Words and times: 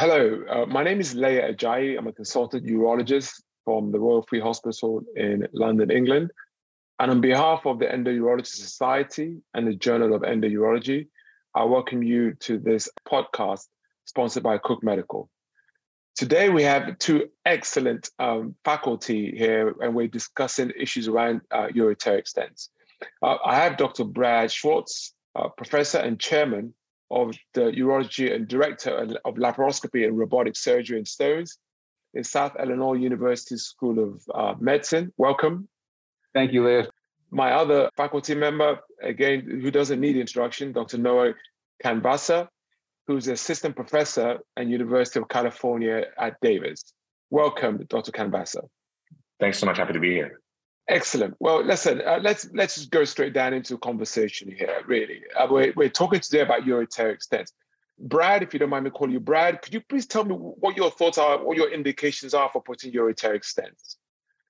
Hello, 0.00 0.42
uh, 0.48 0.64
my 0.64 0.82
name 0.82 0.98
is 0.98 1.14
Leye 1.14 1.52
Ajayi. 1.52 1.98
I'm 1.98 2.06
a 2.06 2.12
consultant 2.14 2.64
urologist 2.64 3.42
from 3.66 3.92
the 3.92 4.00
Royal 4.00 4.22
Free 4.22 4.40
Hospital 4.40 5.02
in 5.14 5.46
London, 5.52 5.90
England. 5.90 6.30
And 6.98 7.10
on 7.10 7.20
behalf 7.20 7.66
of 7.66 7.78
the 7.78 7.84
Endourology 7.84 8.46
Society 8.46 9.42
and 9.52 9.68
the 9.68 9.74
Journal 9.74 10.14
of 10.14 10.22
Endourology, 10.22 11.08
I 11.54 11.64
welcome 11.64 12.02
you 12.02 12.32
to 12.36 12.56
this 12.58 12.88
podcast 13.06 13.66
sponsored 14.06 14.42
by 14.42 14.56
Cook 14.56 14.82
Medical. 14.82 15.28
Today, 16.16 16.48
we 16.48 16.62
have 16.62 16.98
two 16.98 17.28
excellent 17.44 18.08
um, 18.18 18.54
faculty 18.64 19.34
here, 19.36 19.74
and 19.82 19.94
we're 19.94 20.08
discussing 20.08 20.72
issues 20.80 21.08
around 21.08 21.42
uh, 21.50 21.66
ureteric 21.76 22.24
stents. 22.24 22.70
Uh, 23.22 23.36
I 23.44 23.56
have 23.56 23.76
Dr. 23.76 24.04
Brad 24.04 24.50
Schwartz, 24.50 25.12
uh, 25.36 25.48
professor 25.48 25.98
and 25.98 26.18
chairman 26.18 26.72
of 27.10 27.36
the 27.54 27.72
urology 27.72 28.34
and 28.34 28.46
director 28.46 28.90
of 29.24 29.34
laparoscopy 29.34 30.06
and 30.06 30.18
robotic 30.18 30.56
surgery 30.56 30.98
and 30.98 31.08
stones 31.08 31.58
in 32.14 32.24
South 32.24 32.52
Illinois 32.60 32.94
University 32.94 33.56
School 33.56 33.98
of 33.98 34.22
uh, 34.34 34.54
Medicine. 34.60 35.12
Welcome. 35.16 35.68
Thank 36.34 36.52
you, 36.52 36.62
Leye. 36.62 36.86
My 37.30 37.52
other 37.52 37.90
faculty 37.96 38.34
member, 38.34 38.80
again, 39.02 39.60
who 39.62 39.70
doesn't 39.70 40.00
need 40.00 40.16
introduction, 40.16 40.72
Dr. 40.72 40.98
Noah 40.98 41.34
Canvasser, 41.84 42.48
who's 43.06 43.28
assistant 43.28 43.76
professor 43.76 44.38
at 44.56 44.66
University 44.66 45.20
of 45.20 45.28
California 45.28 46.04
at 46.18 46.36
Davis. 46.40 46.92
Welcome, 47.30 47.84
Dr. 47.88 48.10
Canvasser. 48.10 48.64
Thanks 49.38 49.58
so 49.58 49.66
much. 49.66 49.78
Happy 49.78 49.92
to 49.92 50.00
be 50.00 50.10
here. 50.10 50.40
Excellent. 50.90 51.36
Well, 51.38 51.62
listen, 51.64 52.02
uh, 52.04 52.18
let's 52.20 52.50
let's 52.52 52.74
just 52.74 52.90
go 52.90 53.04
straight 53.04 53.32
down 53.32 53.54
into 53.54 53.74
a 53.74 53.78
conversation 53.78 54.50
here. 54.50 54.82
Really, 54.88 55.22
uh, 55.38 55.46
we're 55.48 55.72
we're 55.76 55.88
talking 55.88 56.18
today 56.18 56.40
about 56.40 56.62
ureteric 56.62 57.18
stents. 57.24 57.52
Brad, 58.00 58.42
if 58.42 58.52
you 58.52 58.58
don't 58.58 58.70
mind 58.70 58.86
me 58.86 58.90
calling 58.90 59.12
you 59.12 59.20
Brad, 59.20 59.62
could 59.62 59.72
you 59.72 59.82
please 59.82 60.06
tell 60.06 60.24
me 60.24 60.34
what 60.34 60.76
your 60.76 60.90
thoughts 60.90 61.16
are, 61.16 61.44
what 61.44 61.56
your 61.56 61.70
indications 61.70 62.34
are 62.34 62.50
for 62.52 62.60
putting 62.60 62.92
ureteric 62.92 63.42
stents? 63.44 63.98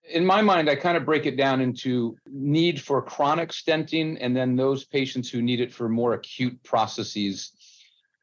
In 0.08 0.24
my 0.24 0.40
mind, 0.40 0.70
I 0.70 0.76
kind 0.76 0.96
of 0.96 1.04
break 1.04 1.26
it 1.26 1.36
down 1.36 1.60
into 1.60 2.16
need 2.26 2.80
for 2.80 3.02
chronic 3.02 3.50
stenting 3.50 4.16
and 4.18 4.34
then 4.34 4.56
those 4.56 4.84
patients 4.84 5.28
who 5.28 5.42
need 5.42 5.60
it 5.60 5.74
for 5.74 5.90
more 5.90 6.14
acute 6.14 6.62
processes. 6.62 7.52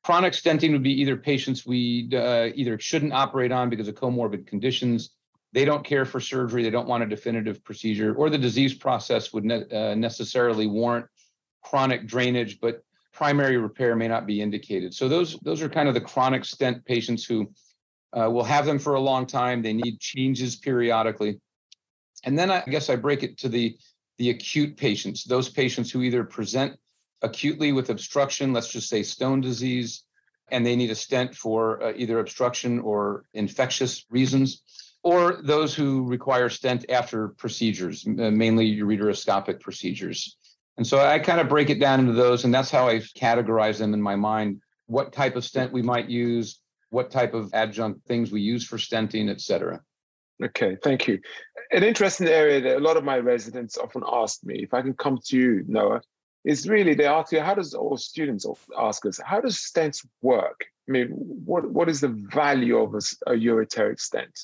Chronic 0.04 0.34
stenting 0.34 0.72
would 0.72 0.82
be 0.82 1.02
either 1.02 1.18
patients 1.18 1.68
we 1.68 2.10
uh, 2.16 2.48
either 2.56 2.80
shouldn't 2.80 3.14
operate 3.14 3.52
on 3.52 3.70
because 3.70 3.88
of 3.88 3.94
comorbid 3.94 4.48
conditions 4.48 5.12
they 5.54 5.66
don't 5.66 5.84
care 5.84 6.06
for 6.06 6.20
surgery, 6.20 6.64
they 6.64 6.70
don't 6.70 6.88
want 6.88 7.04
a 7.04 7.08
definitive 7.08 7.64
procedure, 7.64 8.14
or 8.16 8.30
the 8.30 8.38
disease 8.38 8.74
process 8.74 9.34
would 9.34 9.46
ne- 9.46 9.70
uh, 9.72 9.96
necessarily 9.96 10.68
warrant 10.68 11.06
chronic 11.64 12.06
drainage, 12.06 12.60
but 12.60 12.84
primary 13.14 13.58
repair 13.58 13.96
may 13.96 14.08
not 14.08 14.26
be 14.26 14.42
indicated. 14.42 14.94
So 14.94 15.08
those 15.08 15.38
those 15.40 15.62
are 15.62 15.70
kind 15.70 15.88
of 15.88 15.94
the 15.94 16.02
chronic 16.02 16.46
stent 16.46 16.86
patients 16.86 17.26
who 17.26 17.52
uh, 18.14 18.30
will 18.30 18.44
have 18.44 18.66
them 18.66 18.80
for 18.80 18.96
a 18.96 19.00
long 19.00 19.26
time. 19.26 19.62
They 19.62 19.74
need 19.74 20.00
changes 20.00 20.56
periodically, 20.56 21.40
and 22.24 22.38
then 22.38 22.52
I 22.52 22.64
guess 22.70 22.90
I 22.90 22.96
break 22.96 23.24
it 23.24 23.38
to 23.40 23.50
the 23.50 23.78
the 24.18 24.30
acute 24.32 24.78
patients, 24.78 25.24
those 25.24 25.50
patients 25.50 25.92
who 25.92 26.02
either 26.02 26.24
present 26.24 26.78
acutely 27.22 27.72
with 27.72 27.90
obstruction, 27.90 28.52
let's 28.54 28.72
just 28.72 28.90
say 28.90 29.04
stone 29.04 29.42
disease, 29.42 30.04
and 30.50 30.66
they 30.66 30.76
need 30.76 30.92
a 30.92 30.96
stent 30.96 31.36
for 31.36 31.82
uh, 31.84 31.94
either 31.96 32.20
obstruction 32.20 32.80
or 32.80 33.26
infectious 33.34 34.06
reasons 34.10 34.64
or 35.12 35.40
those 35.54 35.72
who 35.80 35.90
require 36.16 36.50
stent 36.50 36.82
after 37.00 37.30
procedures, 37.44 38.06
uh, 38.06 38.30
mainly 38.44 38.68
ureteroscopic 38.84 39.58
procedures. 39.62 40.20
And 40.78 40.86
so 40.86 41.00
I 41.00 41.18
kind 41.30 41.40
of 41.40 41.48
break 41.48 41.70
it 41.70 41.80
down 41.80 42.02
into 42.02 42.12
those, 42.12 42.44
and 42.44 42.54
that's 42.54 42.70
how 42.70 42.90
I 42.90 42.96
categorize 43.28 43.78
them 43.78 43.94
in 43.94 44.02
my 44.02 44.18
mind. 44.18 44.62
What 44.88 45.14
type 45.14 45.36
of 45.38 45.46
stent 45.46 45.72
we 45.72 45.82
might 45.82 46.10
use, 46.10 46.60
what 46.90 47.10
type 47.10 47.34
of 47.34 47.54
adjunct 47.54 48.06
things 48.06 48.32
we 48.32 48.42
use 48.42 48.66
for 48.68 48.78
stenting, 48.78 49.30
et 49.30 49.40
cetera. 49.40 49.80
Okay, 50.44 50.78
thank 50.84 51.08
you. 51.08 51.20
An 51.72 51.84
interesting 51.84 52.28
area 52.28 52.60
that 52.62 52.78
a 52.78 52.86
lot 52.88 52.98
of 52.98 53.04
my 53.04 53.18
residents 53.18 53.78
often 53.78 54.04
ask 54.22 54.44
me, 54.44 54.56
if 54.68 54.74
I 54.74 54.82
can 54.82 54.94
come 54.94 55.18
to 55.28 55.38
you, 55.38 55.64
Noah, 55.68 56.02
is 56.44 56.68
really 56.68 56.96
they 56.96 57.06
ask 57.06 57.32
you, 57.32 57.40
how 57.40 57.56
does, 57.56 57.74
all 57.74 57.98
students 57.98 58.46
ask 58.78 59.06
us, 59.06 59.20
how 59.32 59.40
does 59.42 59.56
stents 59.58 60.06
work? 60.22 60.60
I 60.88 60.92
mean, 60.92 61.08
what, 61.52 61.64
what 61.72 61.90
is 61.90 62.02
the 62.02 62.14
value 62.44 62.78
of 62.78 62.94
a, 62.94 63.04
a 63.32 63.36
ureteric 63.36 64.00
stent? 64.00 64.38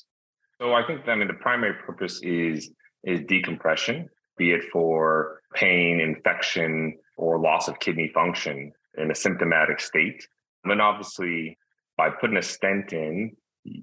So 0.64 0.74
I 0.74 0.88
think 0.88 1.02
I 1.10 1.16
mean 1.16 1.28
the 1.28 1.34
primary 1.34 1.74
purpose 1.74 2.22
is 2.24 2.72
is 3.04 3.20
decompression, 3.28 4.10
be 4.38 4.52
it 4.52 4.62
for 4.72 5.42
pain, 5.54 6.00
infection, 6.00 6.98
or 7.18 7.38
loss 7.38 7.68
of 7.68 7.80
kidney 7.80 8.10
function 8.14 8.72
in 8.98 9.12
a 9.12 9.16
symptomatic 9.16 9.82
state. 9.82 10.26
And 10.64 10.72
then 10.72 10.80
obviously 10.80 11.58
by 11.98 12.12
putting 12.12 12.38
a 12.38 12.42
stent 12.42 12.94
in, 12.94 13.36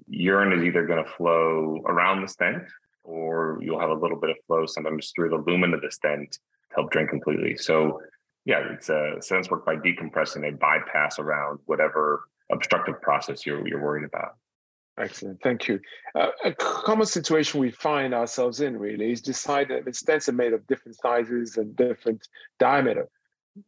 urine 0.07 0.57
is 0.57 0.65
either 0.65 0.87
going 0.87 1.03
to 1.03 1.11
flow 1.11 1.83
around 1.85 2.23
the 2.23 2.27
stent 2.27 2.63
or 3.03 3.59
you'll 3.61 3.79
have 3.79 3.91
a 3.91 4.01
little 4.01 4.19
bit 4.19 4.31
of 4.31 4.37
flow 4.47 4.65
sometimes 4.65 5.11
through 5.15 5.29
the 5.29 5.43
lumen 5.45 5.75
of 5.75 5.81
the 5.81 5.91
stent 5.91 6.31
to 6.31 6.39
help 6.77 6.89
drain 6.89 7.07
completely. 7.07 7.57
So 7.57 8.01
yeah, 8.45 8.73
it's 8.73 8.89
a 8.89 9.17
stents 9.19 9.51
work 9.51 9.67
by 9.67 9.75
decompressing 9.75 10.49
a 10.49 10.57
bypass 10.57 11.19
around 11.19 11.59
whatever 11.67 12.23
obstructive 12.51 12.99
process 13.03 13.45
you're 13.45 13.67
you're 13.67 13.83
worried 13.83 14.05
about. 14.05 14.31
Excellent, 15.01 15.41
thank 15.41 15.67
you. 15.67 15.79
Uh, 16.13 16.27
a 16.45 16.53
common 16.53 17.07
situation 17.07 17.59
we 17.59 17.71
find 17.71 18.13
ourselves 18.13 18.61
in 18.61 18.77
really 18.77 19.11
is 19.11 19.21
decide 19.21 19.67
that 19.69 19.83
the 19.83 19.91
stents 19.91 20.29
are 20.29 20.33
made 20.33 20.53
of 20.53 20.67
different 20.67 20.95
sizes 20.95 21.57
and 21.57 21.75
different 21.75 22.27
diameter. 22.59 23.07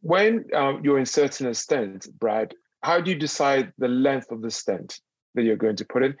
When 0.00 0.44
um, 0.54 0.80
you're 0.84 1.00
inserting 1.00 1.48
a 1.48 1.54
stent, 1.54 2.06
Brad, 2.20 2.54
how 2.82 3.00
do 3.00 3.10
you 3.10 3.18
decide 3.18 3.72
the 3.78 3.88
length 3.88 4.30
of 4.30 4.42
the 4.42 4.50
stent 4.50 5.00
that 5.34 5.42
you're 5.42 5.56
going 5.56 5.76
to 5.76 5.84
put 5.84 6.04
in? 6.04 6.14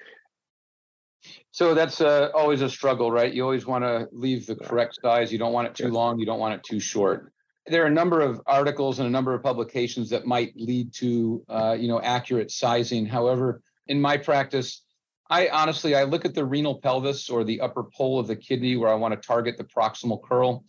So 1.52 1.74
that's 1.74 2.00
uh, 2.00 2.30
always 2.34 2.60
a 2.60 2.68
struggle, 2.68 3.12
right? 3.12 3.32
You 3.32 3.44
always 3.44 3.66
want 3.66 3.84
to 3.84 4.08
leave 4.10 4.46
the 4.46 4.56
correct 4.56 4.98
size. 5.00 5.32
You 5.32 5.38
don't 5.38 5.52
want 5.52 5.68
it 5.68 5.74
too 5.76 5.88
long. 5.88 6.18
You 6.18 6.26
don't 6.26 6.40
want 6.40 6.54
it 6.54 6.64
too 6.64 6.80
short. 6.80 7.32
There 7.66 7.84
are 7.84 7.86
a 7.86 7.90
number 7.90 8.20
of 8.20 8.40
articles 8.46 8.98
and 8.98 9.06
a 9.06 9.10
number 9.10 9.32
of 9.32 9.42
publications 9.42 10.10
that 10.10 10.26
might 10.26 10.52
lead 10.56 10.92
to, 10.94 11.44
uh, 11.48 11.76
you 11.78 11.86
know, 11.86 12.00
accurate 12.00 12.50
sizing. 12.50 13.06
However, 13.06 13.62
in 13.86 14.00
my 14.00 14.16
practice, 14.16 14.83
I 15.30 15.48
honestly, 15.48 15.94
I 15.94 16.04
look 16.04 16.24
at 16.24 16.34
the 16.34 16.44
renal 16.44 16.80
pelvis 16.80 17.30
or 17.30 17.44
the 17.44 17.60
upper 17.60 17.84
pole 17.84 18.18
of 18.18 18.26
the 18.26 18.36
kidney 18.36 18.76
where 18.76 18.90
I 18.90 18.94
want 18.94 19.20
to 19.20 19.26
target 19.26 19.56
the 19.56 19.64
proximal 19.64 20.22
curl. 20.22 20.64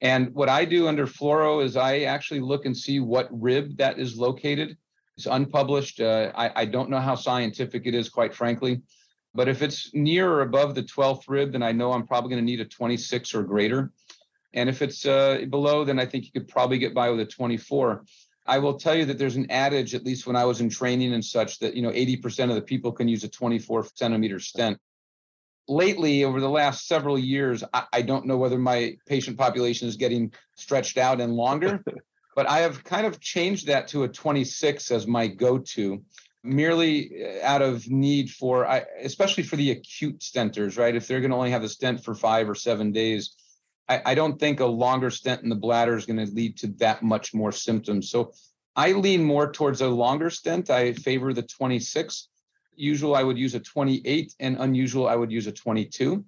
And 0.00 0.34
what 0.34 0.48
I 0.48 0.64
do 0.64 0.88
under 0.88 1.06
fluoro 1.06 1.62
is 1.62 1.76
I 1.76 2.00
actually 2.00 2.40
look 2.40 2.64
and 2.64 2.76
see 2.76 3.00
what 3.00 3.28
rib 3.30 3.76
that 3.76 3.98
is 3.98 4.16
located. 4.16 4.78
It's 5.16 5.26
unpublished. 5.26 6.00
Uh, 6.00 6.32
I, 6.34 6.62
I 6.62 6.64
don't 6.64 6.88
know 6.88 7.00
how 7.00 7.14
scientific 7.14 7.82
it 7.84 7.94
is, 7.94 8.08
quite 8.08 8.34
frankly. 8.34 8.80
But 9.34 9.48
if 9.48 9.60
it's 9.60 9.92
near 9.94 10.30
or 10.30 10.40
above 10.40 10.74
the 10.74 10.82
12th 10.82 11.24
rib, 11.28 11.52
then 11.52 11.62
I 11.62 11.72
know 11.72 11.92
I'm 11.92 12.06
probably 12.06 12.30
going 12.30 12.42
to 12.42 12.50
need 12.50 12.60
a 12.60 12.64
26 12.64 13.34
or 13.34 13.42
greater. 13.42 13.92
And 14.54 14.68
if 14.68 14.82
it's 14.82 15.06
uh, 15.06 15.44
below, 15.50 15.84
then 15.84 15.98
I 16.00 16.06
think 16.06 16.24
you 16.24 16.32
could 16.32 16.48
probably 16.48 16.78
get 16.78 16.94
by 16.94 17.10
with 17.10 17.20
a 17.20 17.26
24. 17.26 18.04
I 18.46 18.58
will 18.58 18.74
tell 18.74 18.94
you 18.94 19.04
that 19.06 19.18
there's 19.18 19.36
an 19.36 19.50
adage, 19.50 19.94
at 19.94 20.04
least 20.04 20.26
when 20.26 20.36
I 20.36 20.44
was 20.44 20.60
in 20.60 20.70
training 20.70 21.12
and 21.12 21.24
such, 21.24 21.58
that 21.60 21.74
you 21.74 21.82
know 21.82 21.90
80% 21.90 22.48
of 22.48 22.54
the 22.54 22.62
people 22.62 22.92
can 22.92 23.08
use 23.08 23.24
a 23.24 23.28
24 23.28 23.86
centimeter 23.94 24.40
stent. 24.40 24.78
Lately, 25.68 26.24
over 26.24 26.40
the 26.40 26.48
last 26.48 26.88
several 26.88 27.18
years, 27.18 27.62
I, 27.72 27.84
I 27.92 28.02
don't 28.02 28.26
know 28.26 28.38
whether 28.38 28.58
my 28.58 28.96
patient 29.06 29.38
population 29.38 29.88
is 29.88 29.96
getting 29.96 30.32
stretched 30.56 30.98
out 30.98 31.20
and 31.20 31.34
longer, 31.34 31.84
but 32.36 32.48
I 32.48 32.60
have 32.60 32.82
kind 32.82 33.06
of 33.06 33.20
changed 33.20 33.66
that 33.68 33.88
to 33.88 34.04
a 34.04 34.08
26 34.08 34.90
as 34.90 35.06
my 35.06 35.28
go-to, 35.28 36.02
merely 36.42 37.24
uh, 37.24 37.44
out 37.46 37.62
of 37.62 37.88
need 37.88 38.30
for, 38.30 38.64
especially 39.00 39.44
for 39.44 39.56
the 39.56 39.70
acute 39.70 40.20
stenters, 40.20 40.78
right? 40.78 40.96
If 40.96 41.06
they're 41.06 41.20
going 41.20 41.30
to 41.30 41.36
only 41.36 41.50
have 41.50 41.64
a 41.64 41.68
stent 41.68 42.02
for 42.02 42.14
five 42.14 42.48
or 42.48 42.54
seven 42.54 42.90
days, 42.90 43.36
I, 43.90 44.02
I 44.06 44.14
don't 44.14 44.38
think 44.38 44.60
a 44.60 44.66
longer 44.66 45.10
stent 45.10 45.42
in 45.42 45.48
the 45.48 45.56
bladder 45.56 45.96
is 45.96 46.06
going 46.06 46.24
to 46.24 46.32
lead 46.32 46.56
to 46.58 46.68
that 46.78 47.02
much 47.02 47.34
more 47.34 47.50
symptoms. 47.50 48.08
So 48.08 48.32
I 48.76 48.92
lean 48.92 49.24
more 49.24 49.50
towards 49.50 49.80
a 49.80 49.88
longer 49.88 50.30
stent. 50.30 50.70
I 50.70 50.92
favor 50.92 51.34
the 51.34 51.42
26. 51.42 52.28
Usual, 52.76 53.16
I 53.16 53.24
would 53.24 53.36
use 53.36 53.54
a 53.54 53.60
28, 53.60 54.34
and 54.38 54.56
unusual, 54.60 55.08
I 55.08 55.16
would 55.16 55.32
use 55.32 55.48
a 55.48 55.52
22. 55.52 56.24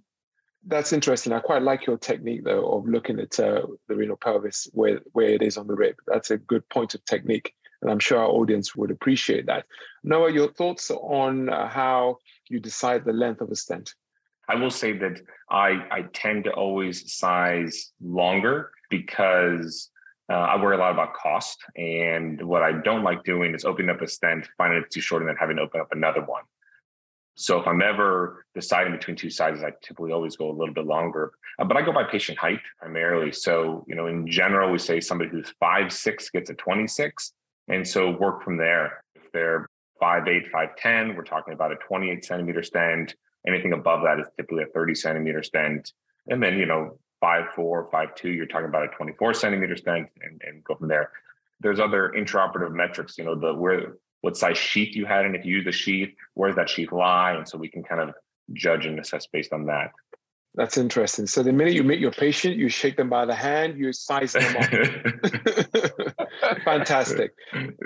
That's 0.67 0.93
interesting. 0.93 1.32
I 1.32 1.38
quite 1.38 1.62
like 1.62 1.87
your 1.87 1.97
technique, 1.97 2.44
though, 2.44 2.67
of 2.73 2.87
looking 2.87 3.20
at 3.20 3.38
uh, 3.38 3.62
the 3.88 3.94
renal 3.94 4.17
pelvis 4.17 4.69
where, 4.73 5.00
where 5.12 5.31
it 5.31 5.43
is 5.43 5.56
on 5.56 5.67
the 5.67 5.75
rib. 5.75 5.94
That's 6.06 6.31
a 6.31 6.38
good 6.38 6.69
point 6.69 6.94
of 6.94 7.05
technique. 7.05 7.55
And 7.81 7.91
I'm 7.91 8.00
sure 8.00 8.19
our 8.19 8.29
audience 8.29 8.76
would 8.76 8.91
appreciate 8.91 9.47
that. 9.47 9.67
Noah, 10.05 10.32
your 10.32 10.53
thoughts 10.53 10.91
on 10.91 11.49
uh, 11.49 11.69
how 11.69 12.19
you 12.49 12.61
decide 12.61 13.05
the 13.05 13.12
length 13.12 13.41
of 13.41 13.50
a 13.50 13.56
stent? 13.56 13.94
I 14.49 14.56
will 14.56 14.71
say 14.71 14.93
that 14.99 15.21
I, 15.50 15.87
I 15.91 16.03
tend 16.12 16.44
to 16.44 16.53
always 16.53 17.15
size 17.15 17.93
longer 18.03 18.71
because 18.91 19.91
uh, 20.31 20.35
I 20.35 20.62
worry 20.62 20.77
a 20.77 20.79
lot 20.79 20.93
about 20.93 21.15
cost. 21.15 21.59
And 21.77 22.43
what 22.43 22.62
I 22.62 22.73
don't 22.73 23.03
like 23.03 23.25
doing 23.25 23.55
is 23.55 23.65
opening 23.65 23.91
up 23.91 24.03
a 24.03 24.09
stent, 24.09 24.49
finding 24.59 24.83
it 24.83 24.91
too 24.91 25.00
short, 25.00 25.23
and 25.23 25.29
then 25.29 25.37
having 25.37 25.56
to 25.56 25.62
open 25.62 25.81
up 25.81 25.89
another 25.93 26.23
one. 26.23 26.43
So 27.35 27.61
if 27.61 27.67
I'm 27.67 27.81
ever 27.81 28.44
deciding 28.55 28.93
between 28.93 29.17
two 29.17 29.31
sizes, 29.31 29.65
I 29.65 29.73
typically 29.83 30.12
always 30.12 30.37
go 30.37 30.50
a 30.50 30.53
little 30.53 30.75
bit 30.75 30.87
longer. 30.87 31.33
Uh, 31.59 31.65
but 31.65 31.77
I 31.77 31.83
go 31.83 31.93
by 31.93 32.05
patient 32.05 32.39
height 32.39 32.61
primarily. 32.79 33.33
So, 33.33 33.85
you 33.89 33.94
know, 33.94 34.06
in 34.06 34.27
general, 34.27 34.71
we 34.71 34.79
say 34.79 35.00
somebody 35.00 35.31
who's 35.31 35.53
five 35.59 35.93
six 35.93 36.29
gets 36.31 36.50
a 36.50 36.55
26. 36.55 37.33
And 37.69 37.87
so 37.87 38.11
work 38.11 38.43
from 38.43 38.59
there. 38.59 39.03
If 39.15 39.33
they're 39.33 39.69
five 39.99 40.29
eight, 40.29 40.49
five 40.53 40.77
ten, 40.77 41.15
we're 41.15 41.25
talking 41.25 41.55
about 41.55 41.73
a 41.73 41.77
28 41.77 42.25
centimeter 42.25 42.62
stent. 42.62 43.15
Anything 43.47 43.73
above 43.73 44.03
that 44.05 44.21
is 44.21 44.27
typically 44.37 44.65
a 44.65 44.67
30 44.67 44.94
centimeter 44.94 45.43
stent. 45.43 45.93
And 46.29 46.43
then, 46.43 46.59
you 46.59 46.67
know, 46.67 46.99
five 47.21 47.47
four, 47.55 47.89
five 47.91 48.15
two, 48.15 48.31
you're 48.31 48.47
talking 48.47 48.67
about 48.67 48.85
a 48.85 48.89
24 48.89 49.35
centimeter 49.35 49.77
stent 49.77 50.09
and, 50.23 50.41
and 50.44 50.65
go 50.65 50.75
from 50.75 50.89
there. 50.89 51.11
There's 51.61 51.81
other 51.81 52.12
intraoperative 52.17 52.73
metrics, 52.73 53.17
you 53.19 53.25
know, 53.25 53.39
the 53.39 53.55
where 53.55 53.94
what 54.21 54.37
size 54.37 54.59
sheath 54.59 54.94
you 54.94 55.05
had, 55.05 55.25
and 55.25 55.35
if 55.35 55.44
you 55.44 55.56
use 55.56 55.65
the 55.65 55.73
sheath, 55.73 56.11
where 56.35 56.49
does 56.49 56.56
that 56.56 56.69
sheath 56.69 56.93
lie? 56.93 57.33
And 57.33 57.49
so 57.49 57.59
we 57.59 57.69
can 57.69 57.83
kind 57.83 58.00
of 58.00 58.15
judge 58.53 58.87
and 58.87 58.99
assess 58.99 59.27
based 59.27 59.53
on 59.53 59.67
that. 59.67 59.91
That's 60.55 60.77
interesting. 60.77 61.27
So 61.27 61.43
the 61.43 61.53
minute 61.53 61.75
you 61.75 61.83
meet 61.83 61.99
your 61.99 62.11
patient, 62.11 62.56
you 62.56 62.69
shake 62.69 62.97
them 62.97 63.09
by 63.09 63.25
the 63.25 63.35
hand, 63.35 63.79
you 63.79 63.93
size 63.93 64.35
them 64.35 64.56
up. 64.56 66.19
Fantastic. 66.65 67.33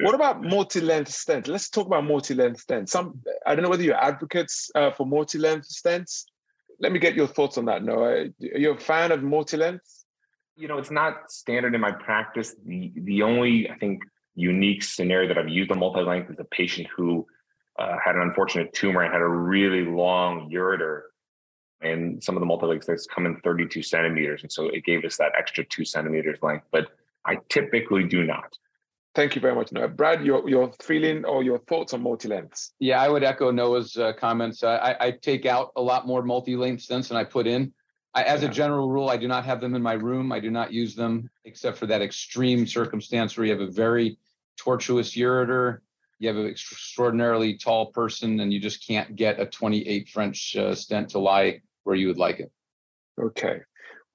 What 0.00 0.14
about 0.14 0.42
multi-length 0.42 1.10
stents? 1.10 1.48
Let's 1.48 1.68
talk 1.68 1.86
about 1.86 2.04
multi-length 2.04 2.66
stents. 2.66 2.90
Some 2.90 3.20
I 3.46 3.54
don't 3.54 3.62
know 3.62 3.70
whether 3.70 3.82
you're 3.82 4.02
advocates 4.02 4.70
uh, 4.74 4.90
for 4.92 5.06
multi-length 5.06 5.68
stents. 5.68 6.24
Let 6.80 6.92
me 6.92 6.98
get 6.98 7.14
your 7.14 7.26
thoughts 7.26 7.58
on 7.58 7.64
that. 7.66 7.82
Noah, 7.82 8.26
are 8.26 8.28
you 8.40 8.72
a 8.72 8.78
fan 8.78 9.12
of 9.12 9.22
multi-length? 9.22 10.04
You 10.56 10.68
know, 10.68 10.78
it's 10.78 10.90
not 10.90 11.30
standard 11.30 11.74
in 11.74 11.80
my 11.80 11.92
practice. 11.92 12.54
The 12.64 12.92
the 12.94 13.22
only 13.22 13.70
I 13.70 13.76
think 13.76 14.02
unique 14.34 14.82
scenario 14.82 15.28
that 15.28 15.38
I've 15.38 15.48
used 15.48 15.70
a 15.70 15.74
multi-length 15.74 16.30
is 16.30 16.36
a 16.38 16.44
patient 16.44 16.88
who 16.94 17.26
uh, 17.78 17.96
had 18.02 18.14
an 18.14 18.22
unfortunate 18.22 18.72
tumor 18.72 19.02
and 19.02 19.12
had 19.12 19.22
a 19.22 19.28
really 19.28 19.84
long 19.84 20.50
ureter 20.50 21.02
and 21.82 22.22
some 22.22 22.36
of 22.36 22.40
the 22.40 22.46
multi-legs 22.46 22.86
that's 22.86 23.06
come 23.06 23.26
in 23.26 23.36
32 23.40 23.82
centimeters. 23.82 24.42
And 24.42 24.50
so 24.50 24.66
it 24.68 24.84
gave 24.84 25.04
us 25.04 25.16
that 25.18 25.32
extra 25.38 25.64
two 25.64 25.84
centimeters 25.84 26.38
length, 26.42 26.66
but 26.70 26.88
I 27.26 27.38
typically 27.48 28.04
do 28.04 28.24
not. 28.24 28.56
Thank 29.14 29.34
you 29.34 29.40
very 29.40 29.54
much, 29.54 29.72
Noah. 29.72 29.88
Brad, 29.88 30.24
your, 30.24 30.46
your 30.48 30.70
feeling 30.82 31.24
or 31.24 31.42
your 31.42 31.58
thoughts 31.60 31.94
on 31.94 32.02
multi-lengths? 32.02 32.74
Yeah, 32.78 33.00
I 33.00 33.08
would 33.08 33.24
echo 33.24 33.50
Noah's 33.50 33.96
uh, 33.96 34.12
comments. 34.12 34.62
I, 34.62 34.94
I, 35.00 35.10
take 35.10 35.46
out 35.46 35.72
a 35.74 35.80
lot 35.80 36.06
more 36.06 36.22
multi-length 36.22 36.86
stents 36.86 37.08
than 37.08 37.16
I 37.16 37.24
put 37.24 37.46
in. 37.46 37.72
I, 38.14 38.24
as 38.24 38.42
yeah. 38.42 38.50
a 38.50 38.52
general 38.52 38.90
rule, 38.90 39.08
I 39.08 39.16
do 39.16 39.26
not 39.26 39.46
have 39.46 39.62
them 39.62 39.74
in 39.74 39.82
my 39.82 39.94
room. 39.94 40.32
I 40.32 40.40
do 40.40 40.50
not 40.50 40.70
use 40.70 40.94
them 40.94 41.30
except 41.46 41.78
for 41.78 41.86
that 41.86 42.02
extreme 42.02 42.66
circumstance 42.66 43.36
where 43.36 43.46
you 43.46 43.52
have 43.52 43.66
a 43.66 43.70
very 43.70 44.18
tortuous 44.58 45.16
ureter, 45.16 45.78
you 46.18 46.28
have 46.28 46.36
an 46.36 46.46
extraordinarily 46.46 47.56
tall 47.56 47.86
person, 47.92 48.40
and 48.40 48.52
you 48.52 48.60
just 48.60 48.86
can't 48.86 49.16
get 49.16 49.40
a 49.40 49.46
28 49.46 50.10
French 50.10 50.56
uh, 50.56 50.74
stent 50.74 51.08
to 51.10 51.18
lie 51.18 51.62
where 51.84 51.96
you 51.96 52.08
would 52.08 52.18
like 52.18 52.40
it. 52.40 52.52
Okay. 53.18 53.60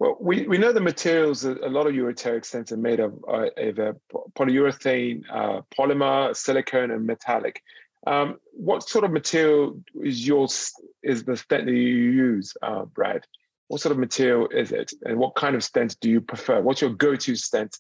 Well, 0.02 0.18
we, 0.20 0.48
we 0.48 0.58
know 0.58 0.72
the 0.72 0.82
materials, 0.82 1.44
that 1.44 1.62
a 1.62 1.70
lot 1.70 1.86
of 1.86 1.94
ureteric 1.94 2.42
stents 2.42 2.72
are 2.72 2.78
made 2.78 3.00
of, 3.00 3.24
uh, 3.28 3.50
of 3.56 3.78
a 3.78 3.96
polyurethane, 4.36 5.22
uh, 5.32 5.62
polymer, 5.78 6.36
silicone, 6.36 6.90
and 6.90 7.06
metallic. 7.06 7.62
Um, 8.08 8.40
what 8.52 8.90
sort 8.90 9.06
of 9.06 9.12
material 9.12 9.80
is 9.94 10.26
yours, 10.26 10.74
is 11.04 11.24
the 11.24 11.38
stent 11.38 11.68
that 11.68 11.74
you 11.74 11.78
use, 11.78 12.52
uh, 12.64 12.86
Brad? 12.86 13.28
What 13.68 13.82
sort 13.82 13.92
of 13.92 14.00
material 14.00 14.48
is 14.48 14.72
it? 14.72 14.92
And 15.04 15.20
what 15.20 15.36
kind 15.36 15.56
of 15.56 15.64
stent 15.64 15.96
do 16.02 16.10
you 16.10 16.20
prefer? 16.20 16.62
What's 16.62 16.82
your 16.82 16.96
go-to 16.96 17.36
stent 17.36 17.78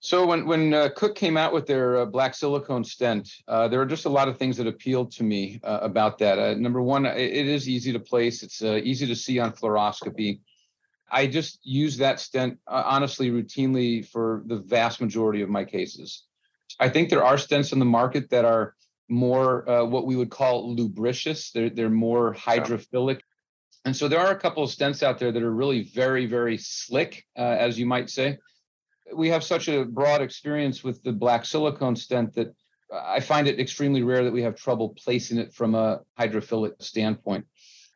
so 0.00 0.26
when 0.26 0.46
when 0.46 0.74
uh, 0.74 0.90
Cook 0.94 1.16
came 1.16 1.36
out 1.36 1.52
with 1.52 1.66
their 1.66 1.96
uh, 1.96 2.04
black 2.04 2.34
silicone 2.34 2.84
stent, 2.84 3.28
uh, 3.48 3.66
there 3.66 3.78
were 3.78 3.86
just 3.86 4.04
a 4.04 4.10
lot 4.10 4.28
of 4.28 4.36
things 4.36 4.56
that 4.58 4.66
appealed 4.66 5.10
to 5.12 5.24
me 5.24 5.58
uh, 5.64 5.78
about 5.80 6.18
that. 6.18 6.58
Number 6.58 6.82
one, 6.82 7.06
it, 7.06 7.16
it 7.16 7.46
is 7.46 7.66
easy 7.66 7.92
to 7.94 7.98
place. 7.98 8.42
It's 8.42 8.62
easy 8.62 9.06
to 9.06 9.16
see 9.16 9.38
on 9.38 9.52
fluoroscopy. 9.52 10.40
I 11.10 11.26
just 11.26 11.58
use 11.62 11.96
that 11.98 12.20
stent 12.20 12.58
uh, 12.66 12.82
honestly 12.84 13.30
routinely 13.30 14.06
for 14.06 14.42
the 14.46 14.56
vast 14.56 15.00
majority 15.00 15.42
of 15.42 15.48
my 15.48 15.64
cases. 15.64 16.24
I 16.80 16.88
think 16.88 17.10
there 17.10 17.24
are 17.24 17.36
stents 17.36 17.72
in 17.72 17.78
the 17.78 17.84
market 17.84 18.30
that 18.30 18.44
are 18.44 18.74
more 19.08 19.68
uh, 19.68 19.84
what 19.84 20.06
we 20.06 20.16
would 20.16 20.30
call 20.30 20.74
lubricious. 20.74 21.52
They're 21.52 21.70
they're 21.70 21.90
more 21.90 22.34
hydrophilic. 22.34 23.20
And 23.84 23.96
so 23.96 24.08
there 24.08 24.18
are 24.18 24.32
a 24.32 24.38
couple 24.38 24.64
of 24.64 24.70
stents 24.70 25.04
out 25.04 25.20
there 25.20 25.30
that 25.30 25.42
are 25.42 25.54
really 25.54 25.82
very, 25.82 26.26
very 26.26 26.58
slick, 26.58 27.24
uh, 27.38 27.42
as 27.42 27.78
you 27.78 27.86
might 27.86 28.10
say 28.10 28.38
we 29.14 29.28
have 29.28 29.44
such 29.44 29.68
a 29.68 29.84
broad 29.84 30.22
experience 30.22 30.82
with 30.82 31.02
the 31.02 31.12
black 31.12 31.44
silicone 31.44 31.96
stent 31.96 32.34
that 32.34 32.54
I 32.92 33.20
find 33.20 33.48
it 33.48 33.60
extremely 33.60 34.02
rare 34.02 34.24
that 34.24 34.32
we 34.32 34.42
have 34.42 34.56
trouble 34.56 34.90
placing 34.90 35.38
it 35.38 35.52
from 35.52 35.74
a 35.74 36.00
hydrophilic 36.18 36.80
standpoint. 36.82 37.46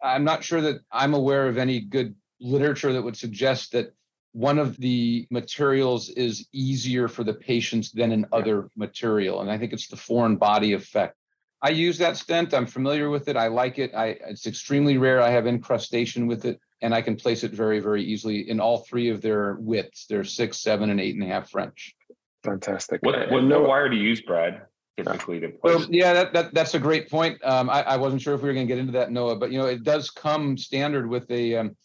I'm 0.02 0.24
not 0.24 0.42
sure 0.42 0.60
that 0.62 0.80
I'm 0.90 1.14
aware 1.14 1.48
of 1.48 1.58
any 1.58 1.80
good 1.80 2.14
literature 2.40 2.92
that 2.92 3.02
would 3.02 3.16
suggest 3.16 3.72
that 3.72 3.94
one 4.32 4.58
of 4.58 4.76
the 4.76 5.26
materials 5.30 6.08
is 6.10 6.46
easier 6.52 7.08
for 7.08 7.24
the 7.24 7.34
patients 7.34 7.90
than 7.90 8.12
another 8.12 8.68
material. 8.76 9.40
And 9.40 9.50
I 9.50 9.58
think 9.58 9.72
it's 9.72 9.88
the 9.88 9.96
foreign 9.96 10.36
body 10.36 10.72
effect. 10.72 11.16
I 11.62 11.70
use 11.70 11.98
that 11.98 12.16
stent. 12.16 12.54
I'm 12.54 12.66
familiar 12.66 13.10
with 13.10 13.28
it. 13.28 13.36
I 13.36 13.48
like 13.48 13.78
it. 13.78 13.94
I, 13.94 14.16
it's 14.28 14.46
extremely 14.46 14.98
rare. 14.98 15.20
I 15.20 15.30
have 15.30 15.46
incrustation 15.46 16.26
with 16.26 16.44
it 16.44 16.60
and 16.82 16.94
I 16.94 17.02
can 17.02 17.16
place 17.16 17.44
it 17.44 17.52
very, 17.52 17.80
very 17.80 18.02
easily 18.02 18.48
in 18.48 18.60
all 18.60 18.78
three 18.78 19.10
of 19.10 19.20
their 19.20 19.56
widths. 19.60 20.06
They're 20.06 20.24
six, 20.24 20.58
seven, 20.58 20.90
and 20.90 21.00
eight 21.00 21.14
and 21.14 21.24
a 21.24 21.26
half 21.26 21.50
French. 21.50 21.94
Fantastic. 22.42 23.02
What 23.02 23.30
what 23.30 23.44
no 23.44 23.62
wire 23.62 23.88
to 23.88 23.96
use, 23.96 24.22
Brad? 24.22 24.62
Typically 24.96 25.40
to 25.40 25.48
place. 25.48 25.60
Well, 25.62 25.86
yeah, 25.90 26.14
that, 26.14 26.32
that 26.32 26.54
that's 26.54 26.74
a 26.74 26.78
great 26.78 27.10
point. 27.10 27.42
Um, 27.44 27.68
I, 27.68 27.82
I 27.82 27.96
wasn't 27.96 28.22
sure 28.22 28.34
if 28.34 28.42
we 28.42 28.48
were 28.48 28.54
going 28.54 28.66
to 28.66 28.72
get 28.72 28.78
into 28.78 28.92
that, 28.92 29.12
Noah, 29.12 29.36
but 29.36 29.52
you 29.52 29.58
know, 29.58 29.66
it 29.66 29.82
does 29.82 30.10
come 30.10 30.56
standard 30.56 31.08
with 31.08 31.30
a, 31.30 31.56
um, 31.56 31.76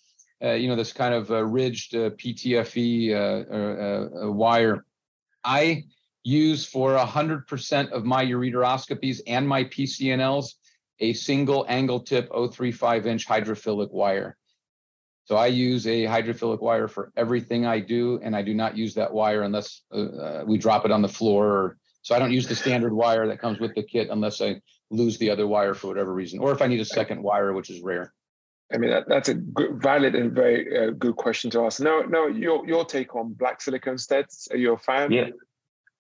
you 0.54 0.68
know, 0.68 0.76
this 0.76 0.94
kind 0.94 1.14
of 1.14 1.32
uh, 1.32 1.44
ridged 1.44 1.96
uh, 1.96 2.12
PTFE 2.12 3.12
uh, 3.12 4.26
uh, 4.26 4.32
wire. 4.32 4.86
I 5.44 5.86
use 6.24 6.66
for 6.66 6.96
a 6.96 7.06
hundred 7.06 7.48
percent 7.48 7.92
of 7.92 8.04
my 8.04 8.26
ureteroscopies 8.26 9.22
and 9.28 9.48
my 9.48 9.64
PCNLs 9.66 10.54
a 11.00 11.14
single 11.14 11.66
angle 11.68 12.00
tip 12.00 12.30
035 12.32 13.06
inch 13.06 13.28
hydrophilic 13.28 13.92
wire. 13.92 14.38
So 15.26 15.36
I 15.36 15.48
use 15.48 15.88
a 15.88 16.04
hydrophilic 16.04 16.62
wire 16.62 16.88
for 16.88 17.12
everything 17.18 17.66
I 17.66 17.80
do, 17.80 18.20
and 18.22 18.36
I 18.36 18.44
do 18.44 18.54
not 18.54 18.78
use 18.78 18.94
that 18.94 19.12
wire 19.12 19.42
unless 19.42 19.82
uh, 19.92 19.98
uh, 19.98 20.44
we 20.46 20.58
drop 20.58 20.86
it 20.86 20.92
on 20.92 21.02
the 21.02 21.10
floor. 21.10 21.48
Or, 21.48 21.78
so 22.04 22.16
I 22.16 22.20
don't 22.20 22.32
use 22.32 22.48
the 22.48 22.56
standard 22.56 22.94
wire 23.04 23.28
that 23.28 23.42
comes 23.42 23.60
with 23.60 23.74
the 23.74 23.84
kit 23.84 24.10
unless 24.12 24.40
I 24.40 24.62
lose 24.92 25.18
the 25.18 25.32
other 25.32 25.48
wire 25.48 25.74
for 25.74 25.88
whatever 25.88 26.14
reason, 26.14 26.40
or 26.40 26.52
if 26.52 26.62
I 26.62 26.68
need 26.68 26.80
a 26.80 26.86
second 26.86 27.24
wire, 27.24 27.54
which 27.54 27.72
is 27.72 27.82
rare. 27.82 28.14
I 28.74 28.78
mean, 28.78 28.90
that, 28.90 29.08
that's 29.08 29.30
a 29.30 29.36
good, 29.36 29.82
valid 29.82 30.16
and 30.16 30.32
very 30.32 30.88
uh, 30.88 30.92
good 30.92 31.16
question 31.16 31.52
to 31.52 31.62
ask. 31.62 31.80
No, 31.80 32.02
no, 32.02 32.28
your 32.28 32.66
your 32.68 32.84
take 32.84 33.16
on 33.16 33.34
black 33.34 33.62
silicone 33.62 33.98
stents? 33.98 34.52
Are 34.52 34.58
you 34.58 34.74
a 34.74 34.78
fan? 34.78 35.12
Yeah, 35.12 35.30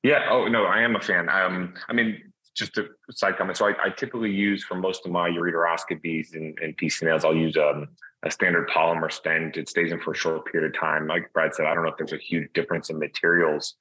yeah. 0.04 0.28
Oh 0.30 0.48
no, 0.48 0.66
I 0.66 0.82
am 0.82 0.96
a 0.96 1.00
fan. 1.00 1.30
Um, 1.30 1.75
I 1.88 1.94
mean, 1.94 2.22
just 2.56 2.78
a 2.78 2.88
side 3.12 3.38
comment. 3.38 3.58
So 3.58 3.68
I, 3.68 3.74
I 3.84 3.90
typically 3.90 4.32
use 4.32 4.63
for 4.63 4.75
most 4.75 5.06
of 5.06 5.12
my 5.12 5.30
ureteroscopies 5.30 6.34
and, 6.34 6.58
and 6.60 6.75
PCNLs, 6.78 7.25
I'll 7.25 7.36
use 7.36 7.56
um, 7.58 7.90
a 8.24 8.32
standard 8.32 8.70
polymer 8.70 9.12
stent. 9.12 9.58
It 9.58 9.70
stays 9.70 9.92
in 9.92 10.00
for 10.00 10.12
a 10.12 10.16
short 10.16 10.51
period 10.51 10.74
of 10.74 10.80
time. 10.80 11.08
Like 11.08 11.32
Brad 11.34 11.54
said, 11.54 11.66
I 11.66 11.74
don't 11.74 11.84
know 11.84 11.90
if 11.90 11.98
there's 11.98 12.13
a 12.13 12.18
huge 12.18 12.51
difference 12.54 12.90
in 12.90 12.98
materials 12.98 13.75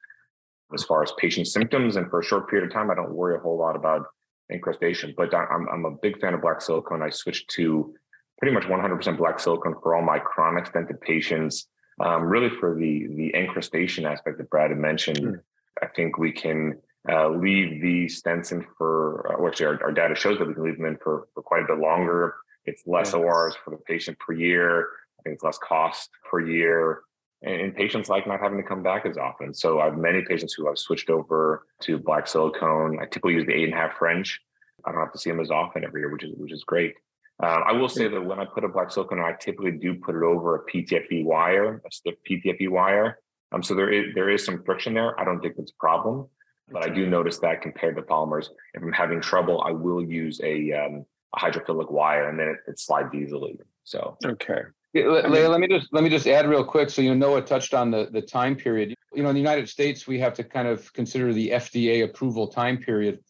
as 0.74 0.82
far 0.82 1.02
as 1.02 1.12
patient 1.18 1.46
symptoms. 1.46 1.96
And 1.96 2.10
for 2.10 2.20
a 2.20 2.24
short 2.24 2.50
period 2.50 2.66
of 2.66 2.72
time, 2.72 2.90
I 2.90 2.94
don't 2.94 3.14
worry 3.14 3.36
a 3.36 3.40
whole 3.40 3.56
lot 3.56 3.76
about 3.76 4.06
incrustation. 4.50 5.14
But 5.16 5.32
I'm, 5.34 5.68
I'm 5.72 5.84
a 5.84 5.92
big 6.02 6.20
fan 6.20 6.34
of 6.34 6.42
black 6.42 6.60
silicone. 6.60 7.00
I 7.00 7.10
switched 7.10 7.48
to 7.50 7.94
pretty 8.38 8.54
much 8.54 8.64
100% 8.64 9.16
black 9.16 9.38
silicone 9.38 9.74
for 9.82 9.94
all 9.94 10.02
my 10.02 10.18
chronic 10.18 10.64
stented 10.66 11.00
patients. 11.00 11.66
Um, 12.00 12.24
really 12.24 12.50
for 12.50 12.74
the 12.74 13.06
the 13.06 13.30
incrustation 13.34 14.04
aspect 14.04 14.38
that 14.38 14.50
Brad 14.50 14.70
had 14.70 14.78
mentioned, 14.80 15.18
mm. 15.18 15.40
I 15.80 15.86
think 15.86 16.18
we 16.18 16.32
can 16.32 16.74
uh, 17.08 17.28
leave 17.28 17.82
the 17.82 18.06
stents 18.06 18.52
in 18.52 18.66
for, 18.78 19.30
uh, 19.30 19.46
actually 19.46 19.66
our, 19.66 19.82
our, 19.84 19.92
data 19.92 20.14
shows 20.14 20.38
that 20.38 20.48
we 20.48 20.54
can 20.54 20.64
leave 20.64 20.78
them 20.78 20.86
in 20.86 20.96
for, 20.96 21.28
for 21.34 21.42
quite 21.42 21.62
a 21.62 21.66
bit 21.66 21.78
longer. 21.78 22.34
It's 22.64 22.82
less 22.86 23.08
yes. 23.08 23.14
ORs 23.14 23.54
for 23.62 23.70
the 23.70 23.76
patient 23.76 24.18
per 24.18 24.32
year. 24.32 24.88
I 25.18 25.22
think 25.22 25.34
it's 25.34 25.44
less 25.44 25.58
cost 25.58 26.10
per 26.30 26.40
year. 26.40 27.02
And, 27.42 27.60
and, 27.60 27.76
patients 27.76 28.08
like 28.08 28.26
not 28.26 28.40
having 28.40 28.56
to 28.56 28.64
come 28.64 28.82
back 28.82 29.04
as 29.04 29.18
often. 29.18 29.52
So 29.52 29.80
I 29.80 29.84
have 29.84 29.98
many 29.98 30.22
patients 30.22 30.54
who 30.54 30.66
have 30.66 30.78
switched 30.78 31.10
over 31.10 31.66
to 31.82 31.98
black 31.98 32.26
silicone. 32.26 32.98
I 33.00 33.04
typically 33.04 33.34
use 33.34 33.46
the 33.46 33.52
eight 33.52 33.64
and 33.64 33.74
a 33.74 33.76
half 33.76 33.98
French. 33.98 34.40
I 34.86 34.90
don't 34.90 35.00
have 35.00 35.12
to 35.12 35.18
see 35.18 35.30
them 35.30 35.40
as 35.40 35.50
often 35.50 35.84
every 35.84 36.00
year, 36.00 36.10
which 36.10 36.24
is 36.24 36.32
which 36.36 36.52
is 36.52 36.64
great. 36.64 36.94
Um, 37.42 37.62
I 37.66 37.72
will 37.72 37.88
say 37.88 38.06
that 38.08 38.20
when 38.20 38.38
I 38.38 38.44
put 38.44 38.64
a 38.64 38.68
black 38.68 38.90
silicone, 38.90 39.18
I 39.18 39.32
typically 39.32 39.72
do 39.72 39.94
put 39.96 40.14
it 40.14 40.22
over 40.22 40.56
a 40.56 40.70
PTFE 40.70 41.24
wire, 41.24 41.82
a 41.84 41.90
stiff 41.90 42.14
PTFE 42.28 42.68
wire. 42.70 43.18
Um, 43.52 43.62
so 43.62 43.74
there 43.74 43.90
is 43.90 44.14
there 44.14 44.30
is 44.30 44.44
some 44.44 44.62
friction 44.64 44.94
there. 44.94 45.18
I 45.18 45.24
don't 45.24 45.40
think 45.40 45.54
it's 45.58 45.72
a 45.72 45.80
problem, 45.80 46.28
but 46.70 46.84
I 46.84 46.88
do 46.88 47.06
notice 47.06 47.38
that 47.38 47.60
compared 47.60 47.96
to 47.96 48.02
polymers, 48.02 48.48
if 48.74 48.82
I'm 48.82 48.92
having 48.92 49.20
trouble, 49.20 49.62
I 49.62 49.72
will 49.72 50.02
use 50.02 50.40
a 50.42 50.72
um, 50.72 51.04
a 51.34 51.38
hydrophilic 51.38 51.90
wire, 51.90 52.28
and 52.28 52.38
then 52.38 52.48
it, 52.48 52.56
it 52.68 52.78
slides 52.78 53.14
easily. 53.14 53.58
So 53.82 54.16
okay. 54.24 54.62
let, 54.94 55.28
let 55.30 55.60
me 55.60 55.68
just 55.68 55.88
let 55.92 56.04
me 56.04 56.10
just 56.10 56.26
add 56.26 56.48
real 56.48 56.64
quick. 56.64 56.88
So 56.90 57.02
you 57.02 57.14
know, 57.14 57.36
it 57.36 57.46
touched 57.46 57.74
on 57.74 57.90
the 57.90 58.08
the 58.12 58.22
time 58.22 58.56
period. 58.56 58.94
You 59.12 59.22
know, 59.22 59.28
in 59.28 59.34
the 59.34 59.40
United 59.40 59.68
States, 59.68 60.06
we 60.06 60.18
have 60.20 60.34
to 60.34 60.44
kind 60.44 60.66
of 60.68 60.92
consider 60.92 61.32
the 61.32 61.50
FDA 61.50 62.04
approval 62.04 62.48
time 62.48 62.78
period. 62.78 63.20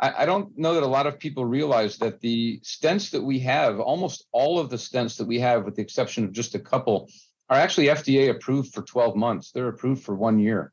I, 0.00 0.22
I 0.22 0.26
don't 0.26 0.56
know 0.58 0.74
that 0.74 0.82
a 0.82 0.86
lot 0.86 1.06
of 1.06 1.18
people 1.18 1.44
realize 1.44 1.98
that 1.98 2.20
the 2.20 2.60
stents 2.64 3.10
that 3.10 3.22
we 3.22 3.38
have, 3.40 3.78
almost 3.78 4.26
all 4.32 4.58
of 4.58 4.70
the 4.70 4.76
stents 4.76 5.18
that 5.18 5.26
we 5.26 5.38
have, 5.40 5.64
with 5.64 5.76
the 5.76 5.82
exception 5.82 6.24
of 6.24 6.32
just 6.32 6.54
a 6.54 6.58
couple, 6.58 7.08
are 7.48 7.58
actually 7.58 7.86
FDA 7.86 8.30
approved 8.30 8.72
for 8.72 8.82
12 8.82 9.14
months. 9.14 9.50
They're 9.52 9.68
approved 9.68 10.02
for 10.02 10.14
one 10.14 10.38
year. 10.38 10.72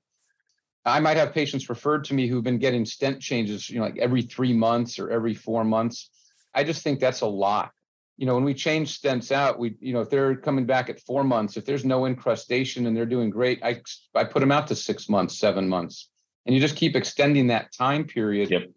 I 0.85 1.01
might 1.01 1.17
have 1.17 1.33
patients 1.33 1.69
referred 1.69 2.05
to 2.05 2.13
me 2.13 2.27
who've 2.27 2.43
been 2.43 2.59
getting 2.59 2.85
stent 2.85 3.19
changes, 3.19 3.69
you 3.69 3.77
know, 3.77 3.85
like 3.85 3.97
every 3.97 4.21
three 4.21 4.53
months 4.53 4.99
or 4.99 5.09
every 5.09 5.33
four 5.33 5.65
months. 5.65 6.09
I 6.53 6.63
just 6.63 6.81
think 6.81 6.99
that's 6.99 7.21
a 7.21 7.27
lot. 7.27 7.71
You 8.15 8.25
know, 8.25 8.35
when 8.35 8.45
we 8.45 8.53
change 8.53 8.99
stents 8.99 9.31
out, 9.31 9.59
we, 9.59 9.75
you 9.79 9.93
know, 9.93 10.01
if 10.01 10.09
they're 10.09 10.35
coming 10.37 10.65
back 10.65 10.89
at 10.89 11.01
four 11.01 11.23
months, 11.23 11.57
if 11.57 11.65
there's 11.65 11.83
no 11.83 12.05
incrustation 12.05 12.87
and 12.87 12.95
they're 12.95 13.05
doing 13.05 13.29
great, 13.29 13.59
I, 13.63 13.81
I 14.15 14.23
put 14.23 14.39
them 14.39 14.51
out 14.51 14.67
to 14.67 14.75
six 14.75 15.09
months, 15.09 15.37
seven 15.37 15.67
months. 15.67 16.09
And 16.45 16.55
you 16.55 16.61
just 16.61 16.77
keep 16.77 16.95
extending 16.95 17.47
that 17.47 17.73
time 17.73 18.05
period 18.05 18.49
Yep. 18.49 18.69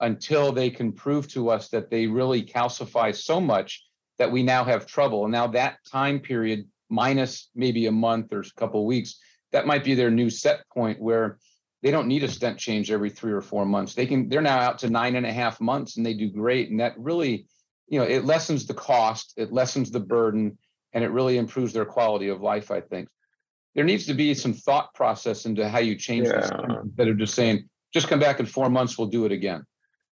Until 0.00 0.52
they 0.52 0.70
can 0.70 0.92
prove 0.92 1.28
to 1.28 1.50
us 1.50 1.68
that 1.68 1.90
they 1.90 2.06
really 2.06 2.42
calcify 2.42 3.14
so 3.14 3.40
much 3.40 3.84
that 4.18 4.30
we 4.30 4.42
now 4.42 4.64
have 4.64 4.86
trouble. 4.86 5.24
And 5.24 5.32
now 5.32 5.46
that 5.48 5.78
time 5.90 6.20
period 6.20 6.66
minus 6.88 7.50
maybe 7.54 7.86
a 7.86 7.92
month 7.92 8.32
or 8.32 8.40
a 8.40 8.60
couple 8.60 8.80
of 8.80 8.86
weeks, 8.86 9.18
that 9.52 9.66
might 9.66 9.84
be 9.84 9.94
their 9.94 10.10
new 10.10 10.30
set 10.30 10.68
point 10.68 11.00
where 11.00 11.38
they 11.82 11.90
don't 11.90 12.08
need 12.08 12.24
a 12.24 12.28
stent 12.28 12.58
change 12.58 12.90
every 12.90 13.10
three 13.10 13.32
or 13.32 13.40
four 13.40 13.64
months. 13.64 13.94
They 13.94 14.06
can, 14.06 14.28
they're 14.28 14.40
now 14.40 14.58
out 14.58 14.78
to 14.80 14.90
nine 14.90 15.16
and 15.16 15.26
a 15.26 15.32
half 15.32 15.60
months 15.60 15.96
and 15.96 16.04
they 16.04 16.14
do 16.14 16.30
great. 16.30 16.70
And 16.70 16.80
that 16.80 16.94
really, 16.98 17.46
you 17.88 17.98
know, 17.98 18.04
it 18.04 18.24
lessens 18.24 18.66
the 18.66 18.74
cost, 18.74 19.34
it 19.36 19.52
lessens 19.52 19.90
the 19.90 20.00
burden, 20.00 20.58
and 20.92 21.04
it 21.04 21.10
really 21.10 21.38
improves 21.38 21.72
their 21.72 21.84
quality 21.84 22.28
of 22.28 22.40
life, 22.40 22.70
I 22.70 22.80
think. 22.80 23.08
There 23.74 23.84
needs 23.84 24.06
to 24.06 24.14
be 24.14 24.32
some 24.34 24.54
thought 24.54 24.94
process 24.94 25.44
into 25.44 25.68
how 25.68 25.78
you 25.78 25.94
change 25.94 26.28
this 26.28 26.50
instead 26.82 27.08
of 27.08 27.18
just 27.18 27.34
saying, 27.34 27.68
just 27.92 28.08
come 28.08 28.18
back 28.18 28.40
in 28.40 28.46
four 28.46 28.70
months, 28.70 28.96
we'll 28.96 29.08
do 29.08 29.26
it 29.26 29.32
again. 29.32 29.64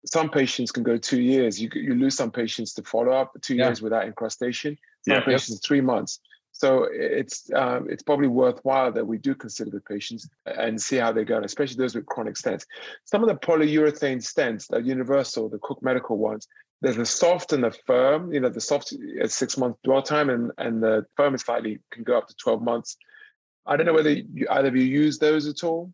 Some 0.06 0.30
patients 0.30 0.70
can 0.70 0.82
go 0.82 0.96
two 0.96 1.20
years. 1.20 1.60
You 1.60 1.68
you 1.74 1.94
lose 1.94 2.16
some 2.16 2.30
patients 2.30 2.74
to 2.74 2.82
follow 2.82 3.12
up 3.12 3.32
two 3.40 3.56
Yeah. 3.56 3.66
years 3.66 3.82
without 3.82 4.06
incrustation. 4.06 4.76
Some 5.02 5.12
Yeah. 5.14 5.18
Yep. 5.18 5.26
patients 5.26 5.60
three 5.66 5.80
months. 5.80 6.20
So 6.52 6.84
it's 6.92 7.50
um, 7.52 7.88
it's 7.90 8.02
probably 8.02 8.28
worthwhile 8.28 8.92
that 8.92 9.06
we 9.06 9.18
do 9.18 9.34
consider 9.34 9.70
the 9.70 9.80
patients 9.80 10.28
and 10.46 10.80
see 10.80 10.96
how 10.96 11.10
they're 11.10 11.24
going, 11.24 11.44
especially 11.44 11.76
those 11.76 11.94
with 11.96 12.06
chronic 12.06 12.34
stents. 12.34 12.64
Some 13.04 13.22
of 13.24 13.28
the 13.28 13.34
polyurethane 13.34 14.18
stents, 14.22 14.68
the 14.68 14.80
universal, 14.80 15.48
the 15.48 15.58
Cook 15.58 15.82
Medical 15.82 16.16
ones, 16.16 16.46
there's 16.80 16.96
the 16.96 17.06
soft 17.06 17.52
and 17.52 17.64
the 17.64 17.72
firm. 17.86 18.32
You 18.32 18.40
know, 18.40 18.50
the 18.50 18.60
soft 18.60 18.92
is 18.92 19.34
six 19.34 19.56
month 19.56 19.76
dwell 19.82 20.02
time, 20.02 20.30
and 20.30 20.52
and 20.58 20.80
the 20.82 21.04
firm 21.16 21.34
is 21.34 21.42
slightly 21.42 21.80
can 21.90 22.04
go 22.04 22.16
up 22.18 22.28
to 22.28 22.34
twelve 22.36 22.62
months. 22.62 22.96
I 23.66 23.76
don't 23.76 23.86
know 23.86 23.94
whether 23.94 24.10
you, 24.10 24.46
either 24.50 24.68
of 24.68 24.76
you 24.76 24.84
use 24.84 25.18
those 25.18 25.48
at 25.48 25.64
all. 25.64 25.92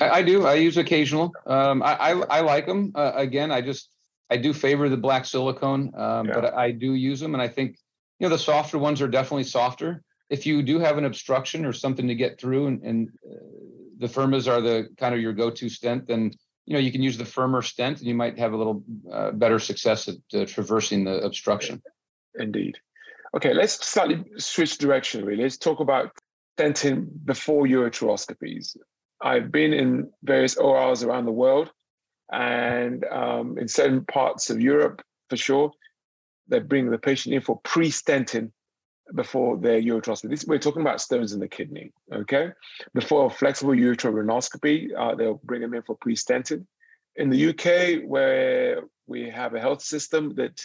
I, 0.00 0.08
I 0.10 0.22
do. 0.22 0.46
I 0.46 0.54
use 0.54 0.76
occasional. 0.76 1.32
Um, 1.46 1.82
I, 1.82 1.94
I 1.94 2.10
I 2.10 2.40
like 2.40 2.66
them. 2.66 2.92
Uh, 2.94 3.12
again, 3.14 3.50
I 3.50 3.60
just 3.60 3.90
I 4.30 4.36
do 4.36 4.52
favor 4.52 4.88
the 4.88 4.96
black 4.96 5.24
silicone, 5.24 5.92
um, 5.96 6.26
but 6.26 6.54
I 6.54 6.70
do 6.70 6.94
use 6.94 7.20
them, 7.20 7.34
and 7.34 7.42
I 7.42 7.48
think 7.48 7.78
you 8.18 8.26
know 8.26 8.30
the 8.30 8.38
softer 8.38 8.78
ones 8.78 9.00
are 9.00 9.08
definitely 9.08 9.44
softer. 9.44 10.02
If 10.28 10.46
you 10.46 10.62
do 10.62 10.78
have 10.80 10.98
an 10.98 11.04
obstruction 11.04 11.64
or 11.64 11.72
something 11.72 12.08
to 12.08 12.14
get 12.14 12.40
through, 12.40 12.66
and, 12.66 12.82
and 12.82 13.08
uh, 13.24 13.36
the 13.98 14.08
firmas 14.08 14.50
are 14.50 14.60
the 14.60 14.88
kind 14.96 15.14
of 15.14 15.20
your 15.20 15.32
go-to 15.32 15.68
stent, 15.68 16.06
then 16.06 16.32
you 16.64 16.74
know 16.74 16.80
you 16.80 16.90
can 16.90 17.02
use 17.02 17.16
the 17.16 17.24
firmer 17.24 17.62
stent, 17.62 17.98
and 17.98 18.08
you 18.08 18.14
might 18.14 18.38
have 18.38 18.52
a 18.52 18.56
little 18.56 18.82
uh, 19.12 19.30
better 19.32 19.58
success 19.58 20.08
at 20.08 20.16
uh, 20.34 20.44
traversing 20.46 21.04
the 21.04 21.18
obstruction. 21.20 21.82
Indeed. 22.38 22.76
Okay, 23.34 23.54
let's 23.54 23.86
slightly 23.86 24.24
switch 24.38 24.78
direction. 24.78 25.24
Really, 25.24 25.42
let's 25.42 25.58
talk 25.58 25.80
about 25.80 26.10
stenting 26.58 27.08
before 27.24 27.66
ureteroscopies. 27.66 28.76
I've 29.22 29.50
been 29.50 29.72
in 29.72 30.10
various 30.22 30.56
ORs 30.56 31.02
around 31.02 31.24
the 31.24 31.32
world, 31.32 31.70
and 32.32 33.04
um, 33.06 33.58
in 33.58 33.68
certain 33.68 34.04
parts 34.04 34.50
of 34.50 34.60
Europe, 34.60 35.02
for 35.30 35.36
sure, 35.36 35.70
they 36.48 36.58
bring 36.58 36.90
the 36.90 36.98
patient 36.98 37.34
in 37.34 37.40
for 37.40 37.60
pre-stenting 37.64 38.50
before 39.14 39.56
their 39.56 39.80
ureteroscopy. 39.80 40.30
This, 40.30 40.44
we're 40.44 40.58
talking 40.58 40.82
about 40.82 41.00
stones 41.00 41.32
in 41.32 41.40
the 41.40 41.48
kidney. 41.48 41.92
Okay, 42.12 42.50
before 42.94 43.26
a 43.26 43.30
flexible 43.30 43.72
ureteroscopy, 43.72 44.90
uh, 44.96 45.14
they'll 45.14 45.40
bring 45.44 45.62
them 45.62 45.74
in 45.74 45.82
for 45.82 45.96
pre-stenting. 45.96 46.66
In 47.16 47.30
the 47.30 47.48
UK, 47.50 48.02
where 48.06 48.82
we 49.06 49.30
have 49.30 49.54
a 49.54 49.60
health 49.60 49.82
system 49.82 50.34
that 50.34 50.60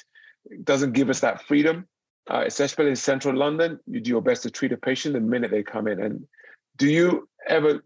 doesn't 0.63 0.93
give 0.93 1.09
us 1.09 1.21
that 1.21 1.43
freedom, 1.43 1.87
uh, 2.29 2.43
especially 2.45 2.89
in 2.89 2.95
central 2.95 3.35
London, 3.35 3.79
you 3.87 4.01
do 4.01 4.09
your 4.09 4.21
best 4.21 4.43
to 4.43 4.51
treat 4.51 4.71
a 4.71 4.77
patient 4.77 5.13
the 5.13 5.21
minute 5.21 5.51
they 5.51 5.63
come 5.63 5.87
in. 5.87 6.01
And 6.01 6.25
do 6.77 6.87
you 6.87 7.29
ever 7.47 7.81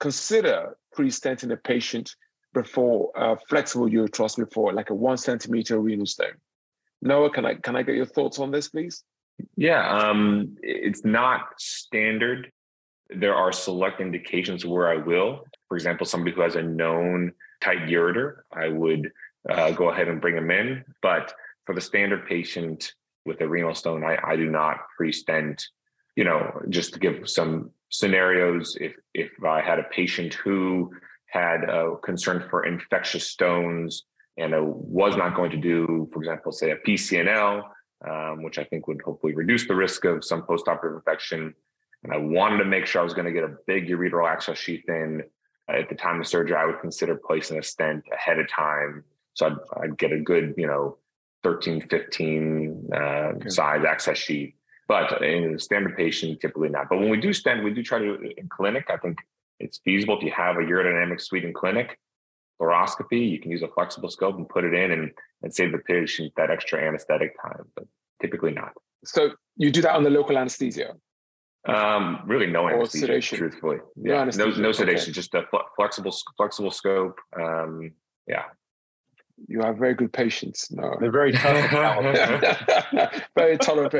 consider 0.00 0.76
pre-stenting 0.92 1.52
a 1.52 1.56
patient 1.56 2.14
before 2.52 3.10
uh, 3.16 3.36
flexible 3.48 3.88
ureteroscopy 3.88 4.52
for 4.52 4.72
like 4.72 4.90
a 4.90 4.94
one 4.94 5.16
centimeter 5.16 5.78
renal 5.78 6.06
stone? 6.06 6.34
Noah, 7.02 7.30
can 7.30 7.44
I 7.44 7.54
can 7.54 7.76
I 7.76 7.82
get 7.82 7.96
your 7.96 8.06
thoughts 8.06 8.38
on 8.38 8.50
this, 8.50 8.68
please? 8.68 9.04
Yeah, 9.56 9.86
um, 9.88 10.56
it's 10.62 11.04
not 11.04 11.40
standard. 11.58 12.50
There 13.10 13.34
are 13.34 13.52
select 13.52 14.00
indications 14.00 14.64
where 14.64 14.88
I 14.88 14.96
will. 14.96 15.44
For 15.68 15.76
example, 15.76 16.06
somebody 16.06 16.34
who 16.34 16.40
has 16.40 16.56
a 16.56 16.62
known 16.62 17.32
tight 17.60 17.80
ureter, 17.88 18.36
I 18.52 18.68
would 18.68 19.12
uh, 19.50 19.72
go 19.72 19.90
ahead 19.90 20.08
and 20.08 20.20
bring 20.20 20.36
them 20.36 20.50
in. 20.50 20.84
But 21.02 21.34
for 21.66 21.74
the 21.74 21.80
standard 21.80 22.26
patient 22.26 22.94
with 23.26 23.40
a 23.40 23.48
renal 23.48 23.74
stone, 23.74 24.04
I, 24.04 24.18
I 24.24 24.36
do 24.36 24.50
not 24.50 24.78
pre-stent. 24.96 25.66
You 26.16 26.24
know, 26.24 26.62
just 26.68 26.94
to 26.94 27.00
give 27.00 27.28
some 27.28 27.70
scenarios, 27.90 28.76
if 28.80 28.92
if 29.14 29.30
I 29.44 29.60
had 29.62 29.78
a 29.78 29.84
patient 29.84 30.34
who 30.34 30.92
had 31.26 31.64
a 31.64 31.96
concern 32.02 32.46
for 32.48 32.64
infectious 32.64 33.28
stones 33.28 34.04
and 34.36 34.54
I 34.54 34.60
was 34.60 35.16
not 35.16 35.34
going 35.34 35.50
to 35.50 35.56
do, 35.56 36.08
for 36.12 36.20
example, 36.20 36.52
say 36.52 36.70
a 36.70 36.76
PCNL, 36.76 37.62
um, 38.08 38.42
which 38.42 38.58
I 38.58 38.64
think 38.64 38.86
would 38.88 39.00
hopefully 39.02 39.34
reduce 39.34 39.66
the 39.66 39.74
risk 39.74 40.04
of 40.04 40.24
some 40.24 40.42
postoperative 40.42 40.96
infection. 40.96 41.54
And 42.02 42.12
I 42.12 42.18
wanted 42.18 42.58
to 42.58 42.64
make 42.64 42.86
sure 42.86 43.00
I 43.00 43.04
was 43.04 43.14
going 43.14 43.26
to 43.26 43.32
get 43.32 43.44
a 43.44 43.56
big 43.66 43.88
ureteral 43.88 44.28
access 44.28 44.58
sheath 44.58 44.84
in 44.88 45.22
uh, 45.68 45.76
at 45.78 45.88
the 45.88 45.94
time 45.94 46.20
of 46.20 46.26
surgery. 46.26 46.56
I 46.56 46.66
would 46.66 46.80
consider 46.80 47.16
placing 47.26 47.58
a 47.58 47.62
stent 47.62 48.04
ahead 48.12 48.38
of 48.38 48.48
time. 48.48 49.04
So 49.34 49.46
I'd, 49.46 49.82
I'd 49.82 49.98
get 49.98 50.12
a 50.12 50.20
good, 50.20 50.54
you 50.56 50.66
know, 50.66 50.98
13, 51.44 51.82
15 51.88 52.88
uh, 52.92 52.96
Okay. 52.98 53.48
size 53.48 53.84
access 53.86 54.18
sheath. 54.18 54.54
But 54.86 55.22
in 55.22 55.54
a 55.54 55.58
standard 55.58 55.96
patient, 55.96 56.40
typically 56.40 56.68
not. 56.68 56.88
But 56.90 56.98
when 56.98 57.08
we 57.08 57.18
do 57.20 57.32
stent, 57.32 57.64
we 57.64 57.72
do 57.72 57.82
try 57.82 57.98
to 58.00 58.14
in 58.36 58.48
clinic. 58.48 58.86
I 58.90 58.98
think 58.98 59.18
it's 59.60 59.78
feasible 59.78 60.16
if 60.18 60.22
you 60.22 60.32
have 60.32 60.56
a 60.56 60.60
urodynamic 60.60 61.20
suite 61.20 61.44
in 61.44 61.52
clinic, 61.54 61.98
fluoroscopy, 62.60 63.30
you 63.30 63.40
can 63.40 63.50
use 63.50 63.62
a 63.62 63.68
flexible 63.68 64.10
scope 64.10 64.36
and 64.36 64.48
put 64.48 64.64
it 64.64 64.74
in 64.74 64.90
and, 64.90 65.10
and 65.42 65.54
save 65.54 65.72
the 65.72 65.78
patient 65.78 66.32
that 66.36 66.50
extra 66.50 66.80
anesthetic 66.80 67.34
time, 67.40 67.64
but 67.74 67.84
typically 68.20 68.52
not. 68.52 68.72
So 69.04 69.30
you 69.56 69.70
do 69.70 69.80
that 69.82 69.94
on 69.94 70.02
the 70.02 70.10
local 70.10 70.36
anesthesia. 70.38 70.94
Um, 71.66 72.20
really 72.26 72.46
no 72.46 72.64
Or 72.64 72.74
anesthesia, 72.74 73.06
sedation. 73.06 73.38
truthfully. 73.38 73.78
No 73.96 74.10
Yeah, 74.10 74.16
no, 74.16 74.22
anesthesia, 74.22 74.60
no 74.60 74.68
okay. 74.68 74.78
sedation, 74.78 75.12
just 75.14 75.34
a 75.34 75.44
fle- 75.50 75.58
flexible, 75.76 76.14
flexible 76.36 76.70
scope. 76.70 77.18
Um, 77.40 77.92
yeah. 78.28 78.44
You 79.48 79.60
have 79.62 79.78
very 79.78 79.94
good 79.94 80.12
patients. 80.12 80.70
No. 80.70 80.96
They're 81.00 81.10
very 81.10 81.32
tough. 81.32 81.70
very 83.36 83.58
tolerant. 83.58 83.94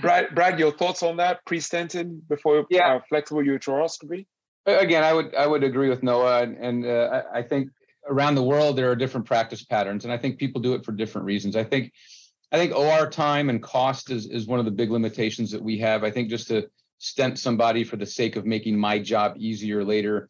Brad, 0.00 0.34
Brad, 0.34 0.58
your 0.58 0.72
thoughts 0.72 1.02
on 1.02 1.16
that 1.16 1.44
pre-stenting 1.46 2.20
before 2.28 2.66
Yeah. 2.70 2.96
uh, 2.96 3.00
flexible 3.08 3.42
ureteroscopy? 3.42 4.26
Again, 4.66 5.02
I 5.02 5.14
would 5.14 5.34
I 5.34 5.46
would 5.46 5.64
agree 5.64 5.88
with 5.88 6.02
Noah, 6.02 6.42
and, 6.42 6.56
and 6.58 6.86
uh, 6.86 7.22
I, 7.32 7.38
I 7.38 7.42
think 7.42 7.70
around 8.06 8.34
the 8.34 8.42
world 8.42 8.76
there 8.76 8.90
are 8.90 8.96
different 8.96 9.26
practice 9.26 9.64
patterns, 9.64 10.04
and 10.04 10.12
I 10.12 10.18
think 10.18 10.38
people 10.38 10.60
do 10.60 10.74
it 10.74 10.84
for 10.84 10.92
different 10.92 11.24
reasons. 11.24 11.56
I 11.56 11.64
think 11.64 11.92
I 12.52 12.58
think 12.58 12.74
OR 12.74 13.08
time 13.08 13.48
and 13.48 13.62
cost 13.62 14.10
is 14.10 14.26
is 14.26 14.46
one 14.46 14.58
of 14.58 14.66
the 14.66 14.70
big 14.70 14.90
limitations 14.90 15.50
that 15.52 15.62
we 15.62 15.78
have. 15.78 16.04
I 16.04 16.10
think 16.10 16.28
just 16.28 16.48
to 16.48 16.68
stent 16.98 17.38
somebody 17.38 17.82
for 17.82 17.96
the 17.96 18.04
sake 18.04 18.36
of 18.36 18.44
making 18.44 18.78
my 18.78 18.98
job 18.98 19.36
easier 19.38 19.84
later 19.84 20.28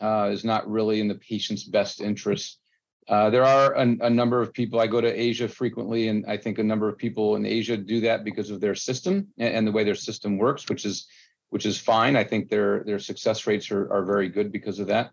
uh, 0.00 0.28
is 0.30 0.44
not 0.44 0.70
really 0.70 1.00
in 1.00 1.08
the 1.08 1.16
patient's 1.16 1.64
best 1.64 2.00
interest. 2.00 2.59
Uh, 3.08 3.30
there 3.30 3.44
are 3.44 3.74
a, 3.74 3.82
a 4.02 4.10
number 4.10 4.40
of 4.40 4.52
people. 4.52 4.78
I 4.78 4.86
go 4.86 5.00
to 5.00 5.20
Asia 5.20 5.48
frequently, 5.48 6.08
and 6.08 6.24
I 6.26 6.36
think 6.36 6.58
a 6.58 6.64
number 6.64 6.88
of 6.88 6.96
people 6.96 7.36
in 7.36 7.44
Asia 7.44 7.76
do 7.76 8.00
that 8.02 8.24
because 8.24 8.50
of 8.50 8.60
their 8.60 8.74
system 8.74 9.28
and, 9.38 9.54
and 9.54 9.66
the 9.66 9.72
way 9.72 9.84
their 9.84 9.94
system 9.94 10.38
works, 10.38 10.68
which 10.68 10.84
is 10.84 11.06
which 11.48 11.66
is 11.66 11.76
fine. 11.76 12.16
I 12.16 12.24
think 12.24 12.48
their 12.48 12.84
their 12.84 12.98
success 12.98 13.46
rates 13.46 13.70
are 13.70 13.92
are 13.92 14.04
very 14.04 14.28
good 14.28 14.52
because 14.52 14.78
of 14.78 14.86
that. 14.88 15.10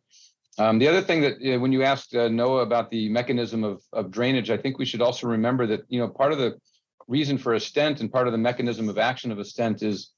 Um, 0.59 0.79
the 0.79 0.87
other 0.87 1.01
thing 1.01 1.21
that 1.21 1.33
uh, 1.33 1.59
when 1.59 1.71
you 1.71 1.83
asked 1.83 2.15
uh, 2.15 2.29
Noah 2.29 2.61
about 2.61 2.89
the 2.91 3.09
mechanism 3.09 3.63
of 3.63 3.81
of 3.93 4.11
drainage, 4.11 4.49
I 4.49 4.57
think 4.57 4.77
we 4.77 4.85
should 4.85 5.01
also 5.01 5.27
remember 5.27 5.67
that 5.67 5.81
you 5.87 5.99
know 5.99 6.07
part 6.07 6.31
of 6.31 6.37
the 6.37 6.59
reason 7.07 7.37
for 7.37 7.53
a 7.53 7.59
stent 7.59 8.01
and 8.01 8.11
part 8.11 8.27
of 8.27 8.31
the 8.31 8.37
mechanism 8.37 8.89
of 8.89 8.97
action 8.97 9.31
of 9.31 9.39
a 9.39 9.45
stent 9.45 9.81
is 9.81 10.11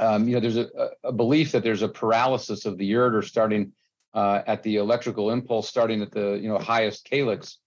um, 0.00 0.28
you 0.28 0.34
know 0.34 0.40
there's 0.40 0.56
a, 0.56 0.68
a 1.04 1.12
belief 1.12 1.52
that 1.52 1.62
there's 1.62 1.82
a 1.82 1.88
paralysis 1.88 2.64
of 2.66 2.78
the 2.78 2.90
ureter 2.90 3.24
starting 3.24 3.72
uh, 4.14 4.42
at 4.46 4.62
the 4.62 4.76
electrical 4.76 5.30
impulse 5.30 5.68
starting 5.68 6.02
at 6.02 6.10
the 6.10 6.38
you 6.40 6.48
know 6.48 6.58
highest 6.58 7.04
calyx. 7.04 7.58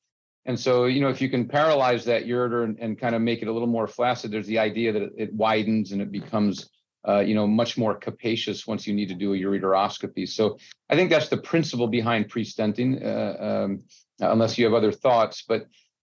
And 0.46 0.60
so, 0.60 0.86
you 0.86 1.02
know, 1.02 1.10
if 1.10 1.22
you 1.22 1.30
can 1.30 1.48
paralyze 1.48 2.06
that 2.06 2.26
ureter 2.26 2.64
and, 2.64 2.80
and 2.80 3.00
kind 3.00 3.14
of 3.14 3.22
make 3.22 3.44
it 3.44 3.48
a 3.48 3.52
little 3.52 3.68
more 3.68 3.88
flaccid, 3.88 4.32
there's 4.32 4.48
the 4.48 4.58
idea 4.58 4.92
that 4.92 5.04
it, 5.04 5.14
it 5.16 5.34
widens 5.34 5.92
and 5.92 6.02
it 6.02 6.12
becomes 6.12 6.68
uh, 7.08 7.20
you 7.20 7.34
know, 7.34 7.48
much 7.48 7.78
more 7.78 7.96
capacious 7.96 8.68
once 8.68 8.86
you 8.86 8.94
need 8.94 9.10
to 9.10 9.16
do 9.16 9.34
a 9.34 9.38
ureteroscopy. 9.38 10.28
So 10.28 10.58
I 10.90 10.96
think 10.96 11.10
that's 11.10 11.30
the 11.30 11.38
principle 11.38 11.88
behind 11.88 12.30
pre-stenting, 12.30 13.04
uh, 13.04 13.44
um, 13.44 13.84
unless 14.20 14.58
you 14.58 14.66
have 14.66 14.74
other 14.74 14.92
thoughts. 14.92 15.44
But 15.48 15.66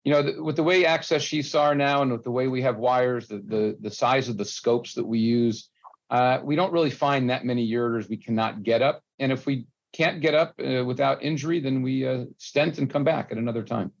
you 0.04 0.12
know, 0.12 0.22
th- 0.22 0.36
with 0.38 0.56
the 0.56 0.62
way 0.62 0.86
access 0.86 1.22
sheaths 1.22 1.54
are 1.54 1.74
now, 1.74 2.02
and 2.02 2.12
with 2.12 2.24
the 2.24 2.30
way 2.30 2.48
we 2.48 2.62
have 2.62 2.78
wires, 2.78 3.28
the 3.28 3.38
the, 3.38 3.76
the 3.80 3.90
size 3.90 4.28
of 4.28 4.38
the 4.38 4.44
scopes 4.44 4.94
that 4.94 5.04
we 5.04 5.18
use, 5.18 5.68
uh, 6.08 6.38
we 6.42 6.56
don't 6.56 6.72
really 6.72 6.90
find 6.90 7.28
that 7.28 7.44
many 7.44 7.70
ureters 7.70 8.08
we 8.08 8.16
cannot 8.16 8.62
get 8.62 8.80
up. 8.80 9.02
And 9.18 9.30
if 9.30 9.44
we 9.44 9.66
can't 9.92 10.20
get 10.20 10.34
up 10.34 10.54
uh, 10.58 10.84
without 10.84 11.22
injury, 11.22 11.60
then 11.60 11.82
we 11.82 12.06
uh, 12.06 12.24
stent 12.36 12.78
and 12.78 12.90
come 12.90 13.04
back 13.04 13.28
at 13.30 13.38
another 13.38 13.62
time. 13.62 13.92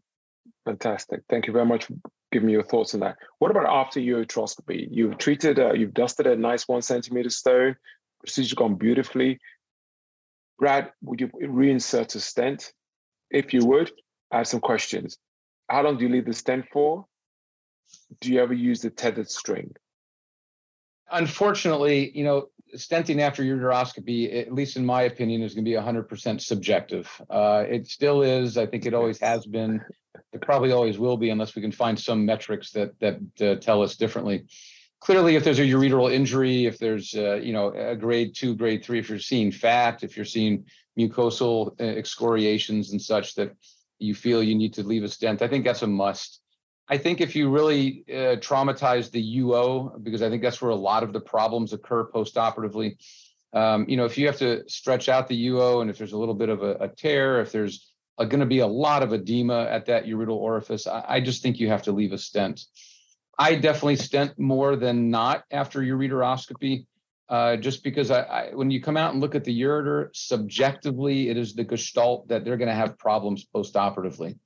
Fantastic. 0.64 1.22
Thank 1.28 1.46
you 1.46 1.52
very 1.52 1.66
much 1.66 1.86
for 1.86 1.94
giving 2.30 2.46
me 2.46 2.52
your 2.52 2.62
thoughts 2.62 2.94
on 2.94 3.00
that. 3.00 3.16
What 3.38 3.50
about 3.50 3.66
after 3.66 4.00
your 4.00 4.24
ureteroscopy? 4.24 4.88
You've 4.90 5.18
treated, 5.18 5.58
uh, 5.58 5.72
you've 5.72 5.94
dusted 5.94 6.26
a 6.26 6.36
nice 6.36 6.68
one 6.68 6.82
centimeter 6.82 7.30
stone, 7.30 7.76
procedure 8.20 8.54
gone 8.54 8.74
beautifully. 8.74 9.38
Brad, 10.58 10.90
would 11.02 11.20
you 11.20 11.28
reinsert 11.28 12.14
a 12.14 12.20
stent? 12.20 12.72
If 13.30 13.54
you 13.54 13.64
would, 13.64 13.90
I 14.30 14.38
have 14.38 14.48
some 14.48 14.60
questions. 14.60 15.18
How 15.68 15.82
long 15.82 15.96
do 15.96 16.04
you 16.04 16.10
leave 16.10 16.26
the 16.26 16.32
stent 16.32 16.66
for? 16.72 17.06
Do 18.20 18.32
you 18.32 18.40
ever 18.40 18.54
use 18.54 18.82
the 18.82 18.90
tethered 18.90 19.30
string? 19.30 19.74
Unfortunately, 21.10 22.10
you 22.14 22.24
know, 22.24 22.48
stenting 22.76 23.20
after 23.20 23.42
ureteroscopy, 23.42 24.40
at 24.40 24.52
least 24.52 24.76
in 24.76 24.84
my 24.84 25.02
opinion, 25.02 25.42
is 25.42 25.54
going 25.54 25.64
to 25.64 25.70
be 25.70 25.76
100% 25.76 26.40
subjective. 26.40 27.10
Uh, 27.28 27.64
it 27.68 27.86
still 27.86 28.22
is. 28.22 28.58
I 28.58 28.66
think 28.66 28.86
it 28.86 28.94
always 28.94 29.18
has 29.20 29.46
been. 29.46 29.80
It 30.32 30.42
probably 30.42 30.72
always 30.72 30.98
will 30.98 31.16
be, 31.16 31.30
unless 31.30 31.54
we 31.54 31.62
can 31.62 31.72
find 31.72 31.98
some 31.98 32.26
metrics 32.26 32.72
that 32.72 32.98
that 33.00 33.20
uh, 33.40 33.54
tell 33.60 33.82
us 33.82 33.96
differently. 33.96 34.46
Clearly, 35.00 35.36
if 35.36 35.44
there's 35.44 35.60
a 35.60 35.64
ureteral 35.64 36.12
injury, 36.12 36.66
if 36.66 36.78
there's 36.78 37.14
uh, 37.14 37.36
you 37.36 37.52
know 37.52 37.68
a 37.68 37.96
grade 37.96 38.34
two, 38.34 38.54
grade 38.54 38.84
three, 38.84 38.98
if 38.98 39.08
you're 39.08 39.18
seeing 39.18 39.52
fat, 39.52 40.02
if 40.02 40.16
you're 40.16 40.26
seeing 40.26 40.64
mucosal 40.98 41.80
uh, 41.80 41.84
excoriations 41.84 42.92
and 42.92 43.00
such 43.00 43.34
that 43.36 43.54
you 43.98 44.14
feel 44.14 44.42
you 44.42 44.54
need 44.54 44.74
to 44.74 44.82
leave 44.82 45.04
a 45.04 45.08
stent, 45.08 45.42
I 45.42 45.48
think 45.48 45.64
that's 45.64 45.82
a 45.82 45.86
must. 45.86 46.40
I 46.90 46.96
think 46.96 47.20
if 47.20 47.36
you 47.36 47.50
really 47.50 48.04
uh, 48.08 48.36
traumatize 48.36 49.10
the 49.10 49.38
UO, 49.40 50.02
because 50.02 50.22
I 50.22 50.30
think 50.30 50.42
that's 50.42 50.62
where 50.62 50.70
a 50.70 50.76
lot 50.76 51.02
of 51.02 51.12
the 51.12 51.20
problems 51.20 51.72
occur 51.72 52.08
postoperatively. 52.10 52.96
Um, 53.52 53.86
you 53.88 53.96
know, 53.96 54.06
if 54.06 54.16
you 54.16 54.26
have 54.26 54.38
to 54.38 54.68
stretch 54.68 55.08
out 55.08 55.28
the 55.28 55.48
UO, 55.48 55.82
and 55.82 55.90
if 55.90 55.98
there's 55.98 56.12
a 56.12 56.18
little 56.18 56.34
bit 56.34 56.48
of 56.48 56.62
a, 56.62 56.74
a 56.76 56.88
tear, 56.88 57.40
if 57.40 57.52
there's 57.52 57.92
going 58.18 58.40
to 58.40 58.46
be 58.46 58.60
a 58.60 58.66
lot 58.66 59.02
of 59.02 59.12
edema 59.12 59.64
at 59.64 59.86
that 59.86 60.06
ureteral 60.06 60.36
orifice, 60.36 60.86
I, 60.86 61.04
I, 61.06 61.20
just 61.20 61.42
think 61.42 61.60
you 61.60 61.68
have 61.68 61.82
to 61.82 61.92
leave 61.92 62.12
a 62.12 62.18
stent. 62.18 62.64
I 63.38 63.54
definitely 63.54 63.96
stent 63.96 64.38
more 64.38 64.74
than 64.74 65.10
not 65.10 65.44
after 65.50 65.80
ureteroscopy, 65.80 66.86
uh, 67.28 67.56
just 67.56 67.84
because 67.84 68.10
I, 68.10 68.22
I, 68.22 68.54
when 68.54 68.70
you 68.70 68.82
come 68.82 68.96
out 68.96 69.12
and 69.12 69.20
look 69.20 69.34
at 69.34 69.44
the 69.44 69.60
ureter, 69.60 70.08
subjectively, 70.14 71.28
it 71.28 71.36
is 71.36 71.54
the 71.54 71.64
gestalt 71.64 72.28
that 72.28 72.44
they're 72.44 72.56
going 72.56 72.68
to 72.68 72.74
have 72.74 72.98
problems 72.98 73.46
postoperatively. 73.54 74.36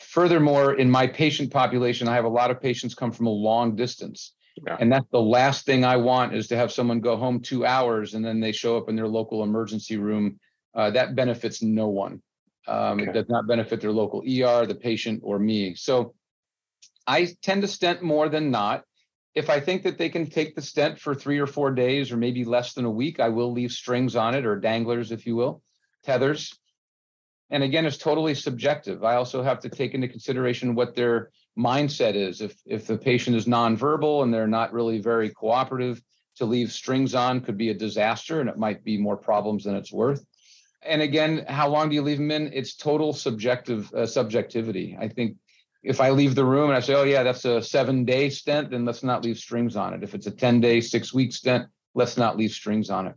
Furthermore, 0.00 0.74
in 0.74 0.90
my 0.90 1.06
patient 1.06 1.52
population, 1.52 2.08
I 2.08 2.14
have 2.14 2.24
a 2.24 2.28
lot 2.28 2.50
of 2.50 2.60
patients 2.60 2.94
come 2.94 3.12
from 3.12 3.26
a 3.26 3.30
long 3.30 3.76
distance. 3.76 4.32
Yeah. 4.66 4.76
And 4.80 4.90
that's 4.90 5.06
the 5.12 5.20
last 5.20 5.66
thing 5.66 5.84
I 5.84 5.96
want 5.96 6.34
is 6.34 6.48
to 6.48 6.56
have 6.56 6.72
someone 6.72 7.00
go 7.00 7.16
home 7.16 7.40
two 7.40 7.66
hours 7.66 8.14
and 8.14 8.24
then 8.24 8.40
they 8.40 8.52
show 8.52 8.76
up 8.76 8.88
in 8.88 8.96
their 8.96 9.06
local 9.06 9.42
emergency 9.42 9.98
room. 9.98 10.40
Uh, 10.74 10.90
that 10.90 11.14
benefits 11.14 11.62
no 11.62 11.88
one. 11.88 12.22
Um, 12.66 13.00
okay. 13.00 13.10
It 13.10 13.12
does 13.12 13.28
not 13.28 13.46
benefit 13.46 13.80
their 13.80 13.92
local 13.92 14.20
ER, 14.20 14.66
the 14.66 14.74
patient, 14.74 15.20
or 15.22 15.38
me. 15.38 15.74
So 15.74 16.14
I 17.06 17.28
tend 17.42 17.62
to 17.62 17.68
stent 17.68 18.02
more 18.02 18.28
than 18.28 18.50
not. 18.50 18.84
If 19.34 19.50
I 19.50 19.60
think 19.60 19.82
that 19.82 19.98
they 19.98 20.08
can 20.08 20.28
take 20.28 20.54
the 20.54 20.62
stent 20.62 20.98
for 20.98 21.14
three 21.14 21.38
or 21.38 21.46
four 21.46 21.72
days 21.72 22.10
or 22.10 22.16
maybe 22.16 22.44
less 22.44 22.72
than 22.72 22.84
a 22.84 22.90
week, 22.90 23.20
I 23.20 23.28
will 23.28 23.52
leave 23.52 23.70
strings 23.70 24.16
on 24.16 24.34
it 24.34 24.46
or 24.46 24.56
danglers, 24.58 25.12
if 25.12 25.26
you 25.26 25.36
will, 25.36 25.62
tethers 26.04 26.58
and 27.50 27.62
again 27.62 27.86
it's 27.86 27.96
totally 27.96 28.34
subjective. 28.34 29.04
I 29.04 29.16
also 29.16 29.42
have 29.42 29.60
to 29.60 29.68
take 29.68 29.94
into 29.94 30.08
consideration 30.08 30.74
what 30.74 30.94
their 30.94 31.30
mindset 31.58 32.14
is. 32.14 32.40
If 32.40 32.56
if 32.66 32.86
the 32.86 32.96
patient 32.96 33.36
is 33.36 33.46
nonverbal 33.46 34.22
and 34.22 34.32
they're 34.32 34.46
not 34.46 34.72
really 34.72 35.00
very 35.00 35.30
cooperative 35.30 36.00
to 36.36 36.44
leave 36.44 36.72
strings 36.72 37.14
on 37.14 37.40
could 37.40 37.56
be 37.56 37.70
a 37.70 37.74
disaster 37.74 38.40
and 38.40 38.48
it 38.48 38.56
might 38.56 38.84
be 38.84 38.96
more 38.96 39.16
problems 39.16 39.64
than 39.64 39.74
it's 39.74 39.92
worth. 39.92 40.24
And 40.82 41.02
again 41.02 41.44
how 41.48 41.68
long 41.68 41.88
do 41.88 41.94
you 41.94 42.02
leave 42.02 42.18
them 42.18 42.30
in? 42.30 42.52
It's 42.52 42.76
total 42.76 43.12
subjective 43.12 43.92
uh, 43.92 44.06
subjectivity. 44.06 44.96
I 44.98 45.08
think 45.08 45.36
if 45.82 45.98
i 45.98 46.10
leave 46.10 46.34
the 46.34 46.44
room 46.44 46.68
and 46.68 46.76
i 46.76 46.80
say 46.80 46.92
oh 46.92 47.04
yeah 47.04 47.22
that's 47.22 47.46
a 47.46 47.62
seven 47.62 48.04
day 48.04 48.28
stent 48.28 48.70
then 48.70 48.84
let's 48.84 49.02
not 49.02 49.24
leave 49.24 49.38
strings 49.38 49.76
on 49.76 49.94
it. 49.94 50.02
If 50.02 50.14
it's 50.14 50.26
a 50.26 50.30
10 50.30 50.60
day 50.60 50.80
six 50.80 51.12
week 51.12 51.32
stent 51.32 51.68
let's 51.94 52.16
not 52.16 52.36
leave 52.36 52.52
strings 52.52 52.90
on 52.90 53.08
it 53.08 53.14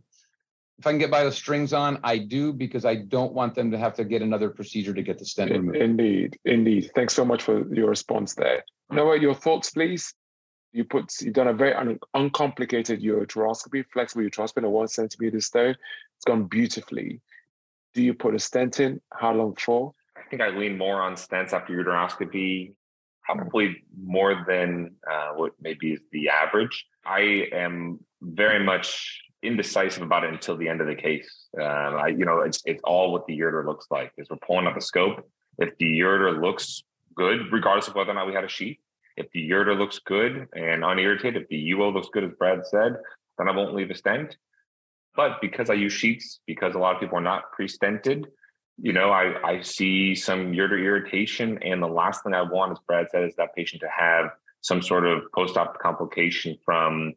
if 0.78 0.86
I 0.86 0.90
can 0.90 0.98
get 0.98 1.10
by 1.10 1.24
with 1.24 1.34
strings 1.34 1.72
on, 1.72 1.98
I 2.02 2.18
do 2.18 2.52
because 2.52 2.84
I 2.84 2.96
don't 2.96 3.32
want 3.32 3.54
them 3.54 3.70
to 3.70 3.78
have 3.78 3.94
to 3.94 4.04
get 4.04 4.22
another 4.22 4.50
procedure 4.50 4.92
to 4.92 5.02
get 5.02 5.18
the 5.18 5.24
stent 5.24 5.52
removed. 5.52 5.76
Indeed, 5.76 6.38
indeed. 6.44 6.90
Thanks 6.94 7.14
so 7.14 7.24
much 7.24 7.42
for 7.42 7.72
your 7.72 7.88
response 7.88 8.34
there. 8.34 8.64
Noah, 8.90 9.18
your 9.18 9.34
thoughts, 9.34 9.70
please. 9.70 10.12
You 10.72 10.84
put 10.84 11.12
you've 11.20 11.34
done 11.34 11.46
a 11.46 11.52
very 11.52 11.72
un- 11.74 12.00
uncomplicated 12.14 13.00
ureteroscopy, 13.00 13.84
flexible 13.92 14.24
ureteroscopy, 14.24 14.64
a 14.64 14.68
one 14.68 14.88
centimeter 14.88 15.40
stone. 15.40 15.76
It's 16.16 16.24
gone 16.26 16.44
beautifully. 16.44 17.20
Do 17.94 18.02
you 18.02 18.12
put 18.12 18.34
a 18.34 18.40
stent 18.40 18.80
in? 18.80 19.00
How 19.12 19.32
long 19.32 19.54
for? 19.54 19.92
I 20.16 20.22
think 20.28 20.42
I 20.42 20.48
lean 20.48 20.76
more 20.76 21.00
on 21.00 21.14
stents 21.14 21.52
after 21.52 21.72
ureteroscopy, 21.72 22.74
probably 23.22 23.84
more 23.96 24.44
than 24.48 24.96
uh, 25.08 25.34
what 25.34 25.52
maybe 25.60 25.92
is 25.92 26.00
the 26.10 26.28
average. 26.28 26.86
I 27.06 27.46
am 27.52 28.00
very 28.20 28.64
much 28.64 29.23
indecisive 29.44 30.02
about 30.02 30.24
it 30.24 30.32
until 30.32 30.56
the 30.56 30.68
end 30.68 30.80
of 30.80 30.86
the 30.86 30.94
case. 30.94 31.28
Um, 31.56 31.96
I, 31.96 32.08
you 32.08 32.24
know, 32.24 32.40
it's 32.40 32.62
it's 32.64 32.82
all 32.84 33.12
what 33.12 33.26
the 33.26 33.38
ureter 33.38 33.64
looks 33.64 33.86
like. 33.90 34.12
Is 34.18 34.28
we're 34.30 34.36
pulling 34.36 34.66
up 34.66 34.74
the 34.74 34.80
scope. 34.80 35.28
If 35.58 35.76
the 35.78 36.00
ureter 36.00 36.40
looks 36.40 36.82
good, 37.14 37.52
regardless 37.52 37.88
of 37.88 37.94
whether 37.94 38.10
or 38.10 38.14
not 38.14 38.26
we 38.26 38.34
had 38.34 38.44
a 38.44 38.48
sheath, 38.48 38.78
if 39.16 39.30
the 39.32 39.48
ureter 39.50 39.78
looks 39.78 40.00
good 40.00 40.48
and 40.54 40.84
unirritated, 40.84 41.42
if 41.42 41.48
the 41.48 41.70
UO 41.72 41.92
looks 41.92 42.08
good, 42.12 42.24
as 42.24 42.32
Brad 42.38 42.66
said, 42.66 42.96
then 43.38 43.48
I 43.48 43.52
won't 43.52 43.74
leave 43.74 43.90
a 43.90 43.94
stent. 43.94 44.36
But 45.16 45.40
because 45.40 45.70
I 45.70 45.74
use 45.74 45.92
sheaths, 45.92 46.40
because 46.46 46.74
a 46.74 46.78
lot 46.78 46.94
of 46.94 47.00
people 47.00 47.18
are 47.18 47.22
not 47.22 47.52
pre-stented, 47.52 48.24
you 48.82 48.92
know, 48.92 49.10
I, 49.10 49.34
I 49.48 49.62
see 49.62 50.16
some 50.16 50.52
ureter 50.52 50.84
irritation. 50.84 51.62
And 51.62 51.80
the 51.80 51.86
last 51.86 52.24
thing 52.24 52.34
I 52.34 52.42
want, 52.42 52.72
as 52.72 52.78
Brad 52.86 53.06
said, 53.10 53.24
is 53.24 53.36
that 53.36 53.54
patient 53.54 53.82
to 53.82 53.88
have 53.96 54.30
some 54.62 54.82
sort 54.82 55.06
of 55.06 55.30
post-op 55.32 55.78
complication 55.78 56.56
from 56.64 57.12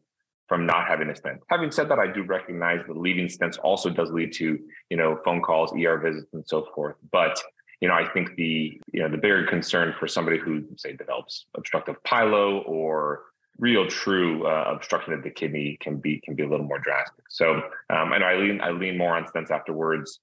from 0.47 0.65
not 0.65 0.87
having 0.87 1.09
a 1.09 1.15
stent. 1.15 1.41
Having 1.49 1.71
said 1.71 1.89
that, 1.89 1.99
I 1.99 2.07
do 2.07 2.23
recognize 2.23 2.79
that 2.87 2.97
leaving 2.97 3.27
stents 3.27 3.57
also 3.61 3.89
does 3.89 4.11
lead 4.11 4.33
to, 4.33 4.57
you 4.89 4.97
know, 4.97 5.19
phone 5.25 5.41
calls, 5.41 5.73
ER 5.73 5.97
visits, 5.97 6.33
and 6.33 6.47
so 6.47 6.67
forth. 6.73 6.95
But 7.11 7.41
you 7.81 7.87
know, 7.87 7.93
I 7.93 8.07
think 8.09 8.35
the 8.35 8.81
you 8.91 9.01
know 9.01 9.09
the 9.09 9.17
bigger 9.17 9.45
concern 9.45 9.93
for 9.99 10.07
somebody 10.07 10.37
who 10.39 10.63
say 10.77 10.93
develops 10.93 11.45
obstructive 11.55 11.95
pyelo 12.03 12.67
or 12.67 13.25
real 13.59 13.87
true 13.87 14.45
uh, 14.45 14.65
obstruction 14.67 15.13
of 15.13 15.23
the 15.23 15.29
kidney 15.29 15.77
can 15.79 15.97
be 15.97 16.19
can 16.21 16.35
be 16.35 16.43
a 16.43 16.49
little 16.49 16.65
more 16.65 16.79
drastic. 16.79 17.25
So, 17.29 17.61
um, 17.89 18.13
and 18.13 18.23
I 18.23 18.35
lean 18.35 18.61
I 18.61 18.71
lean 18.71 18.97
more 18.97 19.15
on 19.15 19.25
stents 19.25 19.51
afterwards. 19.51 20.19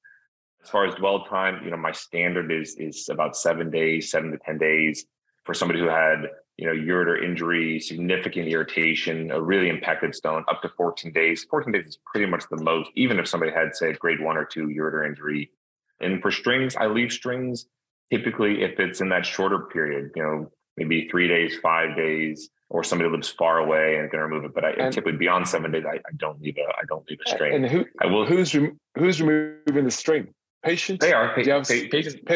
As 0.63 0.71
far 0.71 0.87
as 0.87 0.95
dwell 0.95 1.25
time, 1.27 1.63
you 1.65 1.71
know, 1.71 1.77
my 1.77 1.93
standard 1.93 2.51
is 2.51 2.75
is 2.77 3.09
about 3.09 3.37
seven 3.37 3.71
days, 3.71 4.11
seven 4.11 4.33
to 4.33 4.39
ten 4.39 4.59
days 4.59 5.07
for 5.45 5.55
somebody 5.55 5.79
who 5.79 5.89
had 5.89 6.29
you 6.57 6.67
know, 6.67 6.73
ureter 6.73 7.23
injury, 7.23 7.81
significant 7.81 8.49
irritation, 8.49 9.31
a 9.31 9.41
really 9.41 9.69
impacted 9.69 10.15
stone, 10.15 10.45
up 10.49 10.63
to 10.63 10.69
14 10.77 11.13
days. 11.13 11.45
14 11.51 11.73
days 11.73 11.87
is 11.87 11.99
pretty 12.07 12.27
much 12.27 12.45
the 12.51 12.63
most, 12.63 12.91
even 12.95 13.19
if 13.19 13.27
somebody 13.27 13.53
had, 13.53 13.75
say, 13.75 13.93
grade 13.95 14.21
one 14.21 14.37
or 14.37 14.45
two 14.45 14.69
ureter 14.69 15.07
injury. 15.07 15.51
And 16.01 16.23
for 16.23 16.31
strings, 16.31 16.77
I 16.77 16.87
leave 16.87 17.13
strings 17.13 17.67
typically 18.13 18.63
if 18.63 18.79
it's 18.79 19.01
in 19.01 19.09
that 19.09 19.27
shorter 19.27 19.61
period, 19.61 20.13
you 20.15 20.23
know, 20.23 20.51
maybe 20.77 21.09
three 21.09 21.29
days, 21.29 21.57
five 21.63 21.97
days, 21.97 22.51
or 22.69 22.85
somebody 22.85 23.11
lives 23.11 23.29
far 23.29 23.59
away 23.59 23.97
and 23.97 24.11
can 24.11 24.21
remove 24.21 24.45
it. 24.45 24.55
But 24.55 24.65
I 24.65 24.71
and, 24.73 24.93
typically 24.93 25.19
beyond 25.19 25.49
seven 25.49 25.73
days, 25.73 25.85
I, 25.87 25.97
I, 25.97 26.13
don't 26.17 26.41
leave 26.41 26.57
a 26.59 26.63
I 26.63 26.85
don't 26.89 27.09
leave 27.09 27.19
a 27.25 27.29
string. 27.29 27.55
And 27.55 27.67
who 27.67 27.85
I 28.01 28.07
will 28.07 28.27
who's 28.27 28.55
rem, 28.55 28.79
who's 28.97 29.21
removing 29.21 29.85
the 29.85 29.91
string? 29.91 30.29
Patient? 30.65 31.01
They 31.01 31.13
are. 31.13 31.35
Pa- 31.35 31.45
have 31.45 31.63
pa- 31.65 31.75
patient, 31.91 32.27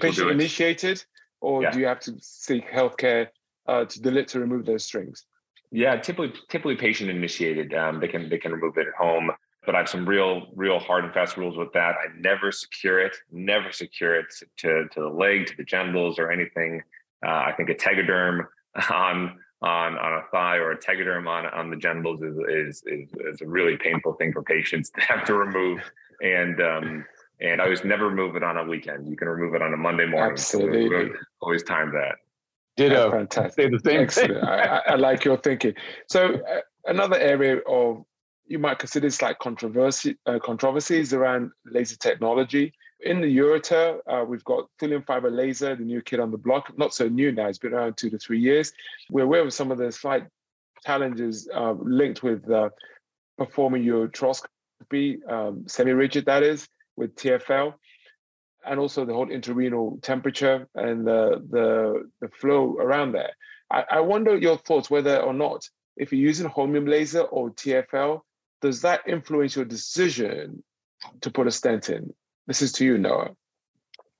patient 0.00 0.30
initiated, 0.30 1.04
or 1.40 1.62
yeah. 1.62 1.70
do 1.70 1.80
you 1.80 1.86
have 1.86 2.00
to 2.00 2.16
seek 2.20 2.70
healthcare 2.70 3.28
uh, 3.68 3.84
to 3.84 4.00
delete 4.00 4.28
to 4.28 4.40
remove 4.40 4.66
those 4.66 4.84
strings? 4.84 5.24
Yeah, 5.70 5.96
typically 5.96 6.32
typically 6.48 6.76
patient 6.76 7.10
initiated. 7.10 7.74
Um, 7.74 8.00
they 8.00 8.08
can 8.08 8.28
they 8.28 8.38
can 8.38 8.52
remove 8.52 8.78
it 8.78 8.86
at 8.88 8.94
home, 8.94 9.30
but 9.66 9.74
I 9.74 9.78
have 9.78 9.88
some 9.88 10.08
real 10.08 10.46
real 10.56 10.78
hard 10.78 11.04
and 11.04 11.12
fast 11.12 11.36
rules 11.36 11.56
with 11.56 11.72
that. 11.74 11.94
I 11.96 12.06
never 12.18 12.50
secure 12.50 12.98
it, 13.00 13.14
never 13.30 13.70
secure 13.70 14.18
it 14.18 14.26
to 14.58 14.88
to 14.88 15.00
the 15.00 15.08
leg, 15.08 15.46
to 15.46 15.56
the 15.56 15.64
genitals, 15.64 16.18
or 16.18 16.32
anything. 16.32 16.82
Uh, 17.24 17.30
I 17.30 17.52
think 17.56 17.68
a 17.68 17.74
tegaderm 17.74 18.46
on 18.90 19.38
on 19.60 19.98
on 19.98 20.12
a 20.14 20.22
thigh 20.32 20.56
or 20.56 20.70
a 20.70 20.78
tegaderm 20.78 21.28
on 21.28 21.44
on 21.46 21.68
the 21.68 21.76
genitals 21.76 22.22
is 22.22 22.38
is 22.48 22.82
is, 22.86 23.10
is 23.34 23.40
a 23.42 23.46
really 23.46 23.76
painful 23.76 24.14
thing 24.14 24.32
for 24.32 24.42
patients 24.42 24.90
to 24.98 25.00
have 25.02 25.24
to 25.26 25.34
remove. 25.34 25.80
And 26.22 26.62
um, 26.62 27.04
and 27.42 27.60
I 27.60 27.64
always 27.64 27.84
never 27.84 28.06
remove 28.06 28.36
it 28.36 28.42
on 28.42 28.56
a 28.56 28.64
weekend. 28.64 29.06
You 29.06 29.16
can 29.16 29.28
remove 29.28 29.54
it 29.54 29.60
on 29.60 29.74
a 29.74 29.76
Monday 29.76 30.06
morning. 30.06 30.32
Absolutely. 30.32 31.10
So 31.10 31.18
always 31.42 31.62
time 31.62 31.92
that. 31.92 32.16
Ditto. 32.78 33.10
Fantastic. 33.10 33.54
Say 33.54 33.68
the 33.68 33.80
same 33.80 34.00
Excellent. 34.02 34.44
I, 34.44 34.82
I, 34.86 34.94
like 34.94 35.24
your 35.24 35.36
thinking. 35.36 35.74
So 36.08 36.34
uh, 36.34 36.60
another 36.86 37.18
area 37.18 37.58
of 37.66 38.04
you 38.46 38.58
might 38.58 38.78
consider 38.78 39.10
slight 39.10 39.38
controversy 39.40 40.16
uh, 40.26 40.38
controversies 40.38 41.12
around 41.12 41.50
laser 41.66 41.96
technology. 41.96 42.72
In 43.00 43.20
the 43.20 43.36
ureter, 43.36 43.98
uh, 44.06 44.24
we've 44.24 44.44
got 44.44 44.68
thulium 44.80 45.04
fiber 45.04 45.30
laser, 45.30 45.74
the 45.74 45.84
new 45.84 46.00
kid 46.00 46.20
on 46.20 46.30
the 46.30 46.38
block. 46.38 46.72
Not 46.78 46.94
so 46.94 47.08
new 47.08 47.32
now; 47.32 47.48
it's 47.48 47.58
been 47.58 47.74
around 47.74 47.96
two 47.96 48.10
to 48.10 48.18
three 48.18 48.40
years. 48.40 48.72
We're 49.10 49.24
aware 49.24 49.42
of 49.42 49.52
some 49.52 49.72
of 49.72 49.78
the 49.78 49.90
slight 49.90 50.26
challenges 50.86 51.48
uh, 51.52 51.72
linked 51.72 52.22
with 52.22 52.48
uh, 52.48 52.70
performing 53.36 53.84
ureteroscopy 53.84 55.28
um, 55.30 55.64
semi-rigid 55.66 56.26
that 56.26 56.44
is, 56.44 56.68
with 56.96 57.14
TFL, 57.16 57.74
and 58.68 58.78
also 58.78 59.04
the 59.04 59.12
whole 59.12 59.26
intrarenal 59.26 60.00
temperature 60.02 60.68
and 60.74 61.06
the 61.06 61.42
the, 61.50 62.10
the 62.20 62.28
flow 62.28 62.76
around 62.78 63.12
there. 63.12 63.32
I, 63.70 63.84
I 63.90 64.00
wonder 64.00 64.36
your 64.36 64.58
thoughts 64.58 64.90
whether 64.90 65.18
or 65.18 65.34
not 65.34 65.68
if 65.96 66.12
you're 66.12 66.20
using 66.20 66.48
holmium 66.48 66.88
laser 66.88 67.22
or 67.22 67.50
TFL, 67.50 68.20
does 68.62 68.82
that 68.82 69.00
influence 69.06 69.56
your 69.56 69.64
decision 69.64 70.62
to 71.20 71.30
put 71.30 71.46
a 71.46 71.50
stent 71.50 71.88
in? 71.88 72.12
This 72.46 72.62
is 72.62 72.72
to 72.72 72.84
you, 72.84 72.98
Noah. 72.98 73.30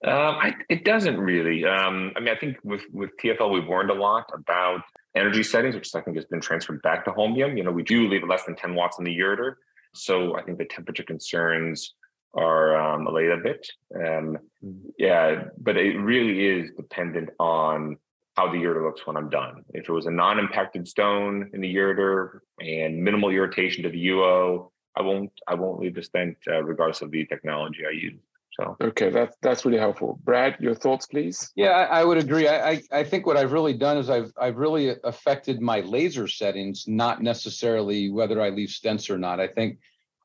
Um, 0.05 0.37
I, 0.41 0.55
it 0.69 0.85
doesn't 0.85 1.19
really. 1.19 1.65
Um, 1.65 2.13
I 2.17 2.21
mean, 2.21 2.29
I 2.29 2.39
think 2.39 2.59
with 2.63 2.83
with 2.93 3.11
TFL, 3.23 3.53
we've 3.53 3.69
learned 3.69 3.91
a 3.91 3.95
lot 3.95 4.31
about 4.33 4.83
energy 5.17 5.43
settings, 5.43 5.75
which 5.75 5.93
I 5.95 6.01
think 6.01 6.17
has 6.17 6.27
been 6.27 6.41
transferred 6.41 6.83
back 6.83 7.05
to 7.07 7.11
holmium. 7.11 7.57
You 7.57 7.65
know, 7.65 7.73
we 7.73 7.83
do 7.83 8.09
leave 8.09 8.23
less 8.23 8.45
than 8.45 8.55
10 8.55 8.75
watts 8.75 8.99
in 8.99 9.05
the 9.05 9.17
ureter. 9.17 9.55
So 9.95 10.37
I 10.37 10.43
think 10.43 10.59
the 10.59 10.67
temperature 10.67 11.03
concerns 11.03 11.95
are 12.35 12.77
um, 12.77 13.07
allayed 13.07 13.31
a 13.31 13.37
bit. 13.39 13.67
Um, 13.95 14.39
mm-hmm. 14.65 14.89
yeah, 14.99 15.45
but 15.59 15.77
it 15.77 15.99
really 15.99 16.47
is 16.47 16.71
dependent 16.77 17.31
on 17.39 17.97
how 18.37 18.51
the 18.51 18.59
ureter 18.59 18.85
looks 18.85 19.07
when 19.07 19.17
I'm 19.17 19.29
done. 19.29 19.65
If 19.75 19.89
it 19.89 19.93
was 19.93 20.07
a 20.07 20.11
non-impacted 20.11 20.87
stone 20.87 21.51
in 21.53 21.61
the 21.61 21.75
ureter 21.75 22.41
and 22.61 23.03
minimal 23.03 23.31
irritation 23.31 23.83
to 23.83 23.89
the 23.91 24.09
UO, 24.09 24.71
I 24.97 25.03
won't 25.03 25.33
I 25.47 25.55
won't 25.55 25.81
leave 25.81 25.95
the 25.95 26.03
stent 26.03 26.37
uh, 26.47 26.63
regardless 26.63 27.03
of 27.03 27.11
the 27.11 27.27
technology 27.27 27.81
I 27.87 27.91
use. 27.91 28.21
So 28.59 28.77
okay, 28.81 29.11
that's 29.11 29.37
that's 29.43 29.65
really 29.65 29.79
helpful. 29.79 30.19
Brad, 30.25 30.57
your 30.59 30.75
thoughts, 30.75 31.07
please. 31.07 31.53
Yeah, 31.55 31.71
I, 31.71 32.01
I 32.01 32.05
would 32.05 32.19
agree. 32.19 32.49
I, 32.49 32.71
I, 32.71 32.83
I 32.93 33.05
think 33.05 33.25
what 33.25 33.37
I've 33.37 33.53
really 33.53 33.75
done 33.75 33.97
is 33.97 34.11
I've 34.11 34.33
I've 34.41 34.57
really 34.57 34.95
affected 35.05 35.61
my 35.61 35.81
laser 35.81 36.27
settings, 36.27 36.87
not 36.89 37.23
necessarily 37.23 38.11
whether 38.11 38.41
I 38.41 38.51
leave 38.51 38.71
stents 38.71 39.11
or 39.11 39.19
not. 39.19 39.39
I 39.39 39.47
think 39.47 39.79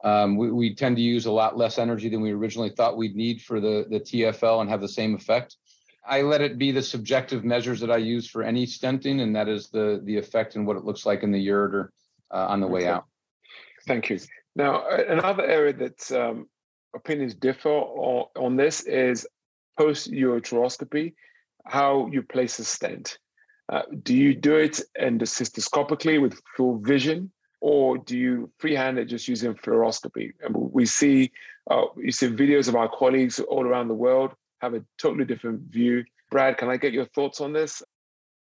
um, 0.04 0.36
we, 0.36 0.52
we 0.52 0.76
tend 0.76 0.98
to 0.98 1.02
use 1.02 1.26
a 1.26 1.32
lot 1.32 1.58
less 1.58 1.78
energy 1.78 2.10
than 2.10 2.22
we 2.22 2.32
originally 2.32 2.70
thought 2.70 2.98
we'd 2.98 3.16
need 3.16 3.42
for 3.42 3.60
the 3.60 3.86
the 3.90 4.00
TFL 4.00 4.62
and 4.62 4.70
have 4.70 4.82
the 4.82 4.88
same 4.88 5.16
effect. 5.16 5.56
I 6.06 6.22
let 6.22 6.42
it 6.42 6.58
be 6.58 6.72
the 6.72 6.82
subjective 6.82 7.46
measures 7.46 7.80
that 7.80 7.90
I 7.90 7.98
use 7.98 8.30
for 8.30 8.44
any 8.44 8.66
stenting, 8.66 9.22
and 9.22 9.36
that 9.36 9.48
is 9.48 9.70
the 9.70 10.02
the 10.04 10.18
effect 10.18 10.56
and 10.56 10.68
what 10.68 10.78
it 10.78 10.84
looks 10.84 11.06
like 11.06 11.24
in 11.24 11.32
the 11.32 11.48
ureter 11.48 11.90
uh, 12.32 12.48
on 12.48 12.60
the 12.60 12.68
way 12.68 12.88
out. 12.88 13.06
Thank 13.88 14.10
you. 14.10 14.20
Now, 14.56 14.88
another 14.88 15.46
area 15.46 15.74
that 15.74 16.12
um, 16.12 16.48
opinions 16.96 17.34
differ 17.34 17.70
on, 17.70 18.26
on 18.36 18.56
this 18.56 18.82
is 18.82 19.28
post 19.78 20.12
ureteroscopy, 20.12 21.14
how 21.66 22.08
you 22.12 22.22
place 22.22 22.60
a 22.60 22.66
stent. 22.66 23.18
Uh, 23.72 23.84
do 24.04 24.16
you 24.16 24.36
do 24.36 24.56
it 24.56 24.80
endocystoscopically 25.00 26.22
with 26.22 26.40
full 26.56 26.78
vision, 26.80 27.32
or 27.64 27.98
do 27.98 28.18
you 28.18 28.52
freehand 28.58 29.00
it 29.00 29.06
just 29.06 29.26
using 29.26 29.54
fluoroscopy? 29.54 30.34
And 30.42 30.54
we 30.54 30.86
see, 30.86 31.32
uh, 31.72 31.86
you 31.96 32.12
see 32.12 32.28
videos 32.28 32.68
of 32.68 32.76
our 32.76 32.90
colleagues 32.90 33.40
all 33.40 33.66
around 33.66 33.88
the 33.88 33.94
world 33.94 34.34
have 34.60 34.74
a 34.74 34.84
totally 34.98 35.24
different 35.24 35.62
view. 35.72 36.04
Brad, 36.30 36.58
can 36.58 36.68
I 36.68 36.76
get 36.76 36.92
your 36.92 37.06
thoughts 37.06 37.40
on 37.40 37.54
this? 37.54 37.82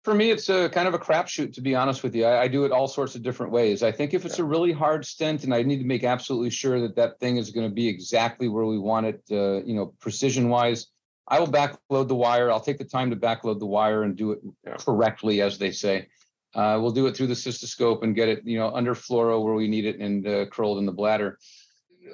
For 0.03 0.13
me, 0.13 0.33
it's 0.33 0.49
a 0.49 0.69
kind 0.71 0.89
of 0.89 0.95
a 0.95 0.99
crapshoot, 0.99 1.53
to 1.53 1.61
be 1.61 1.77
honest 1.77 2.03
with 2.03 2.17
you. 2.17 2.25
I, 2.25 2.43
I, 2.43 2.49
do 2.49 2.65
it 2.65 2.73
all 2.73 2.89
sorts 2.89 3.15
of 3.15 3.23
different 3.23 3.53
ways. 3.53 3.85
I 3.85 3.93
think 3.93 4.13
if 4.13 4.25
it's 4.27 4.39
yeah. 4.39 4.45
a 4.45 4.49
really 4.49 4.73
hard 4.73 5.07
stent, 5.07 5.45
and 5.45 5.55
I 5.55 5.63
need 5.63 5.79
to 5.79 5.85
make 5.85 6.03
absolutely 6.03 6.51
sure 6.51 6.81
that 6.81 6.97
that 6.97 7.21
thing 7.21 7.37
is 7.37 7.51
going 7.51 7.69
to 7.69 7.73
be 7.73 7.87
exactly 7.87 8.49
where 8.49 8.65
we 8.65 8.81
want 8.81 9.07
it, 9.07 9.23
uh, 9.31 9.63
you 9.63 9.77
know, 9.77 9.95
precision 10.01 10.49
wise, 10.49 10.89
I 11.29 11.39
will 11.39 11.47
backload 11.47 12.09
the 12.09 12.17
wire. 12.17 12.51
I'll 12.51 12.59
take 12.59 12.79
the 12.79 12.85
time 12.85 13.11
to 13.11 13.17
backload 13.17 13.61
the 13.61 13.67
wire 13.67 14.03
and 14.03 14.17
do 14.17 14.33
it 14.33 14.41
yeah. 14.67 14.75
correctly, 14.79 15.41
as 15.41 15.59
they 15.59 15.71
say. 15.71 16.09
Uh, 16.55 16.79
we'll 16.81 16.91
do 16.91 17.07
it 17.07 17.17
through 17.17 17.29
the 17.29 17.35
cystoscope 17.35 18.03
and 18.03 18.15
get 18.15 18.29
it, 18.29 18.43
you 18.45 18.59
know, 18.59 18.71
under 18.71 18.95
fluoro 18.95 19.43
where 19.43 19.55
we 19.55 19.69
need 19.69 19.87
it 19.87 19.99
and 19.99 20.27
uh, 20.27 20.47
curled 20.47 20.79
in 20.79 20.87
the 20.87 20.93
bladder. 20.93 21.38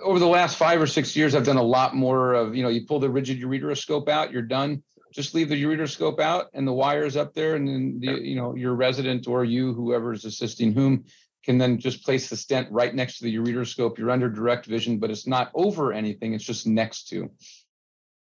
Over 0.03 0.19
the 0.19 0.27
last 0.27 0.57
five 0.57 0.81
or 0.81 0.87
six 0.87 1.17
years, 1.17 1.35
I've 1.35 1.45
done 1.45 1.57
a 1.57 1.63
lot 1.63 1.97
more 1.97 2.35
of, 2.35 2.55
you 2.55 2.63
know, 2.63 2.69
you 2.69 2.87
pull 2.87 3.01
the 3.01 3.11
rigid 3.11 3.41
ureteroscope 3.41 4.09
out, 4.09 4.31
you're 4.31 4.43
done. 4.43 4.83
Just 5.13 5.35
leave 5.35 5.49
the 5.49 5.61
ureteroscope 5.61 6.21
out 6.21 6.47
and 6.55 6.69
the 6.69 6.73
wires 6.73 7.17
up 7.17 7.35
there 7.35 7.57
and 7.57 7.67
then 7.67 7.99
the, 7.99 8.21
you 8.21 8.37
know 8.37 8.55
your 8.55 8.75
resident 8.75 9.27
or 9.27 9.43
you 9.43 9.73
whoever 9.73 10.13
is 10.13 10.27
assisting 10.27 10.73
whom 10.73 11.05
can 11.45 11.57
then 11.57 11.79
just 11.79 12.05
place 12.05 12.29
the 12.29 12.37
stent 12.37 12.71
right 12.71 12.95
next 12.95 13.19
to 13.19 13.25
the 13.25 13.35
ureteroscope. 13.35 13.97
You're 13.97 14.11
under 14.11 14.29
direct 14.29 14.67
vision 14.67 14.99
but 14.99 15.11
it's 15.11 15.27
not 15.27 15.51
over 15.55 15.95
anything 15.95 16.35
it's 16.35 16.45
just 16.45 16.67
next 16.67 17.09
to. 17.09 17.31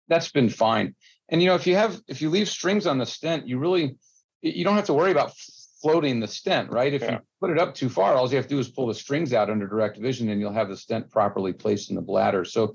That's 0.09 0.31
been 0.31 0.51
fine. 0.51 0.95
And 1.31 1.43
you 1.43 1.49
know 1.49 1.55
if 1.55 1.67
you 1.67 1.77
have 1.77 1.99
if 2.09 2.21
you 2.21 2.29
leave 2.29 2.49
strings 2.49 2.87
on 2.87 2.99
the 2.99 3.07
stent 3.07 3.49
you 3.49 3.59
really 3.59 3.97
you 4.43 4.63
don't 4.63 4.77
have 4.77 4.87
to 4.87 4.95
worry 4.95 5.13
about 5.13 5.33
floating 5.83 6.21
the 6.21 6.29
stent 6.29 6.71
right 6.71 6.95
if 6.95 7.03
yeah. 7.03 7.13
you 7.13 7.19
put 7.41 7.51
it 7.51 7.59
up 7.59 7.75
too 7.75 7.89
far 7.89 8.15
all 8.15 8.29
you 8.29 8.37
have 8.37 8.47
to 8.47 8.55
do 8.55 8.59
is 8.59 8.69
pull 8.69 8.87
the 8.87 8.95
strings 8.95 9.33
out 9.33 9.51
under 9.51 9.67
direct 9.67 9.99
vision 9.99 10.29
and 10.29 10.41
you'll 10.41 10.53
have 10.53 10.69
the 10.69 10.77
stent 10.77 11.11
properly 11.11 11.53
placed 11.53 11.91
in 11.91 11.97
the 11.97 12.03
bladder 12.03 12.45
so 12.45 12.75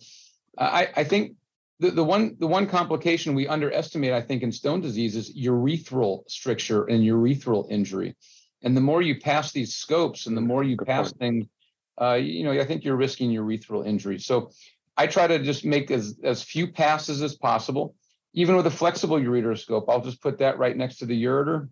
I, 0.58 0.90
I 0.96 1.04
think 1.04 1.36
the, 1.82 1.90
the 1.90 2.04
one 2.04 2.36
the 2.40 2.48
one 2.48 2.68
complication 2.68 3.34
we 3.34 3.48
underestimate, 3.48 4.14
I 4.14 4.22
think, 4.22 4.44
in 4.44 4.52
stone 4.52 4.82
disease 4.82 5.16
is 5.16 5.36
urethral 5.36 6.30
stricture 6.30 6.86
and 6.86 7.04
urethral 7.04 7.70
injury. 7.72 8.16
And 8.62 8.78
the 8.78 8.82
more 8.82 9.02
you 9.02 9.20
pass 9.20 9.52
these 9.52 9.74
scopes 9.74 10.28
and 10.28 10.38
the 10.38 10.42
more 10.42 10.64
you 10.64 10.76
Good 10.76 10.88
pass 10.88 11.12
point. 11.12 11.20
things, 11.20 11.46
uh, 12.00 12.14
you 12.14 12.44
know, 12.44 12.52
I 12.52 12.66
think 12.66 12.84
you're 12.84 12.96
risking 12.96 13.32
urethral 13.32 13.86
injury. 13.86 14.20
So 14.20 14.52
I 14.96 15.08
try 15.08 15.26
to 15.26 15.40
just 15.40 15.66
make 15.66 15.90
as, 15.90 16.20
as 16.24 16.44
few 16.44 16.68
passes 16.68 17.24
as 17.24 17.36
possible. 17.36 17.96
Even 18.34 18.56
with 18.56 18.68
a 18.68 18.72
flexible 18.72 19.18
ureteroscope, 19.18 19.86
I'll 19.90 20.02
just 20.02 20.22
put 20.22 20.38
that 20.38 20.60
right 20.60 20.78
next 20.78 20.98
to 20.98 21.08
the 21.08 21.24
ureter. 21.24 21.68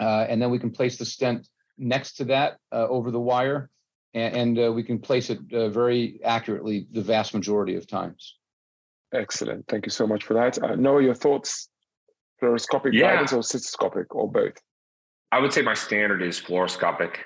Uh, 0.00 0.26
and 0.28 0.40
then 0.40 0.50
we 0.50 0.58
can 0.58 0.70
place 0.70 0.96
the 0.96 1.04
stent 1.04 1.46
next 1.76 2.14
to 2.14 2.24
that 2.24 2.58
uh, 2.72 2.88
over 2.88 3.10
the 3.10 3.20
wire. 3.20 3.70
And, 4.14 4.36
and 4.36 4.66
uh, 4.66 4.72
we 4.72 4.82
can 4.82 4.98
place 4.98 5.30
it 5.30 5.38
uh, 5.52 5.68
very 5.68 6.20
accurately 6.24 6.86
the 6.90 7.02
vast 7.02 7.34
majority 7.34 7.76
of 7.76 7.86
times. 7.86 8.36
Excellent. 9.12 9.66
Thank 9.68 9.86
you 9.86 9.90
so 9.90 10.06
much 10.06 10.24
for 10.24 10.34
that. 10.34 10.62
Uh, 10.62 10.74
Noah, 10.74 11.02
your 11.02 11.14
thoughts? 11.14 11.68
Fluoroscopic 12.40 12.92
yeah. 12.92 13.12
guidance 13.12 13.32
or 13.32 13.40
cystoscopic 13.40 14.06
or 14.10 14.30
both? 14.30 14.54
I 15.32 15.38
would 15.38 15.52
say 15.52 15.62
my 15.62 15.74
standard 15.74 16.22
is 16.22 16.40
fluoroscopic. 16.40 17.16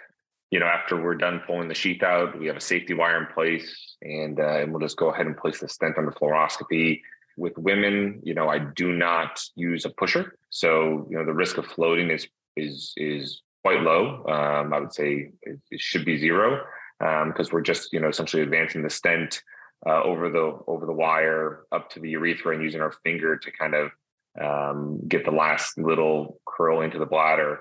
You 0.50 0.60
know, 0.60 0.66
after 0.66 1.00
we're 1.00 1.14
done 1.14 1.40
pulling 1.46 1.68
the 1.68 1.74
sheath 1.74 2.02
out, 2.02 2.38
we 2.38 2.46
have 2.46 2.56
a 2.56 2.60
safety 2.60 2.94
wire 2.94 3.18
in 3.18 3.32
place, 3.32 3.96
and, 4.02 4.38
uh, 4.38 4.58
and 4.58 4.72
we'll 4.72 4.80
just 4.80 4.96
go 4.96 5.10
ahead 5.10 5.26
and 5.26 5.37
place 5.37 5.60
the 5.60 5.68
stent 5.68 5.98
under 5.98 6.12
fluoroscopy. 6.12 7.00
With 7.37 7.58
women, 7.58 8.20
you 8.22 8.34
know, 8.34 8.48
I 8.48 8.60
do 8.60 8.92
not 8.92 9.40
use 9.56 9.84
a 9.84 9.90
pusher, 9.90 10.38
so 10.50 11.08
you 11.10 11.18
know 11.18 11.24
the 11.24 11.32
risk 11.32 11.58
of 11.58 11.66
floating 11.66 12.10
is 12.10 12.28
is 12.57 12.93
is 12.97 13.43
quite 13.62 13.81
low. 13.81 14.25
Um, 14.27 14.73
I 14.73 14.81
would 14.81 14.93
say 14.93 15.31
it, 15.43 15.61
it 15.71 15.81
should 15.81 16.05
be 16.05 16.19
zero 16.19 16.64
because 16.99 17.49
um, 17.49 17.51
we're 17.53 17.62
just 17.62 17.93
you 17.93 18.01
know 18.01 18.09
essentially 18.09 18.43
advancing 18.43 18.83
the 18.83 18.90
stent 18.90 19.43
uh, 19.87 20.03
over 20.03 20.31
the 20.31 20.59
over 20.67 20.87
the 20.87 20.93
wire 20.93 21.64
up 21.73 21.90
to 21.90 22.01
the 22.01 22.11
urethra 22.11 22.55
and 22.55 22.62
using 22.62 22.81
our 22.81 22.93
finger 23.05 23.37
to 23.37 23.51
kind 23.51 23.75
of 23.75 23.90
um, 24.40 25.01
get 25.07 25.25
the 25.25 25.31
last 25.31 25.79
little 25.79 26.40
curl 26.47 26.81
into 26.81 26.99
the 26.99 27.07
bladder. 27.07 27.61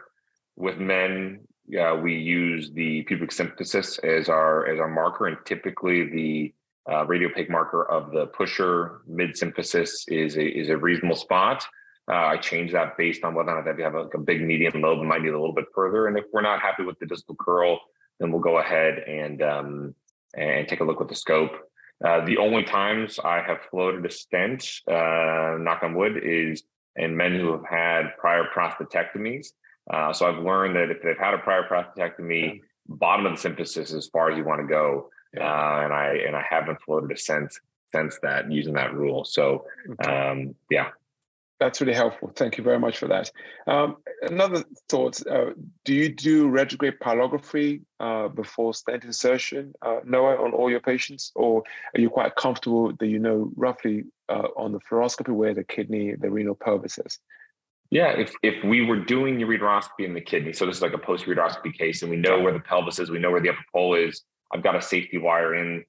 With 0.55 0.77
men, 0.77 1.41
uh, 1.79 1.95
we 1.95 2.15
use 2.15 2.71
the 2.71 3.03
pubic 3.03 3.31
symphysis 3.31 4.03
as 4.03 4.29
our 4.29 4.67
as 4.67 4.79
our 4.79 4.89
marker, 4.89 5.27
and 5.27 5.37
typically 5.45 6.09
the 6.09 6.53
uh, 6.91 7.05
radiopaque 7.05 7.49
marker 7.49 7.89
of 7.89 8.11
the 8.11 8.27
pusher 8.27 9.01
mid 9.07 9.31
symphysis 9.31 10.03
is 10.07 10.37
a 10.37 10.45
is 10.45 10.69
a 10.69 10.77
reasonable 10.77 11.15
spot. 11.15 11.65
Uh, 12.11 12.15
I 12.15 12.37
change 12.37 12.73
that 12.73 12.97
based 12.97 13.23
on 13.23 13.33
whether 13.33 13.51
or 13.51 13.63
not 13.63 13.77
you 13.77 13.83
have 13.83 13.95
a, 13.95 14.07
a 14.07 14.19
big 14.19 14.41
median 14.41 14.81
lobe 14.81 14.99
and 14.99 15.07
might 15.07 15.21
need 15.21 15.29
a 15.29 15.39
little 15.39 15.55
bit 15.55 15.65
further. 15.73 16.07
And 16.07 16.17
if 16.17 16.25
we're 16.33 16.41
not 16.41 16.61
happy 16.61 16.83
with 16.83 16.99
the 16.99 17.05
distal 17.05 17.35
curl, 17.35 17.79
then 18.19 18.31
we'll 18.31 18.41
go 18.41 18.57
ahead 18.57 18.99
and 19.07 19.41
um, 19.41 19.95
and 20.35 20.67
take 20.67 20.81
a 20.81 20.83
look 20.83 20.99
with 20.99 21.09
the 21.09 21.15
scope 21.15 21.53
uh, 22.03 22.25
the 22.25 22.37
only 22.37 22.63
times 22.63 23.19
I 23.23 23.41
have 23.41 23.59
floated 23.71 24.05
a 24.05 24.11
stent, 24.11 24.69
uh, 24.89 25.55
knock 25.59 25.83
on 25.83 25.95
wood, 25.95 26.19
is 26.21 26.63
in 26.97 27.15
men 27.15 27.33
who 27.33 27.53
have 27.53 27.65
had 27.65 28.17
prior 28.17 28.45
prostatectomies. 28.53 29.47
Uh, 29.91 30.11
so 30.11 30.27
I've 30.27 30.43
learned 30.43 30.75
that 30.75 30.91
if 30.91 31.01
they've 31.01 31.17
had 31.17 31.33
a 31.33 31.37
prior 31.37 31.63
prostatectomy, 31.67 32.55
yeah. 32.55 32.61
bottom 32.87 33.25
of 33.25 33.41
the 33.41 33.49
symphysis 33.49 33.77
is 33.77 33.93
as 33.93 34.07
far 34.07 34.31
as 34.31 34.37
you 34.37 34.43
want 34.43 34.61
to 34.61 34.67
go. 34.67 35.09
Yeah. 35.33 35.49
Uh, 35.49 35.83
and 35.85 35.93
I 35.93 36.07
and 36.27 36.35
I 36.35 36.45
haven't 36.47 36.81
floated 36.81 37.11
a 37.11 37.17
stent 37.17 37.53
since 37.91 38.19
that 38.21 38.51
using 38.51 38.73
that 38.73 38.93
rule. 38.93 39.25
So 39.25 39.65
um, 40.05 40.55
yeah, 40.69 40.89
that's 41.59 41.79
really 41.79 41.93
helpful. 41.93 42.31
Thank 42.35 42.57
you 42.57 42.63
very 42.63 42.79
much 42.79 42.97
for 42.97 43.07
that. 43.07 43.31
Um, 43.67 43.97
another 44.21 44.63
thought, 44.89 45.25
uh, 45.27 45.51
do 45.85 45.93
you 45.93 46.09
do 46.09 46.49
retrograde 46.49 46.99
pyelography 46.99 47.81
uh, 47.99 48.27
before 48.27 48.73
stent 48.73 49.03
insertion, 49.03 49.73
uh, 49.81 49.99
Noah, 50.03 50.43
on 50.43 50.51
all 50.51 50.69
your 50.69 50.81
patients? 50.81 51.31
Or 51.35 51.63
are 51.95 52.01
you 52.01 52.09
quite 52.09 52.35
comfortable 52.35 52.93
that 52.99 53.07
you 53.07 53.19
know 53.19 53.51
roughly 53.55 54.05
uh, 54.29 54.47
on 54.57 54.71
the 54.71 54.79
fluoroscopy 54.79 55.33
where 55.33 55.53
the 55.53 55.63
kidney, 55.63 56.15
the 56.15 56.29
renal 56.29 56.55
pelvis 56.55 56.97
is? 56.97 57.19
Yeah, 57.91 58.09
if, 58.09 58.33
if 58.41 58.63
we 58.63 58.83
were 58.83 58.99
doing 58.99 59.37
ureteroscopy 59.37 60.05
in 60.05 60.13
the 60.15 60.21
kidney, 60.21 60.51
so 60.51 60.65
this 60.65 60.77
is 60.77 60.81
like 60.81 60.93
a 60.93 60.97
post 60.97 61.25
ureteroscopy 61.25 61.77
case, 61.77 62.01
and 62.01 62.09
we 62.09 62.17
know 62.17 62.39
where 62.41 62.53
the 62.53 62.59
pelvis 62.59 62.97
is, 62.97 63.11
we 63.11 63.19
know 63.19 63.31
where 63.31 63.41
the 63.41 63.49
upper 63.49 63.65
pole 63.71 63.93
is, 63.93 64.23
I've 64.51 64.63
got 64.63 64.75
a 64.75 64.81
safety 64.81 65.17
wire 65.17 65.55
in, 65.55 65.83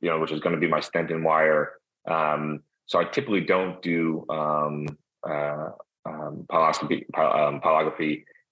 you 0.00 0.08
know, 0.08 0.18
which 0.18 0.32
is 0.32 0.40
going 0.40 0.54
to 0.54 0.60
be 0.60 0.68
my 0.68 0.80
stent 0.80 1.10
in 1.10 1.22
wire. 1.22 1.72
Um, 2.08 2.60
so 2.86 3.00
I 3.00 3.04
typically 3.04 3.42
don't 3.42 3.82
do 3.82 4.24
um, 4.30 4.86
uh, 5.28 5.70
um, 6.06 6.46
um, 6.50 7.92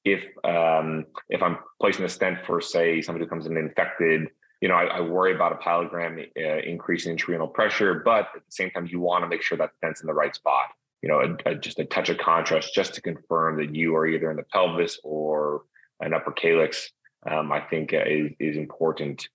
if 0.05 0.25
um, 0.44 1.07
if 1.31 1.42
I'm 1.42 1.59
placing 1.81 2.05
a 2.05 2.09
stent 2.09 2.38
for 2.47 2.61
say 2.61 3.01
somebody 3.01 3.25
who 3.25 3.29
comes 3.29 3.47
in 3.47 3.57
infected, 3.57 4.29
you 4.61 4.68
know, 4.68 4.75
I, 4.75 4.85
I 4.85 5.01
worry 5.01 5.35
about 5.35 5.53
a 5.53 5.57
pyelogram 5.57 6.27
uh, 6.37 6.62
increasing 6.62 7.16
intrarenal 7.16 7.53
pressure, 7.53 8.03
but 8.05 8.29
at 8.35 8.44
the 8.44 8.51
same 8.51 8.70
time, 8.70 8.87
you 8.87 9.01
want 9.01 9.25
to 9.25 9.29
make 9.29 9.42
sure 9.42 9.57
that 9.57 9.70
the 9.70 9.77
stent's 9.79 10.01
in 10.03 10.07
the 10.07 10.14
right 10.14 10.35
spot. 10.35 10.66
You 11.01 11.09
know, 11.09 11.20
a, 11.20 11.51
a, 11.51 11.55
just 11.55 11.79
a 11.79 11.85
touch 11.85 12.09
of 12.09 12.18
contrast 12.18 12.75
just 12.75 12.94
to 12.94 13.03
confirm 13.03 13.59
that 13.59 13.75
you 13.75 13.94
are 13.94 14.07
either 14.07 14.31
in 14.31 14.37
the 14.37 14.42
pelvis 14.44 14.99
or 15.05 15.62
an 16.01 16.14
upper 16.14 16.33
calyx. 16.33 16.90
Um, 17.31 17.53
I 17.53 17.61
think 17.61 17.94
uh, 17.94 18.05
is 18.07 18.33
is 18.38 18.57
important 18.57 19.29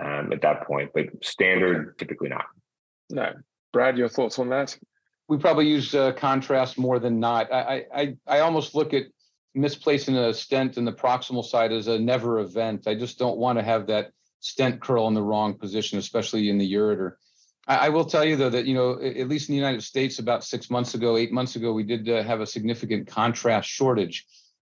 um, 0.00 0.32
at 0.32 0.42
that 0.42 0.66
point, 0.66 0.90
but 0.94 1.06
standard 1.22 1.76
okay. 1.76 1.90
typically 1.98 2.28
not. 2.28 2.46
No, 3.10 3.32
Brad, 3.72 3.96
your 3.96 4.08
thoughts 4.08 4.38
on 4.38 4.50
that? 4.50 4.76
We 5.28 5.38
probably 5.38 5.68
use 5.68 5.94
uh, 5.94 6.12
contrast 6.12 6.78
more 6.78 6.98
than 6.98 7.18
not. 7.18 7.52
I, 7.52 7.86
I 7.94 8.16
I 8.26 8.40
almost 8.40 8.74
look 8.74 8.92
at 8.92 9.04
misplacing 9.54 10.16
a 10.16 10.32
stent 10.34 10.76
in 10.76 10.84
the 10.84 10.92
proximal 10.92 11.44
side 11.44 11.72
as 11.72 11.88
a 11.88 11.98
never 11.98 12.40
event. 12.40 12.86
I 12.86 12.94
just 12.94 13.18
don't 13.18 13.38
want 13.38 13.58
to 13.58 13.64
have 13.64 13.86
that 13.86 14.10
stent 14.40 14.80
curl 14.80 15.08
in 15.08 15.14
the 15.14 15.22
wrong 15.22 15.54
position, 15.54 15.98
especially 15.98 16.48
in 16.48 16.58
the 16.58 16.72
ureter. 16.74 17.14
I, 17.66 17.86
I, 17.86 17.88
will 17.90 18.04
tell 18.04 18.24
you 18.24 18.36
though 18.36 18.50
that 18.50 18.66
you 18.66 18.74
know 18.74 19.00
at 19.00 19.28
least 19.28 19.48
in 19.48 19.54
the 19.54 19.58
United 19.58 19.82
States, 19.82 20.18
about 20.18 20.44
six 20.44 20.68
months 20.70 20.94
ago, 20.94 21.16
eight 21.16 21.32
months 21.32 21.56
ago, 21.56 21.72
we 21.72 21.84
did 21.84 22.08
uh, 22.08 22.22
have 22.22 22.40
a 22.40 22.46
significant 22.46 23.06
contrast 23.06 23.68
shortage, 23.68 24.26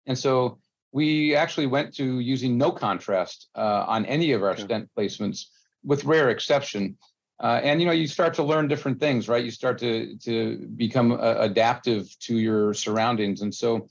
and 0.07 0.19
so 0.19 0.59
we 0.93 1.35
actually 1.35 1.67
went 1.67 1.95
to 1.97 2.21
using 2.21 2.59
no 2.59 2.71
contrast 2.71 3.49
uh, 3.55 3.85
on 3.89 4.05
any 4.07 4.33
of 4.33 4.43
our 4.43 4.57
stent 4.57 4.91
placements, 4.97 5.47
with 5.83 6.05
rare 6.05 6.29
exception. 6.29 6.99
Uh, 7.43 7.61
and 7.65 7.81
you 7.81 7.87
know, 7.87 7.93
you 7.93 8.07
start 8.07 8.35
to 8.35 8.43
learn 8.45 8.69
different 8.69 9.01
things, 9.01 9.29
right? 9.29 9.45
You 9.45 9.51
start 9.51 9.79
to 9.79 10.17
to 10.19 10.57
become 10.77 11.13
uh, 11.13 11.37
adaptive 11.39 12.17
to 12.21 12.39
your 12.39 12.73
surroundings, 12.73 13.43
and 13.43 13.53
so 13.53 13.89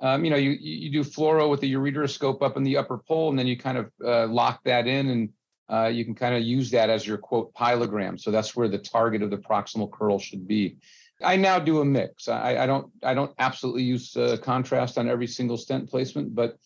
um, 0.00 0.24
you 0.24 0.30
know, 0.30 0.36
you 0.36 0.50
you 0.50 0.90
do 0.90 1.08
fluoro 1.08 1.50
with 1.50 1.60
the 1.60 1.72
ureteroscope 1.72 2.42
up 2.42 2.56
in 2.56 2.62
the 2.62 2.76
upper 2.76 2.98
pole, 2.98 3.30
and 3.30 3.38
then 3.38 3.46
you 3.46 3.56
kind 3.56 3.78
of 3.78 3.90
uh, 4.04 4.26
lock 4.26 4.62
that 4.64 4.86
in, 4.86 5.08
and 5.08 5.28
uh, 5.68 5.86
you 5.86 6.04
can 6.04 6.14
kind 6.14 6.34
of 6.34 6.42
use 6.42 6.70
that 6.70 6.90
as 6.90 7.06
your 7.06 7.18
quote 7.18 7.52
pyelogram. 7.54 8.20
So 8.20 8.30
that's 8.30 8.54
where 8.54 8.68
the 8.68 8.78
target 8.78 9.22
of 9.22 9.30
the 9.30 9.36
proximal 9.36 9.90
curl 9.90 10.18
should 10.18 10.46
be. 10.46 10.76
I 11.24 11.36
now 11.36 11.58
do 11.58 11.80
a 11.80 11.84
mix. 11.84 12.28
I, 12.28 12.56
I 12.58 12.66
don't 12.66 12.90
I 13.02 13.14
don't 13.14 13.32
absolutely 13.38 13.84
use 13.84 14.16
uh, 14.16 14.36
contrast 14.42 14.98
on 14.98 15.08
every 15.08 15.26
single 15.26 15.56
stent 15.56 15.88
placement, 15.88 16.34
but 16.34 16.56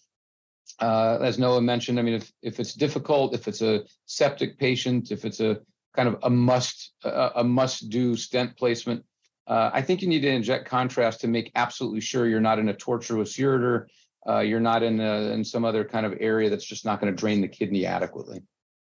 uh, 0.81 1.19
as 1.21 1.39
Noah 1.39 1.61
mentioned, 1.61 1.99
I 1.99 2.03
mean, 2.03 2.15
if 2.15 2.33
if 2.43 2.61
it's 2.61 2.75
difficult, 2.75 3.35
if 3.35 3.49
it's 3.49 3.63
a 3.63 3.85
septic 4.07 4.59
patient, 4.59 5.11
if 5.11 5.25
it's 5.25 5.41
a 5.41 5.61
kind 5.97 6.09
of 6.09 6.19
a 6.23 6.31
must 6.31 6.93
a, 7.05 7.43
must 7.43 7.89
do 7.89 8.17
stent 8.17 8.57
placement, 8.57 9.05
uh, 9.47 9.71
I 9.73 9.83
think 9.83 10.03
you 10.03 10.09
need 10.09 10.21
to 10.21 10.31
inject 10.31 10.69
contrast 10.69 11.21
to 11.21 11.29
make 11.29 11.53
absolutely 11.55 12.01
sure 12.01 12.27
you're 12.27 12.41
not 12.41 12.59
in 12.59 12.69
a 12.69 12.75
tortuous 12.75 13.37
ureter, 13.37 13.87
uh, 14.29 14.41
you're 14.41 14.61
not 14.61 14.83
in 14.83 15.01
a, 15.01 15.33
in 15.33 15.45
some 15.45 15.65
other 15.65 15.85
kind 15.85 16.05
of 16.05 16.15
area 16.21 16.51
that's 16.51 16.65
just 16.65 16.85
not 16.85 17.01
going 17.01 17.15
to 17.15 17.19
drain 17.19 17.41
the 17.41 17.49
kidney 17.49 17.87
adequately. 17.87 18.43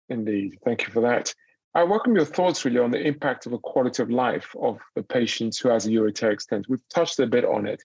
Indeed, 0.09 0.57
thank 0.65 0.85
you 0.85 0.93
for 0.93 1.01
that. 1.01 1.33
I 1.75 1.83
welcome 1.83 2.15
your 2.15 2.25
thoughts 2.25 2.65
really 2.65 2.79
on 2.79 2.89
the 2.89 2.99
impact 2.99 3.45
of 3.45 3.51
the 3.51 3.59
quality 3.59 4.01
of 4.01 4.09
life 4.09 4.55
of 4.59 4.79
the 4.95 5.03
patient 5.03 5.55
who 5.61 5.69
has 5.69 5.85
a 5.85 5.89
ureteric 5.91 6.41
stent. 6.41 6.65
We've 6.67 6.87
touched 6.89 7.19
a 7.19 7.27
bit 7.27 7.45
on 7.45 7.67
it 7.67 7.83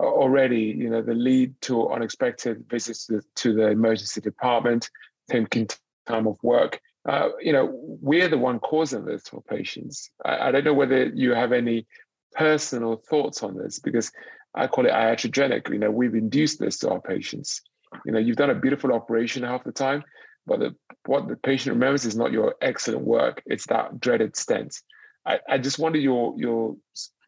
uh, 0.00 0.04
already. 0.04 0.62
You 0.62 0.88
know, 0.88 1.02
the 1.02 1.12
lead 1.12 1.60
to 1.62 1.90
unexpected 1.90 2.64
visits 2.66 3.06
to, 3.06 3.20
to 3.36 3.52
the 3.52 3.68
emergency 3.68 4.22
department, 4.22 4.88
taking 5.30 5.68
time 6.06 6.26
off 6.26 6.38
work. 6.42 6.80
Uh, 7.06 7.28
you 7.40 7.52
know, 7.52 7.70
we're 7.72 8.28
the 8.28 8.38
one 8.38 8.58
causing 8.58 9.04
this 9.04 9.28
for 9.28 9.40
patients. 9.42 10.10
I, 10.24 10.48
I, 10.48 10.50
don't 10.50 10.64
know 10.64 10.74
whether 10.74 11.06
you 11.06 11.34
have 11.34 11.52
any 11.52 11.86
personal 12.32 12.96
thoughts 12.96 13.44
on 13.44 13.56
this 13.56 13.78
because 13.78 14.10
I 14.56 14.66
call 14.66 14.86
it 14.86 14.92
iatrogenic. 14.92 15.70
You 15.70 15.78
know, 15.78 15.90
we've 15.90 16.16
induced 16.16 16.58
this 16.58 16.78
to 16.78 16.90
our 16.90 17.00
patients. 17.00 17.62
You 18.04 18.12
know, 18.12 18.18
you've 18.18 18.36
done 18.36 18.50
a 18.50 18.56
beautiful 18.56 18.92
operation 18.92 19.44
half 19.44 19.62
the 19.62 19.70
time, 19.70 20.02
but 20.46 20.58
the, 20.58 20.74
what 21.04 21.28
the 21.28 21.36
patient 21.36 21.74
remembers 21.74 22.04
is 22.04 22.16
not 22.16 22.32
your 22.32 22.56
excellent 22.60 23.02
work; 23.02 23.40
it's 23.46 23.66
that 23.68 24.00
dreaded 24.00 24.36
stent. 24.36 24.76
I, 25.24 25.38
I 25.48 25.58
just 25.58 25.78
wonder 25.78 26.00
your 26.00 26.34
your 26.36 26.76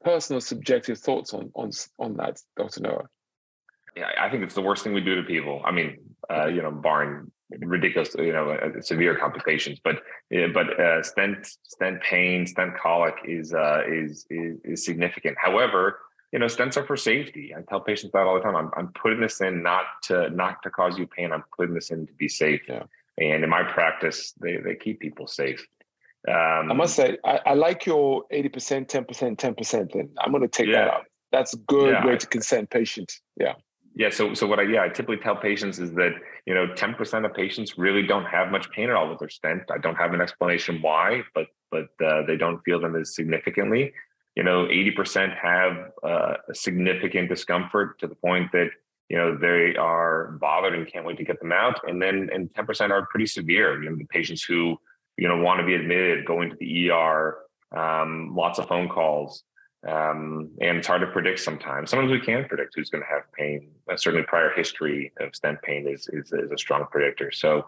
personal 0.02 0.40
subjective 0.40 0.98
thoughts 0.98 1.32
on 1.32 1.52
on 1.54 1.70
on 2.00 2.16
that, 2.16 2.40
Dr. 2.56 2.80
Noah. 2.80 3.08
Yeah, 3.96 4.10
I 4.20 4.28
think 4.28 4.42
it's 4.42 4.54
the 4.54 4.62
worst 4.62 4.82
thing 4.82 4.92
we 4.92 5.00
do 5.00 5.16
to 5.16 5.22
people. 5.22 5.62
I 5.64 5.70
mean, 5.70 5.98
uh, 6.28 6.46
you 6.46 6.62
know, 6.62 6.70
barring 6.70 7.30
ridiculous, 7.60 8.14
you 8.18 8.32
know, 8.32 8.50
uh, 8.50 8.80
severe 8.80 9.16
complications. 9.16 9.78
But 9.82 10.02
but 10.30 10.78
uh, 10.78 11.02
stent 11.02 11.46
stent 11.62 12.00
pain, 12.02 12.46
stent 12.46 12.76
colic 12.76 13.14
is, 13.24 13.54
uh, 13.54 13.82
is 13.88 14.26
is 14.30 14.58
is 14.64 14.84
significant. 14.84 15.36
However, 15.40 16.00
you 16.32 16.38
know, 16.38 16.46
stents 16.46 16.76
are 16.76 16.84
for 16.84 16.96
safety. 16.96 17.54
I 17.56 17.62
tell 17.62 17.80
patients 17.80 18.12
that 18.12 18.26
all 18.26 18.34
the 18.34 18.40
time. 18.40 18.56
I'm 18.56 18.70
I'm 18.76 18.92
putting 18.92 19.20
this 19.20 19.40
in 19.40 19.62
not 19.62 19.84
to 20.04 20.30
not 20.30 20.62
to 20.62 20.70
cause 20.70 20.98
you 20.98 21.06
pain. 21.06 21.32
I'm 21.32 21.44
putting 21.56 21.74
this 21.74 21.90
in 21.90 22.06
to 22.06 22.12
be 22.14 22.28
safe. 22.28 22.62
Yeah. 22.68 22.84
And 23.18 23.42
in 23.42 23.50
my 23.50 23.62
practice, 23.62 24.34
they 24.40 24.58
they 24.58 24.74
keep 24.74 25.00
people 25.00 25.26
safe. 25.26 25.66
Um, 26.26 26.70
I 26.70 26.74
must 26.74 26.96
say, 26.96 27.16
I, 27.24 27.40
I 27.46 27.54
like 27.54 27.86
your 27.86 28.24
80%, 28.32 28.88
10%, 28.88 29.36
10%. 29.36 29.92
Then 29.92 30.10
I'm 30.18 30.32
going 30.32 30.42
to 30.42 30.48
take 30.48 30.66
yeah. 30.66 30.84
that 30.84 30.88
out. 30.88 31.04
That's 31.30 31.54
a 31.54 31.58
good 31.58 31.92
yeah. 31.92 32.06
way 32.06 32.16
to 32.16 32.26
consent 32.26 32.70
patients. 32.70 33.20
Yeah. 33.38 33.54
Yeah. 33.94 34.10
So, 34.10 34.34
so 34.34 34.46
what 34.46 34.60
I 34.60 34.62
yeah 34.62 34.82
I 34.82 34.88
typically 34.88 35.16
tell 35.16 35.36
patients 35.36 35.78
is 35.78 35.92
that 35.94 36.12
you 36.46 36.54
know 36.54 36.68
10% 36.68 37.24
of 37.24 37.34
patients 37.34 37.78
really 37.78 38.06
don't 38.06 38.24
have 38.24 38.50
much 38.50 38.70
pain 38.70 38.90
at 38.90 38.96
all 38.96 39.08
with 39.08 39.18
their 39.18 39.28
stent. 39.28 39.62
I 39.70 39.78
don't 39.78 39.96
have 39.96 40.14
an 40.14 40.20
explanation 40.20 40.80
why, 40.80 41.22
but 41.34 41.46
but 41.70 41.88
uh, 42.04 42.22
they 42.26 42.36
don't 42.36 42.62
feel 42.64 42.80
them 42.80 42.96
as 42.96 43.14
significantly. 43.14 43.92
You 44.36 44.44
know, 44.44 44.66
80% 44.66 45.36
have 45.36 45.90
uh, 46.04 46.34
a 46.48 46.54
significant 46.54 47.28
discomfort 47.28 47.98
to 47.98 48.06
the 48.06 48.14
point 48.14 48.52
that 48.52 48.70
you 49.08 49.16
know 49.16 49.36
they 49.36 49.74
are 49.76 50.38
bothered 50.40 50.74
and 50.74 50.86
can't 50.86 51.04
wait 51.04 51.16
to 51.18 51.24
get 51.24 51.40
them 51.40 51.52
out. 51.52 51.80
And 51.88 52.00
then 52.00 52.30
and 52.32 52.52
10% 52.54 52.90
are 52.90 53.06
pretty 53.06 53.26
severe. 53.26 53.82
You 53.82 53.90
know, 53.90 53.96
the 53.96 54.04
patients 54.04 54.44
who 54.44 54.78
you 55.16 55.26
know 55.28 55.38
want 55.38 55.60
to 55.60 55.66
be 55.66 55.74
admitted, 55.74 56.24
going 56.24 56.50
to 56.50 56.56
the 56.56 56.90
ER, 56.90 57.38
um, 57.76 58.34
lots 58.36 58.58
of 58.58 58.68
phone 58.68 58.88
calls. 58.88 59.42
Um, 59.86 60.50
and 60.60 60.78
it's 60.78 60.88
hard 60.88 61.02
to 61.02 61.06
predict 61.06 61.40
sometimes. 61.40 61.90
Sometimes 61.90 62.10
we 62.10 62.20
can 62.20 62.44
predict 62.46 62.74
who's 62.74 62.90
going 62.90 63.02
to 63.02 63.08
have 63.08 63.32
pain. 63.32 63.70
Uh, 63.90 63.96
certainly, 63.96 64.26
prior 64.26 64.50
history 64.50 65.12
of 65.20 65.34
stent 65.34 65.62
pain 65.62 65.86
is 65.86 66.08
is, 66.12 66.32
is 66.32 66.50
a 66.50 66.58
strong 66.58 66.86
predictor. 66.90 67.30
So, 67.30 67.58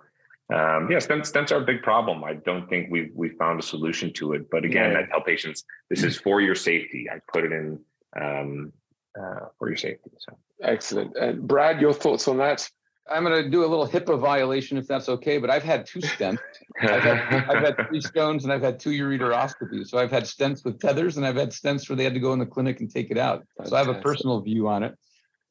um, 0.52 0.90
yeah, 0.90 0.98
stents, 0.98 1.30
stents 1.32 1.52
are 1.52 1.58
a 1.62 1.64
big 1.64 1.82
problem. 1.82 2.24
I 2.24 2.34
don't 2.34 2.68
think 2.68 2.88
we've 2.90 3.12
we 3.14 3.28
found 3.30 3.60
a 3.60 3.62
solution 3.62 4.12
to 4.14 4.32
it. 4.32 4.50
But 4.50 4.64
again, 4.64 4.92
yeah. 4.92 5.00
I 5.00 5.02
tell 5.04 5.20
patients 5.20 5.64
this 5.88 6.02
is 6.02 6.18
for 6.18 6.40
your 6.40 6.56
safety. 6.56 7.08
I 7.08 7.20
put 7.32 7.44
it 7.44 7.52
in 7.52 7.78
um, 8.20 8.72
uh, 9.18 9.46
for 9.58 9.68
your 9.68 9.76
safety. 9.76 10.10
So 10.18 10.36
excellent. 10.62 11.16
And 11.16 11.46
Brad, 11.46 11.80
your 11.80 11.92
thoughts 11.92 12.26
on 12.26 12.38
that? 12.38 12.68
I'm 13.10 13.24
going 13.24 13.42
to 13.42 13.50
do 13.50 13.64
a 13.64 13.66
little 13.66 13.88
HIPAA 13.88 14.20
violation 14.20 14.78
if 14.78 14.86
that's 14.86 15.08
okay, 15.08 15.38
but 15.38 15.50
I've 15.50 15.64
had 15.64 15.84
two 15.84 16.00
stents. 16.00 16.38
I've, 16.80 17.02
had, 17.02 17.18
I've 17.50 17.64
had 17.64 17.88
three 17.88 18.00
stones 18.12 18.44
and 18.44 18.52
I've 18.52 18.62
had 18.62 18.78
two 18.78 18.90
ureteroscopies. 18.90 19.88
So 19.88 19.98
I've 19.98 20.12
had 20.12 20.24
stents 20.24 20.64
with 20.64 20.78
tethers 20.78 21.16
and 21.16 21.26
I've 21.26 21.36
had 21.36 21.50
stents 21.50 21.88
where 21.88 21.96
they 21.96 22.04
had 22.04 22.14
to 22.14 22.20
go 22.20 22.32
in 22.32 22.38
the 22.38 22.46
clinic 22.46 22.80
and 22.80 22.90
take 22.90 23.10
it 23.10 23.18
out. 23.18 23.44
So 23.64 23.74
I 23.74 23.80
have 23.80 23.88
a 23.88 24.00
personal 24.00 24.40
view 24.40 24.68
on 24.68 24.84
it. 24.84 24.96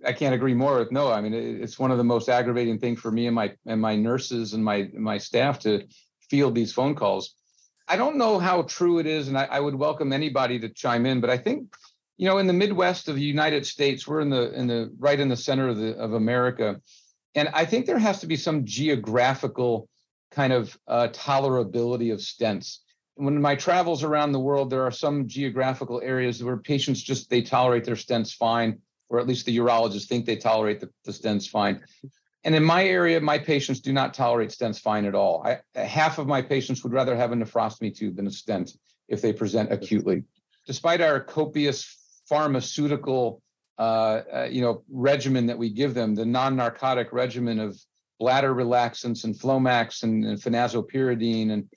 I 0.06 0.14
can't 0.14 0.34
agree 0.34 0.54
more 0.54 0.80
with 0.80 0.92
Noah. 0.94 1.14
I 1.14 1.22
mean, 1.22 1.34
it's 1.34 1.78
one 1.78 1.92
of 1.92 1.98
the 1.98 2.06
most 2.06 2.30
aggravating 2.30 2.80
things 2.80 3.02
for 3.02 3.12
me 3.12 3.28
and 3.28 3.36
my 3.36 3.54
and 3.66 3.82
my 3.82 3.98
nurses 3.98 4.54
and 4.54 4.64
my 4.64 4.90
my 4.94 5.18
staff 5.18 5.60
to 5.60 5.86
field 6.30 6.56
these 6.56 6.72
phone 6.72 6.96
calls. 6.96 7.36
I 7.86 7.98
don't 7.98 8.16
know 8.16 8.40
how 8.40 8.62
true 8.62 9.00
it 9.00 9.08
is, 9.08 9.28
and 9.28 9.38
I, 9.38 9.46
I 9.46 9.60
would 9.60 9.76
welcome 9.76 10.14
anybody 10.14 10.58
to 10.60 10.70
chime 10.70 11.06
in, 11.06 11.20
but 11.20 11.30
I 11.30 11.38
think 11.38 11.76
you 12.16 12.28
know 12.28 12.38
in 12.38 12.48
the 12.48 12.54
Midwest 12.54 13.10
of 13.10 13.16
the 13.16 13.22
United 13.22 13.66
States, 13.66 14.08
we're 14.08 14.22
in 14.22 14.30
the 14.30 14.54
in 14.54 14.68
the 14.68 14.90
right 15.00 15.20
in 15.20 15.28
the 15.28 15.36
center 15.36 15.68
of 15.68 15.76
the 15.76 15.98
of 15.98 16.14
America 16.14 16.80
and 17.40 17.48
I 17.54 17.64
think 17.64 17.86
there 17.86 17.98
has 17.98 18.20
to 18.20 18.28
be 18.28 18.36
some 18.36 18.66
geographical 18.66 19.88
kind 20.30 20.52
of 20.52 20.78
uh, 20.88 21.08
tolerability 21.14 22.12
of 22.12 22.20
stents. 22.20 22.80
When 23.16 23.42
my 23.42 23.56
travels 23.56 24.04
around 24.04 24.34
the 24.34 24.42
world, 24.42 24.70
there 24.70 24.84
are 24.84 24.92
some 24.92 25.26
geographical 25.26 26.02
areas 26.04 26.44
where 26.44 26.58
patients 26.58 27.02
just 27.02 27.30
they 27.30 27.42
tolerate 27.42 27.86
their 27.86 27.96
stents 27.96 28.34
fine, 28.34 28.80
or 29.08 29.20
at 29.20 29.28
least 29.28 29.46
the 29.46 29.58
urologists 29.58 30.08
think 30.08 30.26
they 30.26 30.36
tolerate 30.36 30.82
the, 30.82 30.90
the 31.06 31.14
stents 31.14 31.48
fine. 31.48 31.82
And 32.44 32.56
in 32.56 32.64
my 32.64 32.84
area, 32.86 33.22
my 33.22 33.38
patients 33.38 33.80
do 33.80 33.94
not 33.94 34.14
tolerate 34.14 34.50
stents 34.50 34.82
fine 34.82 35.06
at 35.06 35.16
all. 35.16 35.42
I, 35.46 35.60
half 35.80 36.20
of 36.20 36.28
my 36.28 36.42
patients 36.42 36.84
would 36.84 36.94
rather 36.94 37.16
have 37.16 37.32
a 37.32 37.36
nephrostomy 37.36 37.96
tube 37.96 38.18
than 38.18 38.28
a 38.28 38.32
stent 38.32 38.78
if 39.08 39.22
they 39.22 39.32
present 39.32 39.72
acutely. 39.72 40.24
Despite 40.68 41.00
our 41.00 41.22
copious 41.22 42.22
pharmaceutical 42.28 43.42
uh, 43.80 44.22
uh, 44.36 44.48
you 44.52 44.62
know, 44.62 44.84
regimen 44.92 45.48
that 45.48 45.58
we 45.58 45.70
give 45.70 45.94
them, 45.94 46.14
the 46.14 46.26
non-narcotic 46.26 47.14
regimen 47.14 47.60
of 47.60 47.80
bladder 48.20 48.54
relaxants 48.54 49.24
and 49.24 49.34
Flomax 49.34 50.04
and, 50.04 50.26
and 50.26 50.38
phenazopyridine 50.38 51.52
and 51.52 51.70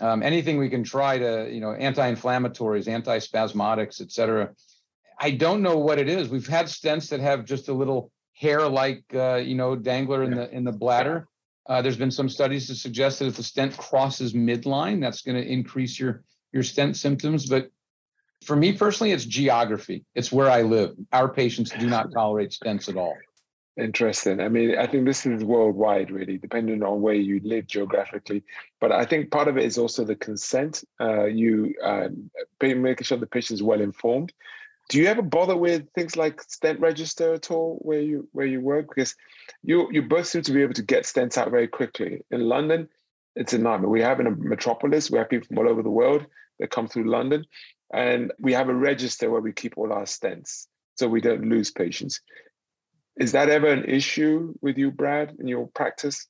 um, 0.00 0.22
anything 0.22 0.58
we 0.58 0.68
can 0.68 0.82
try 0.82 1.16
to, 1.18 1.48
you 1.54 1.60
know, 1.60 1.72
anti-inflammatories, 1.72 2.88
anti-spasmodics, 2.88 4.00
et 4.00 4.10
cetera. 4.10 4.50
I 5.20 5.30
don't 5.30 5.62
know 5.62 5.78
what 5.78 6.00
it 6.00 6.08
is. 6.08 6.28
We've 6.28 6.48
had 6.58 6.66
stents 6.66 7.08
that 7.10 7.20
have 7.20 7.44
just 7.44 7.68
a 7.68 7.72
little 7.72 8.10
hair-like, 8.34 9.04
uh, 9.14 9.36
you 9.36 9.54
know, 9.54 9.76
dangler 9.76 10.24
in 10.24 10.32
the 10.34 10.50
in 10.50 10.64
the 10.64 10.72
bladder. 10.72 11.28
Uh, 11.68 11.80
there's 11.80 11.96
been 11.96 12.10
some 12.10 12.28
studies 12.28 12.66
to 12.66 12.74
suggest 12.74 13.20
that 13.20 13.28
if 13.28 13.36
the 13.36 13.42
stent 13.44 13.76
crosses 13.76 14.34
midline, 14.34 15.00
that's 15.00 15.22
going 15.22 15.40
to 15.40 15.48
increase 15.48 16.00
your 16.00 16.24
your 16.52 16.64
stent 16.64 16.96
symptoms. 16.96 17.46
But 17.46 17.70
for 18.44 18.56
me 18.56 18.72
personally, 18.72 19.12
it's 19.12 19.24
geography. 19.24 20.04
It's 20.14 20.30
where 20.30 20.50
I 20.50 20.62
live. 20.62 20.94
Our 21.12 21.28
patients 21.28 21.70
do 21.70 21.88
not 21.88 22.12
tolerate 22.12 22.50
stents 22.50 22.88
at 22.88 22.96
all. 22.96 23.16
Interesting. 23.76 24.40
I 24.40 24.48
mean, 24.48 24.78
I 24.78 24.86
think 24.86 25.04
this 25.04 25.26
is 25.26 25.42
worldwide, 25.42 26.12
really, 26.12 26.38
depending 26.38 26.84
on 26.84 27.02
where 27.02 27.14
you 27.14 27.40
live 27.42 27.66
geographically. 27.66 28.44
But 28.80 28.92
I 28.92 29.04
think 29.04 29.32
part 29.32 29.48
of 29.48 29.56
it 29.58 29.64
is 29.64 29.78
also 29.78 30.04
the 30.04 30.14
consent. 30.14 30.84
Uh, 31.00 31.24
you 31.24 31.74
uh, 31.82 32.08
making 32.60 33.04
sure 33.04 33.18
the 33.18 33.26
patient 33.26 33.58
is 33.58 33.62
well 33.64 33.80
informed. 33.80 34.32
Do 34.90 34.98
you 34.98 35.06
ever 35.06 35.22
bother 35.22 35.56
with 35.56 35.90
things 35.92 36.14
like 36.14 36.42
stent 36.42 36.78
register 36.78 37.34
at 37.34 37.50
all 37.50 37.78
where 37.82 38.00
you 38.00 38.28
where 38.32 38.46
you 38.46 38.60
work? 38.60 38.86
Because 38.94 39.16
you 39.64 39.88
you 39.90 40.02
both 40.02 40.26
seem 40.26 40.42
to 40.42 40.52
be 40.52 40.62
able 40.62 40.74
to 40.74 40.82
get 40.82 41.04
stents 41.04 41.36
out 41.36 41.50
very 41.50 41.66
quickly. 41.66 42.22
In 42.30 42.42
London, 42.42 42.88
it's 43.34 43.54
a 43.54 43.58
nightmare. 43.58 43.90
We 43.90 44.02
have 44.02 44.20
in 44.20 44.28
a 44.28 44.30
metropolis, 44.30 45.10
we 45.10 45.18
have 45.18 45.28
people 45.28 45.48
from 45.48 45.58
all 45.58 45.68
over 45.68 45.82
the 45.82 45.90
world 45.90 46.26
that 46.60 46.70
come 46.70 46.86
through 46.86 47.10
London, 47.10 47.44
and 47.92 48.32
we 48.38 48.52
have 48.52 48.68
a 48.68 48.74
register 48.74 49.30
where 49.30 49.40
we 49.40 49.52
keep 49.52 49.76
all 49.76 49.92
our 49.92 50.04
stents 50.04 50.66
so 50.96 51.08
we 51.08 51.20
don't 51.20 51.48
lose 51.48 51.70
patients. 51.70 52.20
Is 53.16 53.32
that 53.32 53.48
ever 53.48 53.68
an 53.68 53.84
issue 53.84 54.54
with 54.60 54.76
you, 54.76 54.90
Brad, 54.90 55.36
in 55.38 55.46
your 55.46 55.68
practice? 55.68 56.26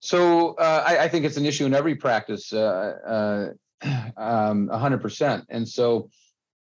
So 0.00 0.54
uh, 0.54 0.84
I, 0.86 1.04
I, 1.04 1.08
think 1.08 1.24
it's 1.24 1.36
an 1.36 1.46
issue 1.46 1.64
in 1.64 1.74
every 1.74 1.94
practice, 1.94 2.52
uh, 2.52 3.52
uh, 3.82 3.82
um, 4.16 4.68
100%. 4.68 5.44
And 5.48 5.66
so 5.66 6.10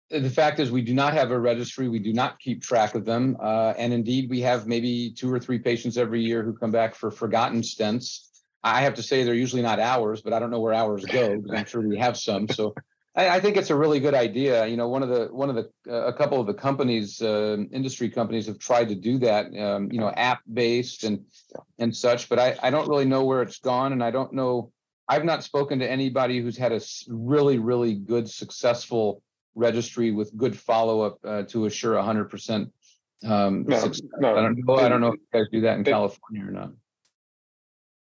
the 0.09 0.29
fact 0.29 0.59
is, 0.59 0.71
we 0.71 0.81
do 0.81 0.93
not 0.93 1.13
have 1.13 1.31
a 1.31 1.39
registry. 1.39 1.87
We 1.87 1.99
do 1.99 2.11
not 2.13 2.39
keep 2.39 2.61
track 2.61 2.95
of 2.95 3.05
them. 3.05 3.37
Uh, 3.41 3.73
and 3.77 3.93
indeed, 3.93 4.29
we 4.29 4.41
have 4.41 4.67
maybe 4.67 5.11
two 5.11 5.33
or 5.33 5.39
three 5.39 5.59
patients 5.59 5.97
every 5.97 6.21
year 6.21 6.43
who 6.43 6.53
come 6.53 6.71
back 6.71 6.95
for 6.95 7.11
forgotten 7.11 7.61
stents. 7.61 8.27
I 8.63 8.81
have 8.81 8.95
to 8.95 9.03
say 9.03 9.23
they're 9.23 9.33
usually 9.33 9.61
not 9.61 9.79
ours, 9.79 10.21
but 10.21 10.33
I 10.33 10.39
don't 10.39 10.51
know 10.51 10.59
where 10.59 10.73
ours 10.73 11.05
go 11.05 11.41
I'm 11.53 11.65
sure 11.65 11.81
we 11.81 11.97
have 11.97 12.17
some. 12.17 12.47
So 12.49 12.75
I, 13.15 13.29
I, 13.29 13.39
think 13.39 13.57
it's 13.57 13.69
a 13.69 13.75
really 13.75 13.99
good 13.99 14.13
idea. 14.13 14.65
You 14.67 14.77
know, 14.77 14.87
one 14.87 15.03
of 15.03 15.09
the 15.09 15.27
one 15.31 15.49
of 15.49 15.55
the 15.55 15.69
uh, 15.89 16.07
a 16.07 16.13
couple 16.13 16.39
of 16.39 16.47
the 16.47 16.53
companies, 16.53 17.21
uh, 17.21 17.57
industry 17.71 18.09
companies, 18.09 18.47
have 18.47 18.59
tried 18.59 18.89
to 18.89 18.95
do 18.95 19.17
that. 19.19 19.47
Um, 19.57 19.91
you 19.91 19.99
know, 19.99 20.09
app 20.09 20.41
based 20.51 21.03
and 21.03 21.25
and 21.77 21.95
such. 21.95 22.29
But 22.29 22.39
I 22.39 22.57
I 22.63 22.69
don't 22.69 22.87
really 22.87 23.05
know 23.05 23.25
where 23.25 23.41
it's 23.41 23.59
gone, 23.59 23.91
and 23.91 24.03
I 24.03 24.11
don't 24.11 24.33
know. 24.33 24.71
I've 25.07 25.25
not 25.25 25.43
spoken 25.43 25.79
to 25.79 25.89
anybody 25.89 26.39
who's 26.39 26.57
had 26.57 26.71
a 26.71 26.79
really 27.09 27.59
really 27.59 27.95
good 27.95 28.29
successful 28.29 29.21
registry 29.55 30.11
with 30.11 30.35
good 30.37 30.57
follow 30.57 31.01
up 31.01 31.19
uh, 31.25 31.43
to 31.43 31.65
assure 31.65 31.95
100 31.95 32.29
percent. 32.29 32.71
Um, 33.23 33.65
no, 33.67 33.91
no, 34.19 34.35
I 34.37 34.41
don't 34.41 34.65
know. 34.65 34.75
I 34.75 34.89
don't 34.89 35.01
know 35.01 35.09
if 35.09 35.19
you 35.19 35.39
guys 35.39 35.47
do 35.51 35.61
that 35.61 35.77
in 35.77 35.83
California 35.83 36.47
or 36.47 36.51
not. 36.51 36.71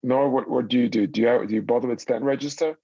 Noah 0.03 0.29
what 0.29 0.49
what 0.49 0.67
do 0.69 0.79
you 0.79 0.87
do? 0.87 1.05
Do 1.05 1.21
you 1.21 1.27
have, 1.27 1.47
do 1.47 1.53
you 1.53 1.61
bother 1.61 1.89
with 1.89 1.99
stent 1.99 2.23
register? 2.23 2.77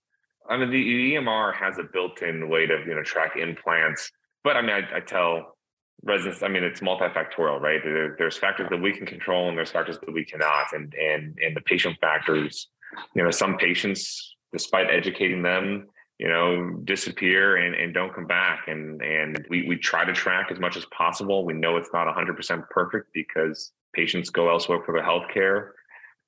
I 0.49 0.57
mean, 0.57 0.69
the 0.69 1.13
EMR 1.15 1.55
has 1.55 1.77
a 1.77 1.83
built-in 1.83 2.49
way 2.49 2.65
to 2.65 2.79
you 2.85 2.95
know 2.95 3.03
track 3.03 3.35
implants, 3.37 4.11
but 4.43 4.55
I 4.55 4.61
mean, 4.61 4.71
I, 4.71 4.97
I 4.97 4.99
tell 5.01 5.57
residents, 6.03 6.43
I 6.43 6.47
mean, 6.47 6.63
it's 6.63 6.79
multifactorial, 6.79 7.59
right? 7.59 7.81
There, 7.83 8.15
there's 8.17 8.37
factors 8.37 8.67
that 8.69 8.81
we 8.81 8.93
can 8.93 9.05
control, 9.05 9.49
and 9.49 9.57
there's 9.57 9.71
factors 9.71 9.97
that 9.99 10.11
we 10.11 10.25
cannot, 10.25 10.67
and 10.73 10.93
and 10.93 11.37
and 11.43 11.55
the 11.55 11.61
patient 11.61 11.97
factors. 11.99 12.67
You 13.13 13.23
know, 13.23 13.31
some 13.31 13.57
patients, 13.57 14.35
despite 14.53 14.89
educating 14.89 15.43
them, 15.43 15.87
you 16.17 16.29
know, 16.29 16.79
disappear 16.85 17.57
and, 17.57 17.75
and 17.75 17.93
don't 17.93 18.13
come 18.13 18.25
back, 18.27 18.67
and 18.67 19.01
and 19.01 19.45
we 19.49 19.67
we 19.67 19.77
try 19.77 20.05
to 20.05 20.13
track 20.13 20.47
as 20.51 20.59
much 20.59 20.77
as 20.77 20.85
possible. 20.85 21.45
We 21.45 21.53
know 21.53 21.77
it's 21.77 21.89
not 21.93 22.07
100% 22.07 22.69
perfect 22.69 23.07
because 23.13 23.71
patients 23.93 24.29
go 24.29 24.49
elsewhere 24.49 24.79
for 24.85 24.93
their 24.93 25.03
health 25.03 25.25
care. 25.33 25.73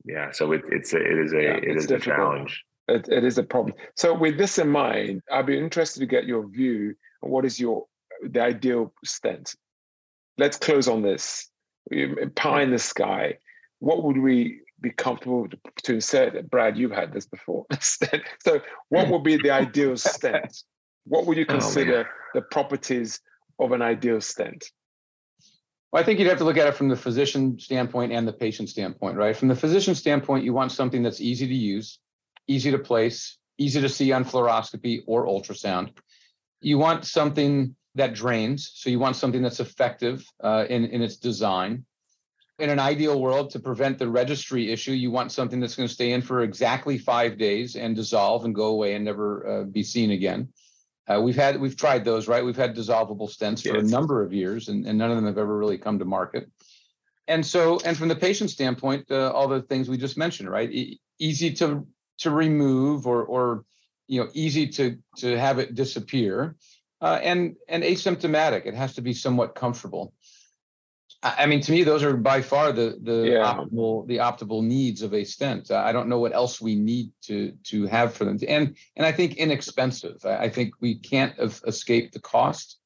Yeah, 0.06 0.32
so 0.32 0.52
it, 0.54 0.62
it's 0.70 0.94
a, 0.94 0.98
it 0.98 1.18
is 1.26 1.34
a 1.34 1.42
yeah, 1.42 1.56
it 1.58 1.78
is 1.78 1.88
difficult. 1.88 2.18
a 2.18 2.22
challenge 2.22 2.66
it, 2.90 3.08
it 3.10 3.24
is 3.24 3.38
a 3.38 3.44
problem. 3.44 3.76
So 3.96 4.14
with 4.14 4.38
this 4.38 4.58
in 4.58 4.70
mind, 4.70 5.22
I'd 5.32 5.46
be 5.46 5.58
interested 5.58 6.00
to 6.00 6.06
get 6.06 6.26
your 6.26 6.48
view 6.48 6.96
on 7.24 7.30
what 7.30 7.46
is 7.46 7.60
your 7.60 7.86
the 8.22 8.42
ideal 8.42 8.94
stent. 9.04 9.56
Let's 10.38 10.58
close 10.58 10.88
on 10.88 11.02
this. 11.02 11.50
Pie 12.36 12.62
in 12.62 12.72
the 12.72 12.80
sky. 12.80 13.38
What 13.80 14.04
would 14.04 14.18
we 14.18 14.62
be 14.82 14.92
comfortable 14.92 15.48
to 15.84 15.94
insert? 15.94 16.50
Brad, 16.50 16.78
you've 16.78 16.92
had 16.92 17.14
this 17.14 17.26
before. 17.26 17.66
so 17.80 18.62
what 18.90 19.10
would 19.10 19.24
be 19.24 19.38
the 19.38 19.52
ideal 19.52 19.98
stent? 19.98 20.64
What 21.06 21.26
would 21.26 21.38
you 21.38 21.46
oh, 21.48 21.54
consider 21.54 22.06
oh, 22.08 22.12
the 22.34 22.42
properties 22.42 23.22
of 23.60 23.72
an 23.72 23.82
ideal 23.82 24.22
stent? 24.22 24.66
Well, 25.92 26.02
I 26.02 26.06
think 26.06 26.20
you'd 26.20 26.30
have 26.30 26.38
to 26.38 26.44
look 26.44 26.58
at 26.58 26.68
it 26.68 26.76
from 26.76 26.88
the 26.88 26.96
physician 26.96 27.58
standpoint 27.60 28.12
and 28.12 28.28
the 28.28 28.34
patient 28.34 28.70
standpoint, 28.70 29.18
right? 29.18 29.36
From 29.36 29.48
the 29.48 29.56
physician 29.56 29.96
standpoint, 29.96 30.44
you 30.46 30.54
want 30.54 30.72
something 30.72 31.02
that's 31.02 31.20
easy 31.20 31.48
to 31.48 31.56
use, 31.56 32.00
easy 32.50 32.72
to 32.72 32.80
place, 32.80 33.38
easy 33.58 33.80
to 33.80 33.88
see 33.88 34.12
on 34.12 34.26
fluoroscopy 34.26 35.04
or 35.06 35.26
ultrasound. 35.28 35.92
You 36.60 36.78
want 36.78 37.06
something 37.06 37.76
that 37.96 38.14
drains, 38.14 38.72
so 38.74 38.90
you 38.90 39.00
want 39.00 39.16
something 39.16 39.42
that's 39.42 39.60
effective 39.60 40.26
uh, 40.44 40.66
in, 40.70 40.86
in 40.86 41.02
its 41.02 41.18
design. 41.18 41.86
In 42.58 42.70
an 42.70 42.80
ideal 42.80 43.22
world, 43.22 43.52
to 43.52 43.60
prevent 43.60 44.00
the 44.00 44.10
registry 44.10 44.72
issue, 44.72 44.92
you 44.92 45.12
want 45.12 45.32
something 45.32 45.62
that's 45.62 45.76
going 45.76 45.88
to 45.88 45.94
stay 45.94 46.12
in 46.12 46.22
for 46.22 46.42
exactly 46.42 46.98
five 46.98 47.38
days 47.38 47.76
and 47.78 47.96
dissolve 47.96 48.44
and 48.44 48.54
go 48.54 48.68
away 48.68 48.96
and 48.96 49.06
never 49.06 49.48
uh, 49.48 49.64
be 49.64 49.84
seen 49.84 50.12
again. 50.12 50.50
Uh, 51.08 51.22
we've 51.22 51.38
had 51.38 51.60
we've 51.60 51.78
tried 51.78 52.04
those, 52.04 52.28
right? 52.28 52.44
We've 52.44 52.58
had 52.58 52.76
dissolvable 52.76 53.30
stents 53.30 53.64
yes. 53.64 53.74
for 53.74 53.78
a 53.78 53.84
number 53.84 54.22
of 54.22 54.34
years, 54.34 54.68
and, 54.68 54.86
and 54.86 54.98
none 54.98 55.10
of 55.10 55.16
them 55.16 55.26
have 55.26 55.38
ever 55.38 55.58
really 55.58 55.78
come 55.78 56.00
to 56.00 56.06
market. 56.06 56.52
And 57.28 57.46
so, 57.46 57.80
and 57.86 57.98
from 57.98 58.10
the 58.10 58.16
patient 58.16 58.50
standpoint, 58.50 59.10
uh, 59.10 59.32
all 59.32 59.48
the 59.48 59.62
things 59.62 59.88
we 59.88 59.98
just 59.98 60.18
mentioned, 60.18 60.50
right? 60.50 60.70
E- 60.70 61.00
easy 61.18 61.54
to 61.54 61.88
to 62.20 62.32
remove 62.32 63.08
or 63.08 63.24
or 63.24 63.64
you 64.08 64.22
know 64.22 64.30
easy 64.34 64.68
to 64.68 64.98
to 65.18 65.38
have 65.38 65.60
it 65.60 65.76
disappear 65.76 66.56
uh, 67.02 67.20
and 67.22 67.56
and 67.68 67.84
asymptomatic 67.84 68.66
it 68.66 68.74
has 68.74 68.96
to 68.96 69.02
be 69.02 69.14
somewhat 69.14 69.56
comfortable 69.56 70.14
I 71.22 71.48
mean, 71.48 71.60
to 71.62 71.72
me, 71.74 71.84
those 71.84 72.02
are 72.02 72.16
by 72.16 72.42
far 72.42 72.72
the 72.72 72.98
the 73.02 73.32
yeah. 73.32 73.54
optimal 73.54 74.08
the 74.08 74.18
optimal 74.18 74.64
needs 74.64 75.02
of 75.02 75.14
a 75.14 75.26
stent. 75.26 75.70
I 75.70 75.92
don't 75.92 76.08
know 76.08 76.20
what 76.20 76.34
else 76.34 76.62
we 76.62 76.76
need 76.76 77.12
to 77.24 77.52
to 77.66 77.88
have 77.88 78.14
for 78.14 78.24
them, 78.24 78.40
and 78.48 78.78
and 78.96 79.06
I 79.06 79.12
think 79.12 79.36
inexpensive. 79.36 80.24
I 80.26 80.48
think 80.48 80.76
we 80.80 80.96
can't 80.96 81.38
escape 81.38 82.14
the 82.14 82.22
cost. 82.22 82.78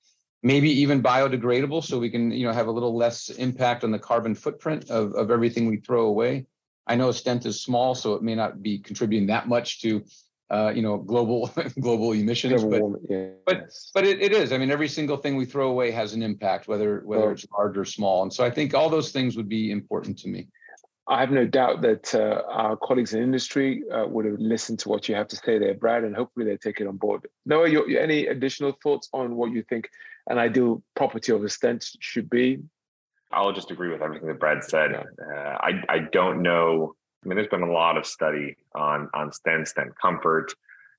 Maybe 0.42 0.82
even 0.82 1.04
biodegradable, 1.04 1.84
so 1.84 2.00
we 2.00 2.10
can 2.10 2.32
you 2.32 2.48
know 2.48 2.54
have 2.54 2.68
a 2.68 2.72
little 2.72 2.98
less 2.98 3.30
impact 3.30 3.84
on 3.84 3.92
the 3.92 4.00
carbon 4.00 4.34
footprint 4.34 4.90
of 4.90 5.14
of 5.14 5.30
everything 5.30 5.68
we 5.68 5.78
throw 5.78 6.08
away. 6.08 6.48
I 6.88 6.96
know 6.96 7.10
a 7.10 7.14
stent 7.14 7.46
is 7.46 7.62
small, 7.62 7.96
so 7.96 8.14
it 8.14 8.22
may 8.22 8.36
not 8.36 8.62
be 8.62 8.78
contributing 8.78 9.28
that 9.28 9.48
much 9.48 9.82
to, 9.82 10.04
uh, 10.50 10.72
you 10.76 10.82
know, 10.82 10.98
global 10.98 11.52
global 11.80 12.12
emissions, 12.12 12.64
but 12.64 12.82
yes. 13.10 13.32
but 13.46 13.70
but 13.94 14.06
it, 14.06 14.22
it 14.22 14.32
is. 14.32 14.52
I 14.52 14.58
mean, 14.58 14.72
every 14.72 14.90
single 14.90 15.18
thing 15.18 15.36
we 15.36 15.46
throw 15.46 15.70
away 15.70 15.92
has 15.92 16.14
an 16.14 16.22
impact, 16.22 16.68
whether 16.68 17.02
whether 17.06 17.32
it's 17.32 17.46
large 17.58 17.78
or 17.78 17.86
small. 17.86 18.24
And 18.24 18.34
so 18.34 18.44
I 18.44 18.50
think 18.50 18.74
all 18.74 18.90
those 18.90 19.12
things 19.12 19.38
would 19.38 19.50
be 19.50 19.72
important 19.72 20.18
to 20.20 20.28
me. 20.28 20.48
I 21.08 21.20
have 21.20 21.32
no 21.32 21.46
doubt 21.46 21.82
that 21.82 22.16
uh, 22.16 22.44
our 22.48 22.78
colleagues 22.78 23.14
in 23.14 23.22
industry 23.22 23.84
uh, 23.92 24.06
would 24.08 24.26
have 24.26 24.40
listened 24.40 24.80
to 24.80 24.90
what 24.90 25.10
you 25.10 25.16
have 25.16 25.28
to 25.30 25.36
say 25.36 25.58
there, 25.58 25.74
Brad, 25.74 26.06
and 26.06 26.16
hopefully 26.16 26.46
they 26.46 26.56
take 26.56 26.80
it 26.80 26.88
on 26.88 26.96
board. 26.96 27.28
Noah, 27.46 27.68
your, 27.68 27.90
any 28.00 28.28
additional 28.28 28.78
thoughts 28.82 29.10
on 29.12 29.36
what 29.36 29.52
you 29.52 29.64
think 29.64 29.90
an 30.30 30.38
ideal 30.38 30.82
property 30.96 31.34
of 31.34 31.44
a 31.44 31.50
stent 31.50 31.86
should 32.00 32.30
be? 32.30 32.60
I'll 33.34 33.54
just 33.54 33.72
agree 33.72 33.90
with 33.90 34.02
everything 34.02 34.28
that 34.28 34.40
Brad 34.40 34.64
said. 34.64 34.94
Uh, 34.94 35.34
I 35.34 35.82
I 35.90 36.00
don't 36.12 36.42
know. 36.42 36.96
I 37.24 37.28
mean, 37.28 37.36
there's 37.36 37.48
been 37.48 37.64
a 37.64 37.72
lot 37.72 37.98
of 37.98 38.06
study 38.06 38.56
on 38.76 39.10
on 39.14 39.32
stent 39.32 39.68
stent 39.68 39.94
comfort, 40.00 40.54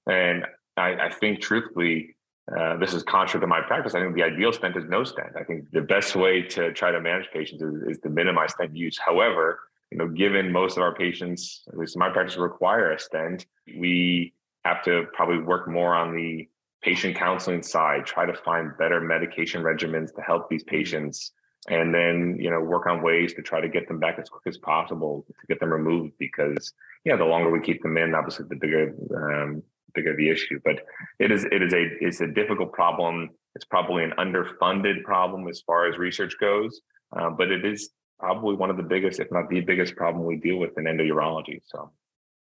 and 0.06 0.44
I, 0.76 0.94
I 0.94 1.10
think 1.10 1.40
truthfully, 1.40 2.16
uh, 2.56 2.76
this 2.76 2.92
is 2.94 3.02
contrary 3.02 3.42
to 3.42 3.46
my 3.46 3.60
practice. 3.60 3.94
I 3.94 4.00
think 4.00 4.14
the 4.14 4.22
ideal 4.22 4.52
stent 4.52 4.76
is 4.76 4.84
no 4.88 5.04
stent. 5.04 5.32
I 5.38 5.44
think 5.44 5.70
the 5.70 5.82
best 5.82 6.16
way 6.16 6.42
to 6.42 6.72
try 6.72 6.90
to 6.90 7.00
manage 7.00 7.28
patients 7.32 7.62
is, 7.62 7.82
is 7.82 7.98
to 8.00 8.08
minimize 8.08 8.52
stent 8.52 8.76
use. 8.76 8.98
However, 8.98 9.60
you 9.90 9.98
know, 9.98 10.08
given 10.08 10.50
most 10.50 10.76
of 10.76 10.82
our 10.82 10.94
patients, 10.94 11.62
at 11.68 11.78
least 11.78 11.94
in 11.94 12.00
my 12.00 12.10
practice, 12.10 12.36
require 12.36 12.92
a 12.92 12.98
stent, 12.98 13.46
we 13.78 14.32
have 14.64 14.82
to 14.84 15.04
probably 15.12 15.38
work 15.38 15.68
more 15.68 15.94
on 15.94 16.16
the 16.16 16.48
patient 16.82 17.16
counseling 17.16 17.62
side, 17.62 18.04
try 18.04 18.26
to 18.26 18.34
find 18.34 18.76
better 18.78 19.00
medication 19.00 19.62
regimens 19.62 20.14
to 20.14 20.20
help 20.20 20.50
these 20.50 20.64
patients 20.64 21.32
and 21.68 21.94
then 21.94 22.36
you 22.38 22.50
know 22.50 22.60
work 22.60 22.86
on 22.86 23.02
ways 23.02 23.34
to 23.34 23.42
try 23.42 23.60
to 23.60 23.68
get 23.68 23.88
them 23.88 23.98
back 23.98 24.18
as 24.18 24.28
quick 24.28 24.46
as 24.46 24.58
possible 24.58 25.24
to 25.26 25.46
get 25.48 25.60
them 25.60 25.72
removed 25.72 26.12
because 26.18 26.72
yeah 27.04 27.16
the 27.16 27.24
longer 27.24 27.50
we 27.50 27.60
keep 27.60 27.82
them 27.82 27.96
in 27.96 28.14
obviously 28.14 28.44
the 28.48 28.56
bigger 28.56 28.94
um, 29.16 29.62
bigger 29.94 30.16
the 30.16 30.28
issue. 30.28 30.60
But 30.64 30.80
it 31.18 31.30
is 31.30 31.44
it 31.44 31.62
is 31.62 31.72
a 31.72 31.86
it's 32.00 32.20
a 32.20 32.26
difficult 32.26 32.72
problem. 32.72 33.30
It's 33.54 33.64
probably 33.64 34.02
an 34.02 34.12
underfunded 34.18 35.04
problem 35.04 35.46
as 35.48 35.62
far 35.64 35.88
as 35.88 35.96
research 35.96 36.34
goes 36.40 36.80
uh, 37.16 37.30
but 37.30 37.50
it 37.50 37.64
is 37.64 37.90
probably 38.18 38.54
one 38.54 38.70
of 38.70 38.76
the 38.76 38.82
biggest 38.82 39.20
if 39.20 39.30
not 39.30 39.48
the 39.48 39.60
biggest 39.60 39.96
problem 39.96 40.24
we 40.24 40.36
deal 40.36 40.56
with 40.56 40.76
in 40.78 40.84
endourology 40.84 41.60
so. 41.64 41.90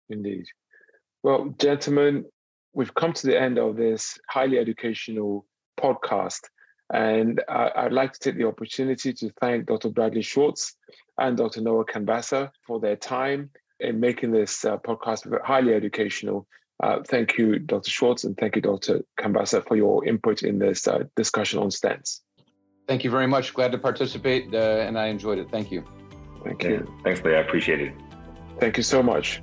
Indeed. 0.09 0.47
Well 1.23 1.55
gentlemen 1.59 2.25
we've 2.73 2.95
come 2.95 3.13
to 3.13 3.27
the 3.27 3.41
end 3.41 3.59
of 3.59 3.77
this 3.77 4.19
highly 4.29 4.59
educational 4.59 5.47
podcast 5.79 6.41
and 6.93 7.41
uh, 7.49 7.71
I'd 7.77 7.93
like 7.93 8.13
to 8.13 8.19
take 8.19 8.37
the 8.37 8.47
opportunity 8.47 9.13
to 9.13 9.31
thank 9.41 9.67
Dr. 9.67 9.91
Bradley 9.91 10.23
Schwartz 10.23 10.77
and 11.19 11.37
Dr. 11.37 11.61
Noah 11.61 11.85
Canvasser 11.85 12.51
for 12.67 12.81
their 12.81 12.97
time 12.97 13.51
in 13.79 14.01
making 14.01 14.33
this 14.33 14.65
uh, 14.65 14.77
podcast 14.79 15.27
highly 15.45 15.75
educational. 15.75 16.47
Uh, 16.83 17.01
thank 17.07 17.37
you, 17.39 17.59
Dr. 17.59 17.91
Schwartz, 17.91 18.25
and 18.25 18.37
thank 18.37 18.57
you, 18.57 18.63
Dr. 18.63 19.03
Canvasser, 19.19 19.63
for 19.67 19.77
your 19.77 20.07
input 20.07 20.43
in 20.43 20.59
this 20.59 20.89
uh, 20.89 21.05
discussion 21.15 21.59
on 21.59 21.69
stents. 21.69 22.21
Thank 22.89 23.05
you 23.05 23.11
very 23.11 23.27
much. 23.27 23.55
Glad 23.55 23.73
to 23.73 23.79
participate, 23.79 24.53
uh, 24.53 24.85
and 24.87 24.99
I 24.99 25.07
enjoyed 25.07 25.39
it. 25.39 25.51
Thank 25.51 25.71
you. 25.71 25.85
Thank 26.43 26.65
you. 26.65 26.93
Thanks, 27.05 27.21
Leye. 27.21 27.35
I 27.35 27.41
appreciate 27.41 27.81
it. 27.81 27.95
Thank 28.59 28.77
you 28.79 28.83
so 28.83 29.03
much. 29.03 29.43